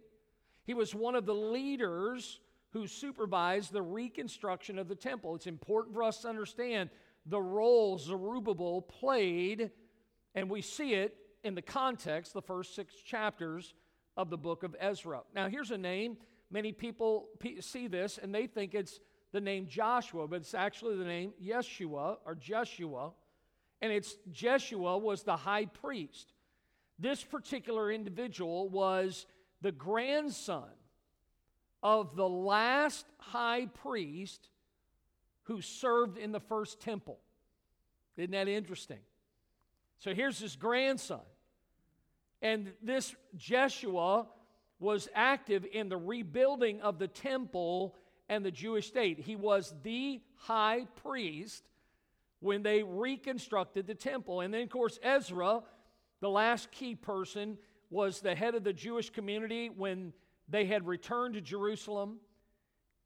He 0.64 0.74
was 0.74 0.94
one 0.94 1.14
of 1.14 1.26
the 1.26 1.34
leaders 1.34 2.40
who 2.70 2.86
supervised 2.86 3.72
the 3.72 3.82
reconstruction 3.82 4.78
of 4.78 4.88
the 4.88 4.94
temple. 4.94 5.34
It's 5.34 5.46
important 5.46 5.94
for 5.94 6.02
us 6.02 6.18
to 6.22 6.28
understand 6.28 6.90
the 7.24 7.40
role 7.40 7.98
Zerubbabel 7.98 8.82
played, 8.82 9.70
and 10.34 10.50
we 10.50 10.60
see 10.60 10.94
it 10.94 11.16
in 11.44 11.54
the 11.54 11.62
context, 11.62 12.34
the 12.34 12.42
first 12.42 12.74
six 12.74 12.94
chapters 12.96 13.74
of 14.16 14.28
the 14.28 14.36
book 14.36 14.64
of 14.64 14.76
Ezra. 14.78 15.22
Now, 15.34 15.48
here's 15.48 15.70
a 15.70 15.78
name 15.78 16.16
Many 16.50 16.72
people 16.72 17.28
see 17.60 17.88
this 17.88 18.18
and 18.18 18.34
they 18.34 18.46
think 18.46 18.74
it's 18.74 19.00
the 19.32 19.40
name 19.40 19.66
Joshua, 19.68 20.26
but 20.26 20.36
it's 20.36 20.54
actually 20.54 20.96
the 20.96 21.04
name 21.04 21.32
Yeshua 21.42 22.16
or 22.24 22.34
Jeshua. 22.34 23.12
And 23.80 23.92
it's 23.92 24.16
Jeshua 24.32 24.98
was 24.98 25.22
the 25.22 25.36
high 25.36 25.66
priest. 25.66 26.32
This 26.98 27.22
particular 27.22 27.92
individual 27.92 28.68
was 28.68 29.26
the 29.60 29.72
grandson 29.72 30.70
of 31.82 32.16
the 32.16 32.28
last 32.28 33.06
high 33.18 33.66
priest 33.66 34.48
who 35.44 35.60
served 35.60 36.18
in 36.18 36.32
the 36.32 36.40
first 36.40 36.80
temple. 36.80 37.18
Isn't 38.16 38.32
that 38.32 38.48
interesting? 38.48 38.98
So 39.98 40.14
here's 40.14 40.38
his 40.38 40.56
grandson. 40.56 41.20
And 42.42 42.72
this 42.82 43.14
Jeshua 43.36 44.26
was 44.80 45.08
active 45.14 45.66
in 45.72 45.88
the 45.88 45.96
rebuilding 45.96 46.80
of 46.80 46.98
the 46.98 47.08
temple 47.08 47.96
and 48.28 48.44
the 48.44 48.50
Jewish 48.50 48.86
state. 48.86 49.18
He 49.18 49.36
was 49.36 49.74
the 49.82 50.20
high 50.36 50.86
priest 51.02 51.64
when 52.40 52.62
they 52.62 52.82
reconstructed 52.82 53.86
the 53.86 53.94
temple. 53.94 54.40
And 54.40 54.54
then, 54.54 54.62
of 54.62 54.70
course, 54.70 54.98
Ezra, 55.02 55.62
the 56.20 56.30
last 56.30 56.70
key 56.70 56.94
person, 56.94 57.58
was 57.90 58.20
the 58.20 58.34
head 58.34 58.54
of 58.54 58.64
the 58.64 58.72
Jewish 58.72 59.10
community 59.10 59.68
when 59.68 60.12
they 60.48 60.66
had 60.66 60.86
returned 60.86 61.34
to 61.34 61.40
Jerusalem. 61.40 62.18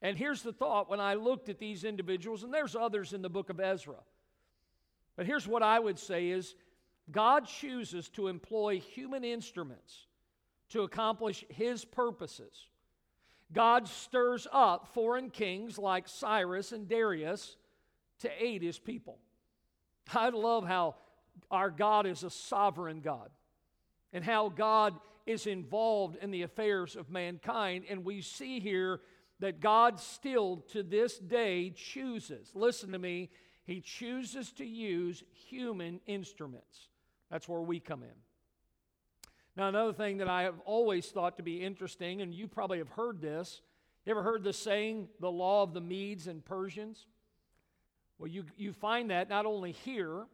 And 0.03 0.19
here's 0.19 0.43
the 0.43 0.53
thought 0.53 0.91
when 0.91 1.01
I 1.01 1.15
looked 1.15 1.49
at 1.49 1.59
these 1.59 1.85
individuals, 1.85 2.43
and 2.43 2.53
there's 2.53 2.77
others 2.77 3.13
in 3.13 3.23
the 3.23 3.31
book 3.31 3.49
of 3.49 3.61
Ezra. 3.61 3.97
But 5.17 5.27
here's 5.27 5.47
what 5.47 5.63
I 5.63 5.79
would 5.79 5.99
say 5.99 6.29
is 6.29 6.55
God 7.11 7.47
chooses 7.47 8.09
to 8.11 8.29
employ 8.29 8.81
human 8.81 9.25
instruments 9.25 10.07
to 10.73 10.83
accomplish 10.83 11.45
his 11.49 11.85
purposes. 11.85 12.69
God 13.53 13.87
stirs 13.87 14.47
up 14.51 14.89
foreign 14.95 15.31
kings 15.31 15.79
like 15.79 16.09
Cyrus 16.09 16.73
and 16.73 16.89
Darius 16.89 17.57
to 18.21 18.31
aid 18.43 18.63
his 18.63 18.79
people. 18.79 19.19
I 20.15 20.31
love 20.31 20.67
how 20.67 20.97
our 21.51 21.71
God 21.71 22.07
is 22.07 22.23
a 22.23 22.31
sovereign 22.31 23.01
God 23.01 23.31
and 24.13 24.25
how 24.25 24.49
God 24.49 24.95
is 25.27 25.47
involved 25.47 26.17
in 26.17 26.31
the 26.31 26.43
affairs 26.43 26.97
of 26.97 27.11
mankind. 27.11 27.85
And 27.89 28.05
we 28.05 28.23
see 28.23 28.59
here 28.59 29.01
that 29.41 29.61
God 29.61 30.01
still 30.01 30.65
to 30.69 30.83
this 30.83 31.19
day 31.19 31.71
chooses, 31.71 32.51
listen 32.55 32.93
to 32.93 32.99
me, 32.99 33.31
He 33.65 33.81
chooses 33.81 34.53
to 34.53 34.65
use 34.65 35.23
human 35.49 36.01
instruments. 36.07 36.89
That's 37.31 37.49
where 37.49 37.63
we 37.63 37.79
come 37.81 38.03
in. 38.03 38.32
Now, 39.57 39.69
another 39.69 39.93
thing 39.93 40.19
that 40.19 40.29
I 40.29 40.43
have 40.43 40.59
always 40.65 41.07
thought 41.09 41.37
to 41.37 41.43
be 41.43 41.63
interesting, 41.63 42.23
and 42.23 42.33
you 42.33 42.49
probably 42.49 42.79
have 42.79 42.89
heard 42.89 43.21
this. 43.21 43.61
You 44.07 44.13
ever 44.13 44.23
heard 44.23 44.43
the 44.43 44.53
saying, 44.53 45.09
the 45.21 45.31
law 45.31 45.63
of 45.63 45.75
the 45.75 45.81
Medes 45.81 46.27
and 46.27 46.45
Persians? 46.45 47.07
Well, 48.19 48.29
you, 48.29 48.45
you 48.57 48.73
find 48.73 49.11
that 49.11 49.29
not 49.29 49.45
only 49.45 49.73
here, 49.73 50.25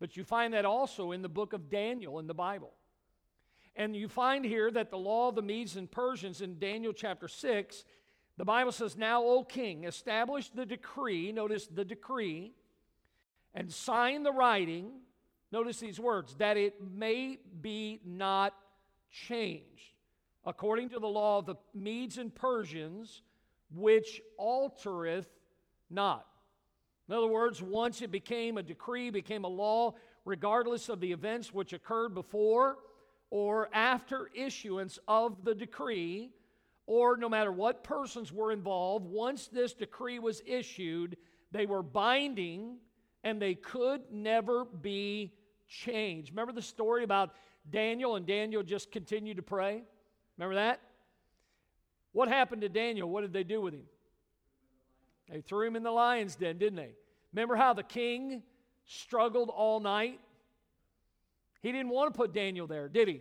but 0.00 0.16
you 0.16 0.24
find 0.24 0.54
that 0.54 0.64
also 0.64 1.12
in 1.12 1.22
the 1.22 1.28
book 1.28 1.52
of 1.52 1.70
Daniel 1.70 2.18
in 2.18 2.26
the 2.26 2.34
Bible. 2.34 2.72
And 3.76 3.94
you 3.94 4.08
find 4.08 4.44
here 4.44 4.70
that 4.72 4.90
the 4.90 4.98
law 4.98 5.28
of 5.28 5.36
the 5.36 5.42
Medes 5.42 5.76
and 5.76 5.88
Persians 5.88 6.40
in 6.40 6.58
Daniel 6.58 6.92
chapter 6.92 7.28
6, 7.28 7.84
the 8.36 8.44
Bible 8.44 8.72
says, 8.72 8.96
Now, 8.96 9.22
O 9.22 9.44
king, 9.44 9.84
establish 9.84 10.48
the 10.50 10.66
decree, 10.66 11.30
notice 11.30 11.68
the 11.68 11.84
decree, 11.84 12.54
and 13.54 13.72
sign 13.72 14.24
the 14.24 14.32
writing, 14.32 14.90
notice 15.52 15.80
these 15.80 16.00
words, 16.00 16.34
that 16.36 16.56
it 16.56 16.74
may 16.80 17.38
be 17.60 18.00
not 18.04 18.54
changed, 19.10 19.94
according 20.44 20.90
to 20.90 20.98
the 20.98 21.08
law 21.08 21.38
of 21.38 21.46
the 21.46 21.56
Medes 21.74 22.18
and 22.18 22.34
Persians, 22.34 23.22
which 23.74 24.20
altereth 24.38 25.26
not. 25.90 26.26
In 27.08 27.14
other 27.14 27.26
words, 27.26 27.62
once 27.62 28.02
it 28.02 28.10
became 28.10 28.58
a 28.58 28.62
decree, 28.62 29.10
became 29.10 29.44
a 29.44 29.48
law, 29.48 29.94
regardless 30.24 30.88
of 30.88 31.00
the 31.00 31.12
events 31.12 31.54
which 31.54 31.72
occurred 31.72 32.14
before 32.14 32.78
or 33.30 33.68
after 33.72 34.30
issuance 34.34 34.98
of 35.08 35.44
the 35.44 35.54
decree, 35.54 36.30
or 36.86 37.16
no 37.16 37.28
matter 37.28 37.52
what 37.52 37.84
persons 37.84 38.32
were 38.32 38.52
involved, 38.52 39.06
once 39.06 39.48
this 39.48 39.74
decree 39.74 40.18
was 40.18 40.42
issued, 40.46 41.16
they 41.50 41.66
were 41.66 41.82
binding 41.82 42.78
and 43.24 43.40
they 43.40 43.54
could 43.54 44.00
never 44.10 44.64
be 44.64 45.32
changed. 45.68 46.30
Remember 46.30 46.52
the 46.52 46.62
story 46.62 47.04
about 47.04 47.34
Daniel 47.70 48.16
and 48.16 48.26
Daniel 48.26 48.62
just 48.62 48.90
continued 48.90 49.36
to 49.36 49.42
pray? 49.42 49.82
Remember 50.36 50.56
that? 50.56 50.80
What 52.12 52.28
happened 52.28 52.62
to 52.62 52.68
Daniel? 52.68 53.08
What 53.08 53.20
did 53.20 53.32
they 53.32 53.44
do 53.44 53.60
with 53.60 53.74
him? 53.74 53.84
They 55.30 55.40
threw 55.40 55.66
him 55.66 55.76
in 55.76 55.82
the 55.82 55.90
lion's 55.90 56.36
den, 56.36 56.58
didn't 56.58 56.76
they? 56.76 56.94
Remember 57.32 57.54
how 57.54 57.74
the 57.74 57.82
king 57.82 58.42
struggled 58.86 59.50
all 59.50 59.80
night? 59.80 60.20
He 61.60 61.72
didn't 61.72 61.90
want 61.90 62.12
to 62.12 62.16
put 62.16 62.32
Daniel 62.32 62.66
there, 62.66 62.88
did 62.88 63.08
he? 63.08 63.20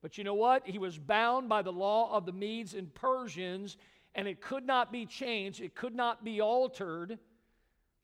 But 0.00 0.16
you 0.16 0.24
know 0.24 0.34
what? 0.34 0.66
He 0.66 0.78
was 0.78 0.98
bound 0.98 1.48
by 1.48 1.62
the 1.62 1.72
law 1.72 2.14
of 2.16 2.24
the 2.24 2.32
Medes 2.32 2.74
and 2.74 2.92
Persians, 2.94 3.76
and 4.14 4.28
it 4.28 4.40
could 4.40 4.66
not 4.66 4.92
be 4.92 5.06
changed, 5.06 5.60
it 5.60 5.74
could 5.74 5.94
not 5.94 6.24
be 6.24 6.40
altered. 6.40 7.18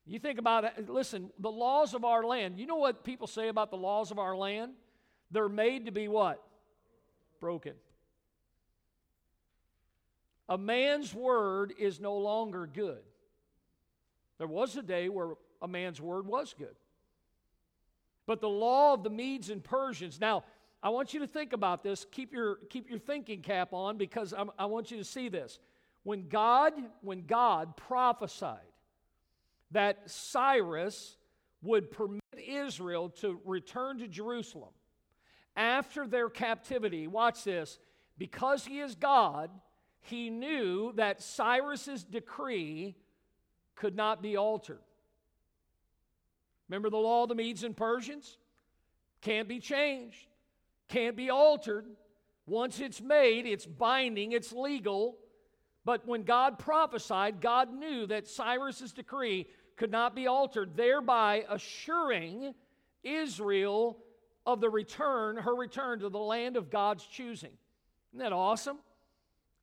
You 0.07 0.19
think 0.19 0.39
about 0.39 0.65
it, 0.65 0.89
listen, 0.89 1.31
the 1.39 1.51
laws 1.51 1.95
of 1.95 2.05
our 2.05 2.25
land, 2.25 2.59
you 2.59 2.67
know 2.67 2.77
what 2.77 3.05
people 3.05 3.27
say 3.27 3.49
about 3.49 3.71
the 3.71 3.77
laws 3.77 4.11
of 4.11 4.19
our 4.19 4.37
land? 4.37 4.73
They're 5.31 5.49
made 5.49 5.87
to 5.87 5.93
be 5.93 6.09
what? 6.09 6.43
Broken. 7.41 7.75
A 10.49 10.59
man's 10.59 11.15
word 11.15 11.73
is 11.79 12.01
no 12.01 12.17
longer 12.17 12.67
good. 12.67 13.03
There 14.39 14.49
was 14.49 14.77
a 14.77 14.83
day 14.83 15.09
where 15.09 15.35
a 15.63 15.69
man's 15.69 16.01
word 16.01 16.27
was 16.27 16.55
good. 16.59 16.75
But 18.27 18.41
the 18.41 18.49
law 18.49 18.95
of 18.95 19.05
the 19.05 19.11
Medes 19.11 19.51
and 19.51 19.63
Persians, 19.63 20.21
now, 20.21 20.45
I 20.83 20.89
want 20.89 21.13
you 21.13 21.21
to 21.21 21.27
think 21.27 21.53
about 21.53 21.83
this. 21.83 22.07
Keep 22.11 22.33
your, 22.33 22.57
keep 22.71 22.89
your 22.89 22.99
thinking 22.99 23.43
cap 23.43 23.73
on 23.73 23.97
because 23.97 24.33
I'm, 24.37 24.51
I 24.59 24.67
want 24.67 24.91
you 24.91 24.97
to 24.97 25.05
see 25.05 25.29
this. 25.29 25.59
When 26.03 26.29
God, 26.29 26.73
when 27.03 27.27
God 27.27 27.77
prophesied 27.77 28.70
that 29.71 30.11
Cyrus 30.11 31.17
would 31.63 31.91
permit 31.91 32.23
Israel 32.37 33.11
to 33.21 33.39
return 33.45 33.99
to 33.99 34.09
Jerusalem 34.09 34.71
after 35.57 36.07
their 36.07 36.31
captivity, 36.31 37.07
watch 37.07 37.45
this, 37.45 37.79
because 38.17 38.65
he 38.65 38.81
is 38.81 38.95
God, 38.95 39.51
he 40.01 40.31
knew 40.31 40.93
that 40.97 41.23
Cyrus's 41.23 42.05
decree 42.05 42.97
could 43.75 43.95
not 43.95 44.23
be 44.23 44.37
altered. 44.37 44.81
Remember 46.69 46.89
the 46.89 46.97
law 46.97 47.25
of 47.25 47.29
the 47.29 47.35
Medes 47.35 47.65
and 47.65 47.77
Persians? 47.77 48.39
Can't 49.21 49.49
be 49.49 49.59
changed, 49.59 50.27
can't 50.89 51.17
be 51.17 51.31
altered. 51.31 51.87
Once 52.47 52.81
it's 52.81 53.01
made, 53.01 53.47
it's 53.47 53.67
binding, 53.67 54.33
it's 54.33 54.53
legal. 54.53 55.19
But 55.85 56.07
when 56.07 56.25
God 56.25 56.59
prophesied, 56.59 57.41
God 57.41 57.73
knew 57.73 58.07
that 58.07 58.27
Cyrus's 58.27 58.93
decree 58.93 59.47
could 59.81 59.91
not 59.91 60.15
be 60.15 60.27
altered, 60.27 60.77
thereby 60.77 61.43
assuring 61.49 62.55
Israel 63.03 63.97
of 64.45 64.61
the 64.61 64.69
return, 64.69 65.39
her 65.39 65.55
return 65.55 66.01
to 66.01 66.11
the 66.11 66.19
land 66.19 66.59
of 66.59 66.69
God's 66.69 67.07
choosing. 67.07 67.53
Isn't 68.13 68.23
that 68.23 68.35
awesome? 68.35 68.77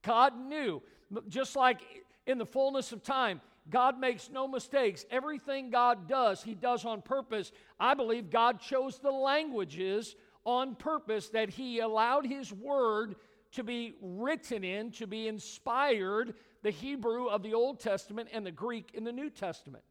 God 0.01 0.35
knew, 0.35 0.81
just 1.29 1.55
like 1.55 1.81
in 2.25 2.39
the 2.39 2.47
fullness 2.47 2.91
of 2.91 3.03
time, 3.03 3.41
God 3.69 3.99
makes 3.99 4.31
no 4.31 4.47
mistakes. 4.47 5.05
Everything 5.11 5.69
God 5.69 6.07
does, 6.07 6.41
He 6.41 6.55
does 6.55 6.83
on 6.83 7.03
purpose. 7.03 7.51
I 7.79 7.93
believe 7.93 8.31
God 8.31 8.59
chose 8.59 8.97
the 8.97 9.11
languages 9.11 10.15
on 10.45 10.73
purpose 10.73 11.29
that 11.29 11.51
He 11.51 11.77
allowed 11.77 12.25
His 12.25 12.51
Word 12.51 13.17
to 13.51 13.63
be 13.63 13.93
written 14.01 14.63
in, 14.63 14.89
to 14.93 15.05
be 15.05 15.27
inspired, 15.27 16.33
the 16.63 16.71
Hebrew 16.71 17.27
of 17.27 17.43
the 17.43 17.53
Old 17.53 17.79
Testament 17.79 18.29
and 18.33 18.43
the 18.43 18.51
Greek 18.51 18.89
in 18.95 19.03
the 19.03 19.11
New 19.11 19.29
Testament. 19.29 19.83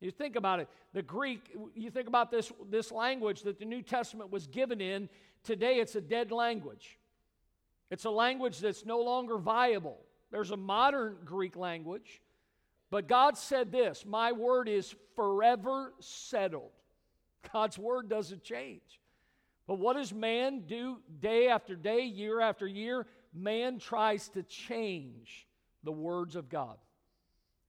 You 0.00 0.10
think 0.10 0.36
about 0.36 0.60
it. 0.60 0.68
The 0.92 1.02
Greek, 1.02 1.56
you 1.74 1.90
think 1.90 2.08
about 2.08 2.30
this, 2.30 2.52
this 2.70 2.92
language 2.92 3.42
that 3.42 3.58
the 3.58 3.64
New 3.64 3.82
Testament 3.82 4.30
was 4.30 4.46
given 4.46 4.80
in. 4.80 5.08
Today, 5.42 5.80
it's 5.80 5.96
a 5.96 6.00
dead 6.00 6.30
language. 6.30 6.98
It's 7.90 8.04
a 8.04 8.10
language 8.10 8.58
that's 8.60 8.86
no 8.86 9.00
longer 9.00 9.38
viable. 9.38 9.98
There's 10.30 10.50
a 10.50 10.56
modern 10.56 11.16
Greek 11.24 11.56
language 11.56 12.20
but 12.90 13.06
God 13.06 13.36
said 13.36 13.70
this 13.70 14.04
My 14.06 14.32
word 14.32 14.68
is 14.68 14.94
forever 15.14 15.92
settled. 16.00 16.70
God's 17.52 17.78
word 17.78 18.08
doesn't 18.08 18.42
change. 18.42 19.00
But 19.66 19.78
what 19.78 19.96
does 19.96 20.14
man 20.14 20.62
do 20.66 20.98
day 21.20 21.48
after 21.48 21.76
day, 21.76 22.02
year 22.04 22.40
after 22.40 22.66
year? 22.66 23.06
Man 23.34 23.78
tries 23.78 24.28
to 24.30 24.42
change 24.42 25.46
the 25.84 25.92
words 25.92 26.36
of 26.36 26.48
God. 26.48 26.78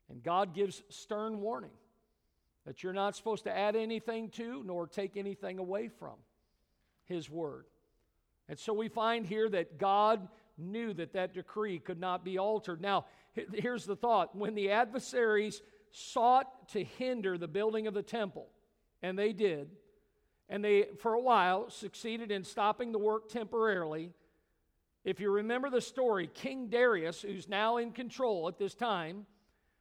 And 0.09 0.23
God 0.23 0.53
gives 0.53 0.81
stern 0.89 1.41
warning 1.41 1.71
that 2.69 2.83
you're 2.83 2.93
not 2.93 3.15
supposed 3.15 3.45
to 3.45 3.51
add 3.51 3.75
anything 3.75 4.29
to 4.29 4.61
nor 4.63 4.85
take 4.85 5.17
anything 5.17 5.57
away 5.57 5.87
from 5.87 6.13
His 7.05 7.27
word. 7.27 7.65
And 8.47 8.59
so 8.59 8.73
we 8.73 8.89
find 8.89 9.25
here 9.25 9.49
that 9.49 9.79
God 9.79 10.27
knew 10.55 10.93
that 10.93 11.13
that 11.13 11.33
decree 11.33 11.79
could 11.79 11.99
not 11.99 12.23
be 12.23 12.37
altered. 12.37 12.79
Now, 12.79 13.05
here's 13.53 13.85
the 13.85 13.95
thought 13.95 14.35
when 14.35 14.53
the 14.53 14.69
adversaries 14.69 15.63
sought 15.89 16.69
to 16.69 16.83
hinder 16.83 17.39
the 17.39 17.47
building 17.47 17.87
of 17.87 17.95
the 17.95 18.03
temple, 18.03 18.45
and 19.01 19.17
they 19.17 19.33
did, 19.33 19.71
and 20.47 20.63
they, 20.63 20.89
for 20.99 21.15
a 21.15 21.19
while, 21.19 21.71
succeeded 21.71 22.29
in 22.31 22.43
stopping 22.43 22.91
the 22.91 22.99
work 22.99 23.29
temporarily. 23.29 24.11
If 25.03 25.19
you 25.19 25.31
remember 25.31 25.71
the 25.71 25.81
story, 25.81 26.29
King 26.31 26.67
Darius, 26.67 27.23
who's 27.23 27.49
now 27.49 27.77
in 27.77 27.93
control 27.93 28.47
at 28.47 28.59
this 28.59 28.75
time, 28.75 29.25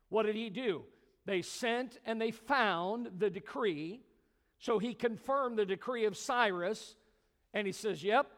what 0.08 0.24
did 0.24 0.36
he 0.36 0.48
do? 0.48 0.84
They 1.28 1.42
sent 1.42 1.98
and 2.06 2.18
they 2.18 2.30
found 2.30 3.10
the 3.18 3.28
decree. 3.28 4.00
So 4.60 4.78
he 4.78 4.94
confirmed 4.94 5.58
the 5.58 5.66
decree 5.66 6.06
of 6.06 6.16
Cyrus, 6.16 6.96
and 7.52 7.66
he 7.66 7.72
says, 7.74 8.02
Yep, 8.02 8.28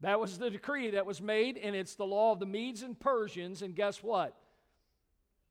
that 0.00 0.18
was 0.18 0.38
the 0.38 0.48
decree 0.48 0.92
that 0.92 1.04
was 1.04 1.20
made, 1.20 1.58
and 1.58 1.76
it's 1.76 1.94
the 1.94 2.06
law 2.06 2.32
of 2.32 2.40
the 2.40 2.46
Medes 2.46 2.82
and 2.82 2.98
Persians. 2.98 3.60
And 3.60 3.76
guess 3.76 4.02
what? 4.02 4.34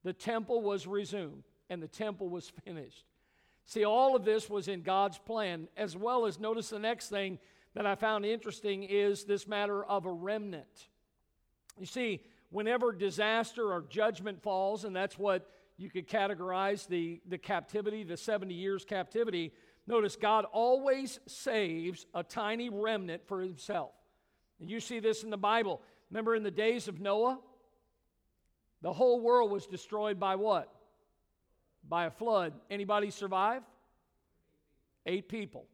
The 0.03 0.13
temple 0.13 0.63
was 0.63 0.87
resumed, 0.87 1.43
and 1.69 1.79
the 1.79 1.87
temple 1.87 2.27
was 2.27 2.49
finished. 2.65 3.05
See, 3.67 3.85
all 3.85 4.15
of 4.15 4.25
this 4.25 4.49
was 4.49 4.67
in 4.67 4.81
God's 4.81 5.19
plan, 5.19 5.67
as 5.77 5.95
well 5.95 6.25
as 6.25 6.39
notice 6.39 6.71
the 6.71 6.79
next 6.79 7.09
thing 7.09 7.37
that 7.75 7.85
I 7.85 7.93
found 7.93 8.25
interesting 8.25 8.81
is 8.81 9.25
this 9.25 9.47
matter 9.47 9.85
of 9.85 10.07
a 10.07 10.11
remnant. 10.11 10.87
You 11.79 11.85
see, 11.85 12.23
whenever 12.49 12.91
disaster 12.93 13.71
or 13.71 13.85
judgment 13.87 14.41
falls, 14.41 14.85
and 14.85 14.95
that's 14.95 15.19
what 15.19 15.47
you 15.77 15.89
could 15.89 16.07
categorize 16.07 16.87
the, 16.87 17.21
the 17.27 17.37
captivity, 17.37 18.03
the 18.03 18.17
70 18.17 18.53
years 18.53 18.85
captivity, 18.85 19.51
notice 19.87 20.15
God 20.15 20.45
always 20.51 21.19
saves 21.27 22.05
a 22.13 22.23
tiny 22.23 22.69
remnant 22.69 23.27
for 23.27 23.41
himself. 23.41 23.91
And 24.59 24.69
you 24.69 24.79
see 24.79 24.99
this 24.99 25.23
in 25.23 25.29
the 25.29 25.37
Bible. 25.37 25.81
Remember 26.11 26.35
in 26.35 26.43
the 26.43 26.51
days 26.51 26.87
of 26.87 26.99
Noah? 26.99 27.39
The 28.81 28.93
whole 28.93 29.19
world 29.19 29.51
was 29.51 29.65
destroyed 29.65 30.19
by 30.19 30.35
what? 30.35 30.71
By 31.87 32.05
a 32.05 32.11
flood. 32.11 32.53
Anybody 32.69 33.09
survive? 33.09 33.63
Eight 35.05 35.29
people. 35.29 35.65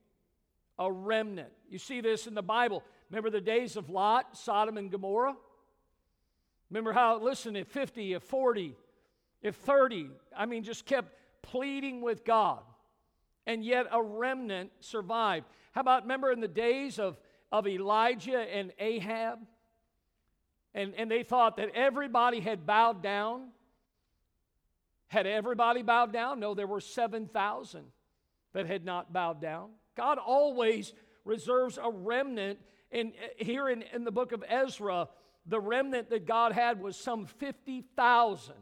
A 0.79 0.91
remnant. 0.91 1.49
You 1.69 1.79
see 1.79 2.01
this 2.01 2.27
in 2.27 2.33
the 2.33 2.41
Bible. 2.41 2.83
Remember 3.09 3.29
the 3.29 3.41
days 3.41 3.75
of 3.75 3.89
Lot, 3.89 4.37
Sodom 4.37 4.77
and 4.77 4.91
Gomorrah? 4.91 5.35
Remember 6.69 6.93
how, 6.93 7.19
listen, 7.19 7.55
if 7.55 7.67
50, 7.67 8.13
if 8.13 8.23
40, 8.23 8.75
if 9.47 9.55
30, 9.55 10.09
I 10.35 10.45
mean, 10.45 10.63
just 10.63 10.85
kept 10.85 11.13
pleading 11.41 12.01
with 12.01 12.23
God. 12.23 12.59
And 13.45 13.63
yet 13.63 13.87
a 13.91 14.01
remnant 14.01 14.71
survived. 14.81 15.45
How 15.71 15.81
about, 15.81 16.03
remember 16.03 16.31
in 16.31 16.41
the 16.41 16.47
days 16.47 16.99
of 16.99 17.17
of 17.51 17.67
Elijah 17.67 18.39
and 18.39 18.71
Ahab. 18.79 19.39
And, 20.73 20.93
and 20.95 21.09
they 21.09 21.23
thought 21.23 21.57
that 21.57 21.69
everybody 21.73 22.39
had 22.39 22.65
bowed 22.65 23.01
down. 23.01 23.49
Had 25.07 25.25
everybody 25.25 25.81
bowed 25.81 26.11
down? 26.11 26.39
No, 26.39 26.53
there 26.53 26.67
were 26.67 26.81
7,000 26.81 27.85
that 28.53 28.67
had 28.67 28.83
not 28.83 29.13
bowed 29.13 29.41
down. 29.41 29.69
God 29.95 30.17
always 30.17 30.93
reserves 31.23 31.79
a 31.81 31.89
remnant. 31.89 32.59
And 32.91 33.13
uh, 33.13 33.43
here 33.43 33.69
in, 33.69 33.83
in 33.93 34.03
the 34.03 34.11
book 34.11 34.33
of 34.33 34.43
Ezra, 34.47 35.07
the 35.45 35.59
remnant 35.59 36.09
that 36.09 36.25
God 36.25 36.51
had 36.51 36.81
was 36.81 36.97
some 36.97 37.25
50,000 37.25 38.53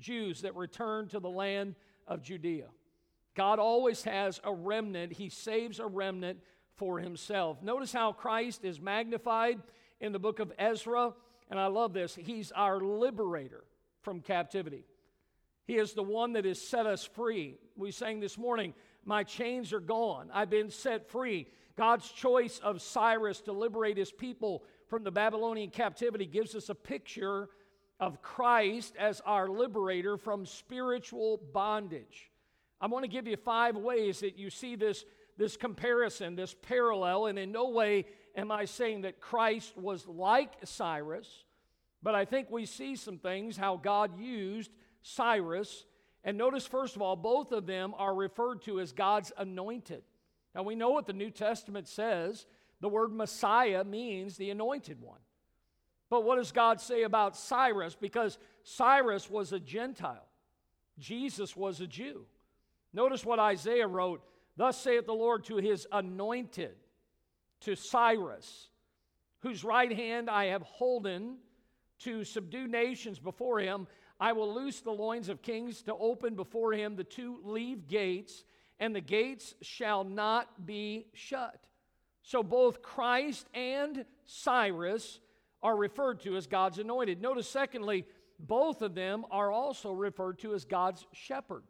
Jews 0.00 0.42
that 0.42 0.56
returned 0.56 1.10
to 1.10 1.20
the 1.20 1.30
land 1.30 1.76
of 2.06 2.22
Judea. 2.22 2.66
God 3.36 3.58
always 3.58 4.02
has 4.04 4.40
a 4.42 4.52
remnant, 4.52 5.12
He 5.12 5.28
saves 5.28 5.78
a 5.78 5.86
remnant 5.86 6.40
for 6.76 6.98
Himself. 6.98 7.62
Notice 7.62 7.92
how 7.92 8.12
Christ 8.12 8.64
is 8.64 8.80
magnified 8.80 9.60
in 10.00 10.12
the 10.12 10.18
book 10.18 10.40
of 10.40 10.52
Ezra, 10.58 11.12
and 11.50 11.60
I 11.60 11.66
love 11.66 11.92
this. 11.92 12.14
He's 12.14 12.52
our 12.52 12.80
liberator 12.80 13.64
from 14.02 14.20
captivity. 14.20 14.84
He 15.66 15.76
is 15.76 15.92
the 15.92 16.02
one 16.02 16.32
that 16.32 16.44
has 16.44 16.60
set 16.60 16.86
us 16.86 17.04
free. 17.04 17.56
We 17.76 17.92
sang 17.92 18.18
this 18.18 18.36
morning, 18.36 18.74
My 19.04 19.22
chains 19.22 19.72
are 19.72 19.80
gone. 19.80 20.30
I've 20.32 20.50
been 20.50 20.70
set 20.70 21.08
free. 21.08 21.46
God's 21.76 22.10
choice 22.10 22.58
of 22.58 22.82
Cyrus 22.82 23.40
to 23.42 23.52
liberate 23.52 23.96
his 23.96 24.10
people 24.10 24.64
from 24.88 25.04
the 25.04 25.10
Babylonian 25.10 25.70
captivity 25.70 26.26
gives 26.26 26.54
us 26.54 26.68
a 26.68 26.74
picture 26.74 27.48
of 28.00 28.22
Christ 28.22 28.94
as 28.98 29.20
our 29.26 29.48
liberator 29.48 30.16
from 30.16 30.46
spiritual 30.46 31.40
bondage. 31.52 32.30
I 32.80 32.86
want 32.86 33.04
to 33.04 33.10
give 33.10 33.26
you 33.26 33.36
five 33.36 33.76
ways 33.76 34.20
that 34.20 34.38
you 34.38 34.48
see 34.48 34.74
this, 34.74 35.04
this 35.36 35.56
comparison, 35.56 36.34
this 36.34 36.56
parallel, 36.62 37.26
and 37.26 37.38
in 37.38 37.52
no 37.52 37.68
way 37.68 38.06
am 38.34 38.50
I 38.50 38.64
saying 38.64 39.02
that 39.02 39.20
Christ 39.20 39.76
was 39.76 40.06
like 40.08 40.54
Cyrus, 40.64 41.44
but 42.02 42.14
I 42.14 42.24
think 42.24 42.50
we 42.50 42.64
see 42.64 42.96
some 42.96 43.18
things 43.18 43.58
how 43.58 43.76
God 43.76 44.18
used 44.18 44.70
Cyrus. 45.02 45.84
And 46.24 46.38
notice, 46.38 46.66
first 46.66 46.96
of 46.96 47.02
all, 47.02 47.16
both 47.16 47.52
of 47.52 47.66
them 47.66 47.94
are 47.98 48.14
referred 48.14 48.62
to 48.62 48.80
as 48.80 48.92
God's 48.92 49.32
anointed. 49.36 50.02
Now, 50.54 50.62
we 50.62 50.74
know 50.74 50.90
what 50.90 51.06
the 51.06 51.12
New 51.12 51.30
Testament 51.30 51.86
says. 51.86 52.46
The 52.80 52.88
word 52.88 53.12
Messiah 53.12 53.84
means 53.84 54.36
the 54.36 54.50
anointed 54.50 55.00
one. 55.00 55.20
But 56.10 56.24
what 56.24 56.36
does 56.36 56.52
God 56.52 56.80
say 56.80 57.04
about 57.04 57.36
Cyrus? 57.36 57.94
Because 57.94 58.38
Cyrus 58.64 59.30
was 59.30 59.52
a 59.52 59.60
Gentile, 59.60 60.26
Jesus 60.98 61.56
was 61.56 61.80
a 61.80 61.86
Jew. 61.86 62.26
Notice 62.92 63.24
what 63.24 63.38
Isaiah 63.38 63.86
wrote 63.86 64.22
Thus 64.56 64.76
saith 64.76 65.06
the 65.06 65.14
Lord 65.14 65.44
to 65.44 65.56
his 65.56 65.86
anointed, 65.90 66.74
to 67.60 67.76
Cyrus, 67.76 68.68
whose 69.40 69.64
right 69.64 69.92
hand 69.92 70.28
I 70.28 70.46
have 70.46 70.62
holden 70.62 71.36
to 72.00 72.24
subdue 72.24 72.66
nations 72.66 73.18
before 73.18 73.60
him. 73.60 73.86
I 74.18 74.32
will 74.32 74.52
loose 74.52 74.80
the 74.80 74.90
loins 74.90 75.28
of 75.28 75.40
kings 75.40 75.82
to 75.82 75.94
open 75.94 76.34
before 76.34 76.72
him 76.72 76.96
the 76.96 77.04
two 77.04 77.40
leave 77.44 77.86
gates, 77.86 78.44
and 78.80 78.94
the 78.94 79.00
gates 79.00 79.54
shall 79.62 80.04
not 80.04 80.66
be 80.66 81.06
shut. 81.14 81.64
So 82.22 82.42
both 82.42 82.82
Christ 82.82 83.46
and 83.54 84.04
Cyrus 84.26 85.20
are 85.62 85.76
referred 85.76 86.20
to 86.20 86.36
as 86.36 86.46
God's 86.46 86.78
anointed. 86.78 87.20
Notice, 87.20 87.48
secondly, 87.48 88.04
both 88.38 88.82
of 88.82 88.94
them 88.94 89.24
are 89.30 89.50
also 89.50 89.92
referred 89.92 90.38
to 90.40 90.54
as 90.54 90.64
God's 90.64 91.06
shepherd. 91.12 91.62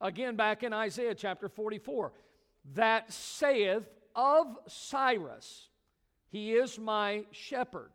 Again, 0.00 0.36
back 0.36 0.62
in 0.62 0.72
Isaiah 0.72 1.14
chapter 1.14 1.48
44, 1.48 2.12
that 2.74 3.12
saith 3.12 3.88
of 4.14 4.46
Cyrus, 4.66 5.68
He 6.28 6.52
is 6.52 6.78
my 6.78 7.24
shepherd, 7.30 7.90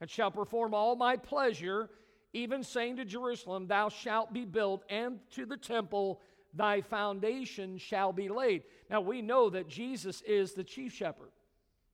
and 0.00 0.08
shall 0.08 0.30
perform 0.30 0.74
all 0.74 0.96
my 0.96 1.16
pleasure 1.16 1.90
even 2.32 2.62
saying 2.62 2.96
to 2.96 3.04
Jerusalem, 3.04 3.66
Thou 3.66 3.88
shalt 3.88 4.32
be 4.32 4.44
built, 4.44 4.84
and 4.88 5.18
to 5.32 5.46
the 5.46 5.56
temple, 5.56 6.20
thy 6.54 6.80
foundation 6.80 7.78
shall 7.78 8.12
be 8.12 8.28
laid. 8.28 8.62
Now 8.88 9.00
we 9.00 9.22
know 9.22 9.50
that 9.50 9.68
Jesus 9.68 10.22
is 10.22 10.52
the 10.52 10.64
chief 10.64 10.92
shepherd, 10.92 11.30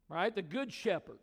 right? 0.09 0.35
The 0.35 0.43
good 0.43 0.73
shepherd. 0.73 1.19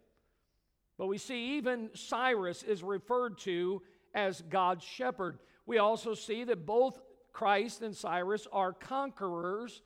But 0.98 1.08
we 1.08 1.18
see 1.18 1.58
even 1.58 1.90
Cyrus 1.94 2.64
is 2.64 2.84
referred 2.84 3.38
to 3.40 3.82
as 4.14 4.42
God's 4.42 4.84
shepherd. 4.84 5.40
We 5.66 5.78
also 5.80 6.14
see 6.14 6.44
that 6.44 6.66
both 6.66 7.02
Christ 7.32 7.82
and 7.82 7.96
Cyrus 7.96 8.48
are 8.52 8.74
conquerors 8.74 9.82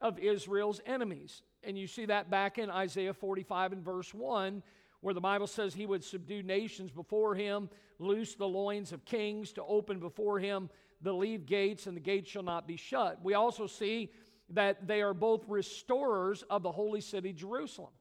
of 0.00 0.18
Israel's 0.18 0.80
enemies. 0.86 1.42
And 1.62 1.78
you 1.78 1.86
see 1.86 2.06
that 2.06 2.30
back 2.30 2.58
in 2.58 2.70
Isaiah 2.70 3.14
45 3.14 3.72
and 3.72 3.84
verse 3.84 4.12
1, 4.12 4.62
where 5.00 5.14
the 5.14 5.20
Bible 5.20 5.46
says 5.46 5.74
he 5.74 5.86
would 5.86 6.02
subdue 6.02 6.42
nations 6.42 6.90
before 6.90 7.34
him, 7.34 7.68
loose 7.98 8.34
the 8.34 8.48
loins 8.48 8.92
of 8.92 9.04
kings 9.04 9.52
to 9.52 9.64
open 9.64 10.00
before 10.00 10.38
him 10.38 10.70
the 11.00 11.12
leave 11.12 11.46
gates, 11.46 11.86
and 11.86 11.96
the 11.96 12.00
gates 12.00 12.28
shall 12.28 12.42
not 12.42 12.66
be 12.66 12.76
shut. 12.76 13.20
We 13.22 13.34
also 13.34 13.66
see 13.66 14.10
that 14.50 14.88
they 14.88 15.02
are 15.02 15.14
both 15.14 15.44
restorers 15.46 16.42
of 16.50 16.62
the 16.62 16.72
holy 16.72 17.00
city, 17.00 17.32
Jerusalem. 17.32 17.92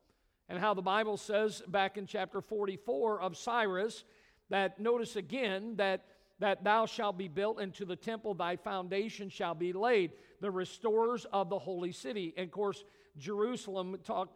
And 0.49 0.59
how 0.59 0.73
the 0.73 0.81
Bible 0.81 1.17
says 1.17 1.61
back 1.67 1.97
in 1.97 2.05
chapter 2.05 2.41
44 2.41 3.21
of 3.21 3.37
Cyrus 3.37 4.03
that 4.49 4.79
notice 4.79 5.15
again 5.15 5.75
that 5.75 6.05
that 6.39 6.63
thou 6.63 6.85
shalt 6.85 7.17
be 7.17 7.27
built 7.27 7.59
into 7.59 7.85
the 7.85 7.95
temple, 7.95 8.33
thy 8.33 8.55
foundation 8.55 9.29
shall 9.29 9.55
be 9.55 9.73
laid, 9.73 10.11
the 10.39 10.51
restorers 10.51 11.25
of 11.33 11.49
the 11.49 11.57
holy 11.57 11.91
city. 11.91 12.33
And 12.37 12.45
of 12.45 12.51
course, 12.51 12.83
Jerusalem, 13.17 13.97
talk, 14.03 14.29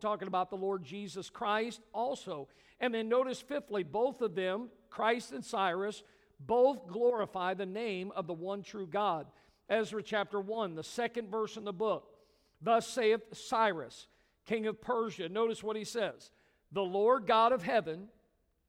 talking 0.00 0.28
about 0.28 0.50
the 0.50 0.56
Lord 0.56 0.84
Jesus 0.84 1.28
Christ 1.28 1.80
also. 1.92 2.48
And 2.78 2.94
then 2.94 3.08
notice, 3.08 3.40
fifthly, 3.40 3.82
both 3.82 4.22
of 4.22 4.34
them, 4.34 4.68
Christ 4.88 5.32
and 5.32 5.44
Cyrus, 5.44 6.02
both 6.38 6.86
glorify 6.86 7.54
the 7.54 7.66
name 7.66 8.12
of 8.14 8.26
the 8.26 8.32
one 8.32 8.62
true 8.62 8.86
God. 8.86 9.26
Ezra 9.68 10.02
chapter 10.02 10.40
1, 10.40 10.74
the 10.76 10.84
second 10.84 11.30
verse 11.30 11.56
in 11.56 11.64
the 11.64 11.72
book. 11.72 12.14
Thus 12.62 12.86
saith 12.86 13.22
Cyrus, 13.32 14.06
king 14.50 14.66
of 14.66 14.80
Persia. 14.80 15.28
Notice 15.28 15.62
what 15.62 15.76
he 15.76 15.84
says 15.84 16.30
The 16.72 16.82
Lord 16.82 17.26
God 17.26 17.52
of 17.52 17.62
heaven 17.62 18.08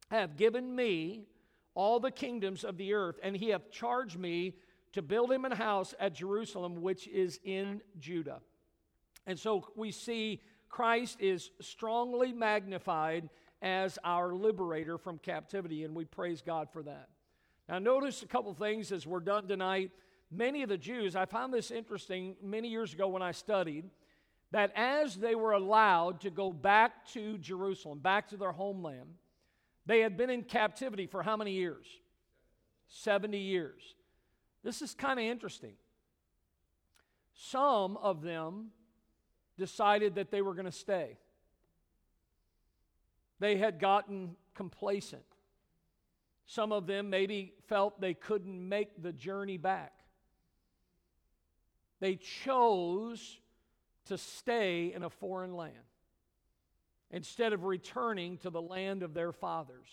have 0.10 0.38
given 0.38 0.76
me 0.76 1.26
all 1.74 2.00
the 2.00 2.12
kingdoms 2.12 2.64
of 2.64 2.78
the 2.78 2.94
earth, 2.94 3.20
and 3.24 3.36
he 3.36 3.50
hath 3.50 3.72
charged 3.72 4.18
me 4.18 4.54
to 4.94 5.02
build 5.02 5.32
him 5.32 5.46
an 5.46 5.54
house 5.54 5.96
at 6.00 6.14
Jerusalem, 6.14 6.82
which 6.82 7.08
is 7.08 7.40
in 7.44 7.82
Judah. 7.98 8.42
And 9.26 9.40
so 9.40 9.66
we 9.76 9.92
see 9.92 10.42
Christ 10.70 11.18
is 11.20 11.50
strongly 11.62 12.34
magnified 12.34 13.30
as 13.62 13.98
our 14.04 14.34
liberator 14.34 14.98
from 14.98 15.18
captivity, 15.18 15.84
and 15.84 15.96
we 15.96 16.06
praise 16.06 16.42
God 16.42 16.68
for 16.72 16.84
that. 16.84 17.10
Now, 17.70 17.80
notice 17.80 18.22
a 18.22 18.28
couple 18.28 18.54
things 18.54 18.92
as 18.92 19.08
we're 19.08 19.20
done 19.22 19.48
tonight. 19.48 19.92
Many 20.30 20.62
of 20.62 20.70
the 20.70 20.78
Jews, 20.78 21.16
I 21.16 21.26
found 21.26 21.54
this 21.54 21.72
interesting 21.72 22.36
many 22.44 22.68
years 22.68 22.94
ago 22.94 23.08
when 23.08 23.22
I 23.22 23.32
studied, 23.32 23.86
that 24.52 24.72
as 24.76 25.16
they 25.16 25.34
were 25.34 25.54
allowed 25.54 26.22
to 26.22 26.30
go 26.30 26.52
back 26.52 27.06
to 27.14 27.38
Jerusalem, 27.38 28.00
back 28.00 28.30
to 28.30 28.38
their 28.38 28.52
homeland, 28.52 29.16
they 29.86 30.02
had 30.02 30.18
been 30.18 30.30
in 30.30 30.44
captivity 30.44 31.08
for 31.08 31.24
how 31.24 31.38
many 31.38 31.54
years? 31.54 31.86
70 32.90 33.38
years. 33.38 33.82
This 34.64 34.82
is 34.82 34.94
kind 34.94 35.20
of 35.20 35.26
interesting. 35.26 35.74
Some 37.34 37.98
of 37.98 38.22
them 38.22 38.72
decided 39.58 40.16
that 40.16 40.32
they 40.32 40.42
were 40.42 40.54
going 40.54 40.66
to 40.66 40.72
stay. 40.72 41.18
They 43.40 43.58
had 43.58 43.80
gotten 43.80 44.36
complacent. 44.54 45.24
Some 46.46 46.72
of 46.72 46.86
them 46.86 47.10
maybe 47.10 47.54
felt 47.68 48.00
they 48.02 48.14
couldn't 48.14 48.68
make 48.68 49.02
the 49.02 49.14
journey 49.14 49.58
back. 49.58 49.94
They 52.02 52.16
chose 52.16 53.40
to 54.12 54.18
stay 54.18 54.92
in 54.94 55.04
a 55.04 55.10
foreign 55.10 55.56
land 55.56 55.74
instead 57.12 57.54
of 57.54 57.64
returning 57.64 58.38
to 58.40 58.50
the 58.50 58.62
land 58.62 59.04
of 59.04 59.14
their 59.14 59.32
fathers. 59.32 59.88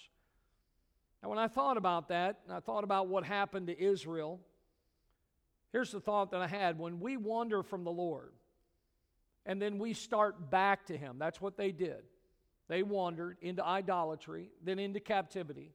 Now, 1.23 1.29
when 1.29 1.39
I 1.39 1.47
thought 1.47 1.77
about 1.77 2.09
that, 2.09 2.41
and 2.45 2.53
I 2.53 2.59
thought 2.59 2.83
about 2.83 3.07
what 3.07 3.25
happened 3.25 3.69
to 3.69 3.81
Israel, 3.81 4.41
here's 5.73 5.93
the 5.93 6.01
thought 6.01 6.33
that 6.33 6.41
I 6.41 6.49
had. 6.49 6.79
When 6.79 6.99
we 6.99 7.17
wander 7.17 7.63
from 7.63 7.85
the 7.85 7.93
Lord, 7.93 8.33
and 9.47 9.63
then 9.63 9.79
we 9.79 9.95
start 9.95 10.51
back 10.51 10.87
to 10.87 10.97
Him. 10.97 11.17
That's 11.19 11.41
what 11.41 11.57
they 11.57 11.71
did. 11.71 12.03
They 12.67 12.83
wandered 12.83 13.39
into 13.41 13.65
idolatry, 13.65 14.51
then 14.65 14.81
into 14.81 14.99
captivity. 14.99 15.73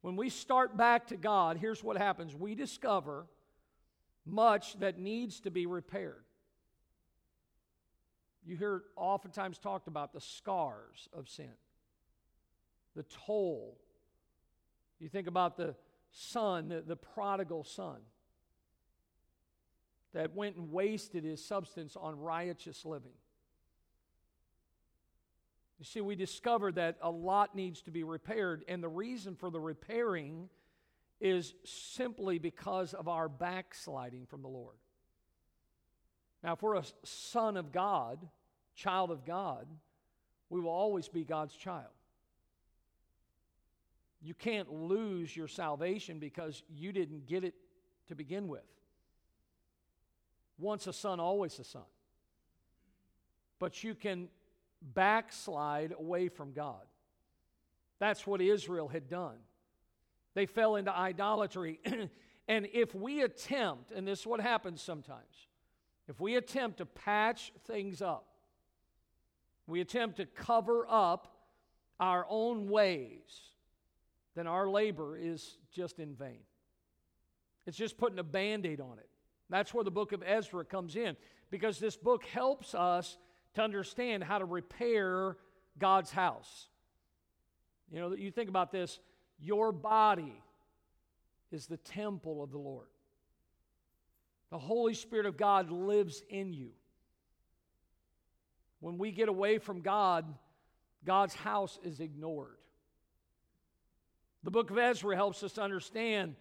When 0.00 0.16
we 0.16 0.30
start 0.30 0.76
back 0.76 1.08
to 1.08 1.16
God, 1.18 1.58
here's 1.58 1.84
what 1.84 1.98
happens 1.98 2.34
we 2.34 2.54
discover 2.54 3.26
much 4.24 4.78
that 4.80 4.98
needs 4.98 5.40
to 5.40 5.50
be 5.50 5.66
repaired. 5.66 6.24
You 8.48 8.56
hear 8.56 8.84
oftentimes 8.96 9.58
talked 9.58 9.88
about 9.88 10.14
the 10.14 10.22
scars 10.22 11.06
of 11.12 11.28
sin, 11.28 11.52
the 12.96 13.04
toll. 13.26 13.76
You 14.98 15.10
think 15.10 15.26
about 15.26 15.58
the 15.58 15.74
son, 16.12 16.70
the, 16.70 16.80
the 16.80 16.96
prodigal 16.96 17.62
son 17.62 17.98
that 20.14 20.34
went 20.34 20.56
and 20.56 20.72
wasted 20.72 21.24
his 21.24 21.44
substance 21.44 21.94
on 21.94 22.18
riotous 22.18 22.86
living. 22.86 23.12
You 25.78 25.84
see, 25.84 26.00
we 26.00 26.16
discover 26.16 26.72
that 26.72 26.96
a 27.02 27.10
lot 27.10 27.54
needs 27.54 27.82
to 27.82 27.90
be 27.90 28.02
repaired, 28.02 28.64
and 28.66 28.82
the 28.82 28.88
reason 28.88 29.36
for 29.36 29.50
the 29.50 29.60
repairing 29.60 30.48
is 31.20 31.52
simply 31.66 32.38
because 32.38 32.94
of 32.94 33.08
our 33.08 33.28
backsliding 33.28 34.24
from 34.24 34.40
the 34.40 34.48
Lord. 34.48 34.76
Now, 36.42 36.52
if 36.52 36.62
we're 36.62 36.76
a 36.76 36.84
son 37.04 37.56
of 37.56 37.72
God, 37.72 38.26
child 38.74 39.10
of 39.10 39.24
God, 39.24 39.66
we 40.50 40.60
will 40.60 40.70
always 40.70 41.08
be 41.08 41.24
God's 41.24 41.54
child. 41.54 41.92
You 44.22 44.34
can't 44.34 44.72
lose 44.72 45.36
your 45.36 45.48
salvation 45.48 46.18
because 46.18 46.62
you 46.68 46.92
didn't 46.92 47.26
get 47.26 47.44
it 47.44 47.54
to 48.08 48.14
begin 48.14 48.48
with. 48.48 48.64
Once 50.58 50.86
a 50.86 50.92
son, 50.92 51.20
always 51.20 51.58
a 51.58 51.64
son. 51.64 51.82
But 53.58 53.84
you 53.84 53.94
can 53.94 54.28
backslide 54.82 55.92
away 55.98 56.28
from 56.28 56.52
God. 56.52 56.82
That's 57.98 58.26
what 58.26 58.40
Israel 58.40 58.88
had 58.88 59.08
done. 59.08 59.36
They 60.34 60.46
fell 60.46 60.76
into 60.76 60.96
idolatry. 60.96 61.80
and 62.48 62.68
if 62.72 62.94
we 62.94 63.22
attempt, 63.22 63.90
and 63.90 64.06
this 64.06 64.20
is 64.20 64.26
what 64.26 64.40
happens 64.40 64.80
sometimes, 64.80 65.48
if 66.08 66.20
we 66.20 66.36
attempt 66.36 66.78
to 66.78 66.86
patch 66.86 67.52
things 67.66 68.00
up, 68.00 68.26
we 69.66 69.80
attempt 69.80 70.16
to 70.16 70.26
cover 70.26 70.86
up 70.88 71.36
our 72.00 72.26
own 72.28 72.68
ways, 72.68 73.52
then 74.34 74.46
our 74.46 74.68
labor 74.68 75.16
is 75.18 75.58
just 75.70 75.98
in 75.98 76.14
vain. 76.14 76.40
It's 77.66 77.76
just 77.76 77.98
putting 77.98 78.18
a 78.18 78.24
band 78.24 78.64
aid 78.64 78.80
on 78.80 78.98
it. 78.98 79.08
That's 79.50 79.74
where 79.74 79.84
the 79.84 79.90
book 79.90 80.12
of 80.12 80.22
Ezra 80.24 80.64
comes 80.64 80.96
in, 80.96 81.16
because 81.50 81.78
this 81.78 81.96
book 81.96 82.24
helps 82.24 82.74
us 82.74 83.18
to 83.54 83.62
understand 83.62 84.24
how 84.24 84.38
to 84.38 84.44
repair 84.44 85.36
God's 85.78 86.10
house. 86.10 86.68
You 87.90 88.00
know, 88.00 88.14
you 88.14 88.30
think 88.30 88.48
about 88.48 88.72
this 88.72 88.98
your 89.40 89.70
body 89.70 90.42
is 91.50 91.66
the 91.66 91.76
temple 91.76 92.42
of 92.42 92.50
the 92.50 92.58
Lord. 92.58 92.88
The 94.50 94.58
Holy 94.58 94.94
Spirit 94.94 95.26
of 95.26 95.36
God 95.36 95.70
lives 95.70 96.22
in 96.28 96.52
you. 96.52 96.70
When 98.80 98.98
we 98.98 99.10
get 99.10 99.28
away 99.28 99.58
from 99.58 99.80
God, 99.80 100.24
God's 101.04 101.34
house 101.34 101.78
is 101.82 102.00
ignored. 102.00 102.56
The 104.44 104.50
book 104.50 104.70
of 104.70 104.78
Ezra 104.78 105.16
helps 105.16 105.42
us 105.42 105.58
understand 105.58 106.36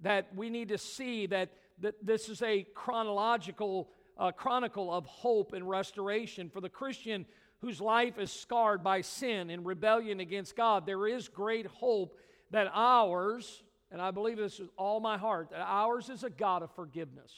that 0.00 0.34
we 0.34 0.50
need 0.50 0.68
to 0.68 0.78
see 0.78 1.26
that, 1.26 1.50
that 1.80 1.94
this 2.04 2.28
is 2.28 2.42
a 2.42 2.66
chronological 2.74 3.88
uh, 4.18 4.32
chronicle 4.32 4.92
of 4.92 5.06
hope 5.06 5.52
and 5.52 5.68
restoration 5.68 6.50
for 6.50 6.60
the 6.60 6.68
Christian 6.68 7.24
whose 7.60 7.80
life 7.80 8.18
is 8.18 8.30
scarred 8.30 8.82
by 8.82 9.00
sin 9.00 9.50
and 9.50 9.64
rebellion 9.64 10.20
against 10.20 10.56
God. 10.56 10.86
There 10.86 11.06
is 11.06 11.28
great 11.28 11.66
hope 11.66 12.18
that 12.50 12.70
ours, 12.72 13.62
and 13.96 14.02
I 14.02 14.10
believe 14.10 14.36
this 14.36 14.58
with 14.58 14.68
all 14.76 15.00
my 15.00 15.16
heart, 15.16 15.48
that 15.52 15.64
ours 15.66 16.10
is 16.10 16.22
a 16.22 16.28
God 16.28 16.62
of 16.62 16.70
forgiveness, 16.72 17.32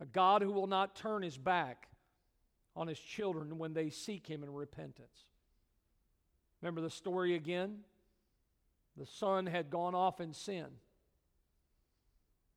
a 0.00 0.04
God 0.04 0.42
who 0.42 0.50
will 0.50 0.66
not 0.66 0.96
turn 0.96 1.22
his 1.22 1.38
back 1.38 1.86
on 2.74 2.88
his 2.88 2.98
children 2.98 3.56
when 3.56 3.72
they 3.72 3.88
seek 3.88 4.26
him 4.26 4.42
in 4.42 4.52
repentance. 4.52 5.26
Remember 6.60 6.80
the 6.80 6.90
story 6.90 7.36
again? 7.36 7.82
The 8.96 9.06
son 9.06 9.46
had 9.46 9.70
gone 9.70 9.94
off 9.94 10.20
in 10.20 10.32
sin. 10.32 10.66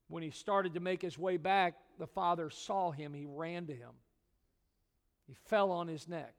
When 0.08 0.24
he 0.24 0.32
started 0.32 0.74
to 0.74 0.80
make 0.80 1.04
his 1.04 1.20
way 1.20 1.38
back, 1.38 1.76
the 2.00 2.08
father 2.08 2.50
saw 2.50 2.90
him. 2.90 3.14
He 3.14 3.28
ran 3.28 3.68
to 3.68 3.76
him. 3.76 3.92
He 5.28 5.36
fell 5.36 5.70
on 5.70 5.88
his 5.88 6.08
neck, 6.08 6.34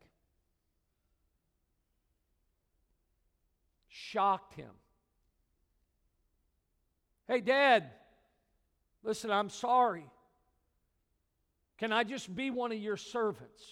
shocked 3.88 4.54
him. 4.54 4.72
Hey, 7.30 7.40
Dad, 7.40 7.84
listen, 9.04 9.30
I'm 9.30 9.50
sorry. 9.50 10.04
Can 11.78 11.92
I 11.92 12.02
just 12.02 12.34
be 12.34 12.50
one 12.50 12.72
of 12.72 12.78
your 12.78 12.96
servants? 12.96 13.62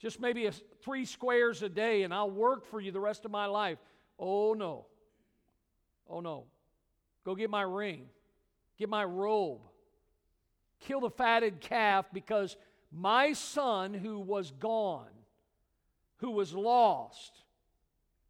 Just 0.00 0.18
maybe 0.18 0.46
a, 0.46 0.52
three 0.82 1.04
squares 1.04 1.62
a 1.62 1.68
day 1.68 2.02
and 2.02 2.12
I'll 2.12 2.32
work 2.32 2.66
for 2.66 2.80
you 2.80 2.90
the 2.90 2.98
rest 2.98 3.24
of 3.24 3.30
my 3.30 3.46
life. 3.46 3.78
Oh, 4.18 4.54
no. 4.54 4.86
Oh, 6.10 6.18
no. 6.18 6.46
Go 7.24 7.36
get 7.36 7.48
my 7.48 7.62
ring, 7.62 8.06
get 8.76 8.88
my 8.88 9.04
robe, 9.04 9.60
kill 10.80 10.98
the 10.98 11.10
fatted 11.10 11.60
calf 11.60 12.06
because 12.12 12.56
my 12.90 13.34
son 13.34 13.94
who 13.94 14.18
was 14.18 14.50
gone, 14.50 15.14
who 16.16 16.32
was 16.32 16.52
lost, 16.52 17.44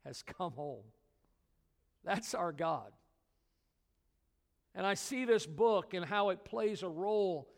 has 0.05 0.22
come 0.22 0.53
home. 0.53 0.84
That's 2.05 2.34
our 2.34 2.53
God. 2.53 2.92
And 4.75 4.87
I 4.87 4.95
see 4.95 5.25
this 5.25 5.47
book 5.47 5.95
and 5.95 6.05
how 6.05 6.31
it 6.31 6.45
plays 6.45 6.83
a 6.83 6.89
role 6.89 7.49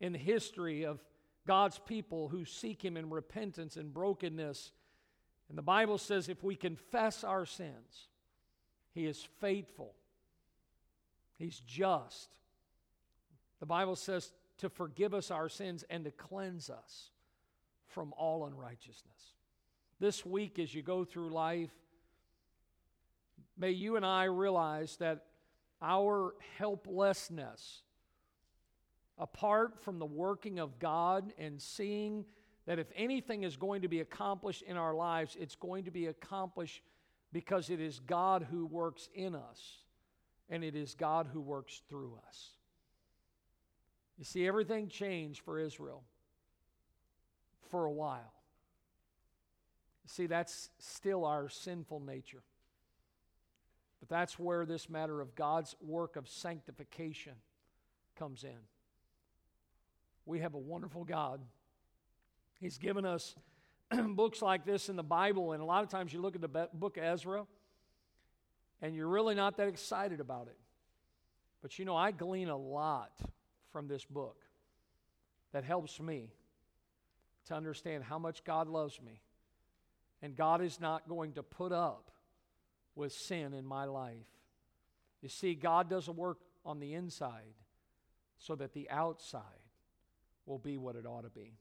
in 0.00 0.12
the 0.12 0.18
history 0.18 0.84
of 0.84 1.02
God's 1.46 1.78
people 1.78 2.28
who 2.28 2.44
seek 2.44 2.84
Him 2.84 2.96
in 2.96 3.10
repentance 3.10 3.76
and 3.76 3.92
brokenness. 3.92 4.72
And 5.48 5.58
the 5.58 5.62
Bible 5.62 5.98
says 5.98 6.28
if 6.28 6.42
we 6.42 6.56
confess 6.56 7.24
our 7.24 7.46
sins, 7.46 8.08
He 8.92 9.06
is 9.06 9.26
faithful, 9.40 9.94
He's 11.36 11.60
just. 11.60 12.30
The 13.60 13.66
Bible 13.66 13.96
says 13.96 14.32
to 14.58 14.68
forgive 14.68 15.14
us 15.14 15.30
our 15.30 15.48
sins 15.48 15.84
and 15.88 16.04
to 16.04 16.10
cleanse 16.10 16.70
us 16.70 17.10
from 17.88 18.12
all 18.16 18.46
unrighteousness. 18.46 19.34
This 20.00 20.26
week, 20.26 20.58
as 20.58 20.74
you 20.74 20.82
go 20.82 21.04
through 21.04 21.30
life, 21.30 21.70
may 23.56 23.70
you 23.70 23.96
and 23.96 24.04
I 24.04 24.24
realize 24.24 24.96
that 24.96 25.26
our 25.82 26.34
helplessness 26.58 27.82
apart 29.18 29.78
from 29.82 29.98
the 29.98 30.06
working 30.06 30.58
of 30.58 30.78
God 30.78 31.32
and 31.38 31.60
seeing 31.60 32.24
that 32.66 32.78
if 32.78 32.86
anything 32.96 33.42
is 33.42 33.56
going 33.56 33.82
to 33.82 33.88
be 33.88 34.00
accomplished 34.00 34.62
in 34.62 34.76
our 34.76 34.94
lives, 34.94 35.36
it's 35.38 35.56
going 35.56 35.84
to 35.84 35.90
be 35.90 36.06
accomplished 36.06 36.82
because 37.32 37.70
it 37.70 37.80
is 37.80 37.98
God 38.00 38.46
who 38.50 38.66
works 38.66 39.08
in 39.14 39.34
us 39.34 39.78
and 40.48 40.62
it 40.62 40.76
is 40.76 40.94
God 40.94 41.28
who 41.32 41.40
works 41.40 41.82
through 41.88 42.18
us. 42.28 42.50
You 44.18 44.24
see, 44.24 44.46
everything 44.46 44.88
changed 44.88 45.40
for 45.40 45.58
Israel 45.58 46.04
for 47.70 47.86
a 47.86 47.92
while. 47.92 48.32
See, 50.06 50.26
that's 50.26 50.68
still 50.78 51.24
our 51.24 51.48
sinful 51.48 52.00
nature. 52.00 52.42
But 54.02 54.08
that's 54.08 54.36
where 54.36 54.66
this 54.66 54.90
matter 54.90 55.20
of 55.20 55.36
God's 55.36 55.76
work 55.80 56.16
of 56.16 56.28
sanctification 56.28 57.34
comes 58.18 58.42
in. 58.42 58.58
We 60.26 60.40
have 60.40 60.54
a 60.54 60.58
wonderful 60.58 61.04
God. 61.04 61.40
He's 62.58 62.78
given 62.78 63.06
us 63.06 63.36
books 64.08 64.42
like 64.42 64.64
this 64.64 64.88
in 64.88 64.96
the 64.96 65.04
Bible, 65.04 65.52
and 65.52 65.62
a 65.62 65.64
lot 65.64 65.84
of 65.84 65.88
times 65.88 66.12
you 66.12 66.20
look 66.20 66.34
at 66.34 66.40
the 66.40 66.68
book 66.74 66.96
of 66.96 67.04
Ezra, 67.04 67.46
and 68.80 68.96
you're 68.96 69.06
really 69.06 69.36
not 69.36 69.56
that 69.58 69.68
excited 69.68 70.18
about 70.18 70.48
it. 70.48 70.58
But 71.62 71.78
you 71.78 71.84
know, 71.84 71.94
I 71.94 72.10
glean 72.10 72.48
a 72.48 72.56
lot 72.56 73.12
from 73.70 73.86
this 73.86 74.04
book 74.04 74.42
that 75.52 75.62
helps 75.62 76.00
me 76.00 76.32
to 77.46 77.54
understand 77.54 78.02
how 78.02 78.18
much 78.18 78.42
God 78.42 78.66
loves 78.66 79.00
me. 79.00 79.20
And 80.22 80.34
God 80.34 80.60
is 80.60 80.80
not 80.80 81.08
going 81.08 81.34
to 81.34 81.44
put 81.44 81.70
up 81.70 82.11
with 82.94 83.12
sin 83.12 83.54
in 83.54 83.66
my 83.66 83.84
life. 83.84 84.26
You 85.20 85.28
see, 85.28 85.54
God 85.54 85.88
does 85.88 86.08
a 86.08 86.12
work 86.12 86.38
on 86.64 86.80
the 86.80 86.94
inside 86.94 87.54
so 88.38 88.54
that 88.56 88.72
the 88.72 88.90
outside 88.90 89.42
will 90.46 90.58
be 90.58 90.76
what 90.76 90.96
it 90.96 91.06
ought 91.06 91.22
to 91.22 91.30
be. 91.30 91.54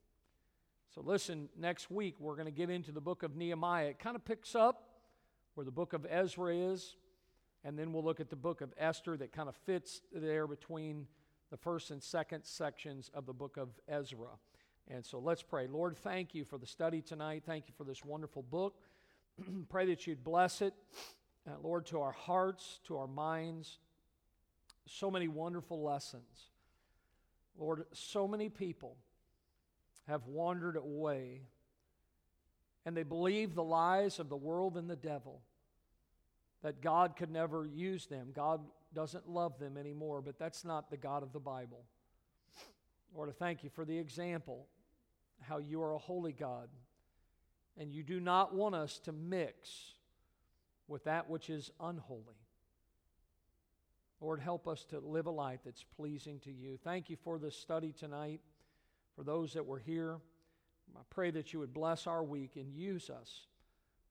So, 0.93 1.01
listen, 1.01 1.47
next 1.57 1.89
week 1.89 2.15
we're 2.19 2.35
going 2.35 2.47
to 2.47 2.51
get 2.51 2.69
into 2.69 2.91
the 2.91 3.01
book 3.01 3.23
of 3.23 3.35
Nehemiah. 3.35 3.89
It 3.89 3.99
kind 3.99 4.15
of 4.15 4.25
picks 4.25 4.55
up 4.55 4.89
where 5.53 5.63
the 5.63 5.71
book 5.71 5.93
of 5.93 6.05
Ezra 6.09 6.53
is, 6.53 6.95
and 7.63 7.77
then 7.77 7.93
we'll 7.93 8.03
look 8.03 8.19
at 8.19 8.29
the 8.29 8.35
book 8.35 8.61
of 8.61 8.73
Esther 8.77 9.15
that 9.17 9.31
kind 9.31 9.47
of 9.47 9.55
fits 9.55 10.01
there 10.13 10.47
between 10.47 11.07
the 11.49 11.57
first 11.57 11.91
and 11.91 12.01
second 12.01 12.43
sections 12.43 13.11
of 13.13 13.25
the 13.25 13.33
book 13.33 13.57
of 13.57 13.69
Ezra. 13.87 14.29
And 14.87 15.05
so 15.05 15.19
let's 15.19 15.43
pray. 15.43 15.67
Lord, 15.67 15.97
thank 15.97 16.33
you 16.33 16.43
for 16.43 16.57
the 16.57 16.65
study 16.65 17.01
tonight. 17.01 17.43
Thank 17.45 17.67
you 17.67 17.73
for 17.77 17.83
this 17.83 18.03
wonderful 18.03 18.41
book. 18.41 18.75
pray 19.69 19.85
that 19.85 20.07
you'd 20.07 20.23
bless 20.23 20.61
it, 20.61 20.73
uh, 21.47 21.53
Lord, 21.63 21.85
to 21.87 22.01
our 22.01 22.11
hearts, 22.11 22.79
to 22.87 22.97
our 22.97 23.07
minds. 23.07 23.79
So 24.87 25.09
many 25.09 25.27
wonderful 25.27 25.81
lessons. 25.81 26.49
Lord, 27.57 27.85
so 27.93 28.27
many 28.27 28.49
people 28.49 28.97
have 30.07 30.25
wandered 30.27 30.75
away 30.75 31.41
and 32.85 32.97
they 32.97 33.03
believe 33.03 33.53
the 33.53 33.63
lies 33.63 34.19
of 34.19 34.29
the 34.29 34.35
world 34.35 34.75
and 34.75 34.89
the 34.89 34.95
devil 34.95 35.41
that 36.63 36.81
God 36.81 37.15
could 37.15 37.31
never 37.31 37.65
use 37.65 38.07
them. 38.07 38.31
God 38.33 38.61
doesn't 38.93 39.29
love 39.29 39.59
them 39.59 39.77
anymore, 39.77 40.21
but 40.21 40.39
that's 40.39 40.65
not 40.65 40.89
the 40.89 40.97
God 40.97 41.23
of 41.23 41.31
the 41.31 41.39
Bible. 41.39 41.83
Lord, 43.15 43.29
I 43.29 43.33
thank 43.33 43.63
you 43.63 43.69
for 43.69 43.85
the 43.85 43.97
example 43.97 44.67
how 45.41 45.57
you 45.57 45.81
are 45.81 45.93
a 45.93 45.97
holy 45.97 46.33
God 46.33 46.69
and 47.77 47.91
you 47.91 48.03
do 48.03 48.19
not 48.19 48.53
want 48.53 48.75
us 48.75 48.99
to 48.99 49.11
mix 49.11 49.95
with 50.91 51.05
that 51.05 51.29
which 51.29 51.49
is 51.49 51.71
unholy. 51.79 52.35
Lord, 54.19 54.39
help 54.39 54.67
us 54.67 54.85
to 54.85 54.99
live 54.99 55.25
a 55.25 55.31
life 55.31 55.61
that's 55.65 55.83
pleasing 55.95 56.39
to 56.41 56.51
you. 56.51 56.77
Thank 56.83 57.09
you 57.09 57.17
for 57.23 57.39
this 57.39 57.55
study 57.55 57.91
tonight, 57.91 58.41
for 59.15 59.23
those 59.23 59.53
that 59.53 59.65
were 59.65 59.79
here. 59.79 60.17
I 60.95 61.01
pray 61.09 61.31
that 61.31 61.53
you 61.53 61.59
would 61.59 61.73
bless 61.73 62.05
our 62.05 62.23
week 62.23 62.57
and 62.57 62.71
use 62.71 63.09
us 63.09 63.47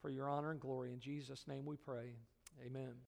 for 0.01 0.09
your 0.09 0.27
honor 0.27 0.51
and 0.51 0.59
glory. 0.59 0.91
In 0.91 0.99
Jesus' 0.99 1.47
name 1.47 1.65
we 1.65 1.77
pray. 1.77 2.15
Amen. 2.65 2.95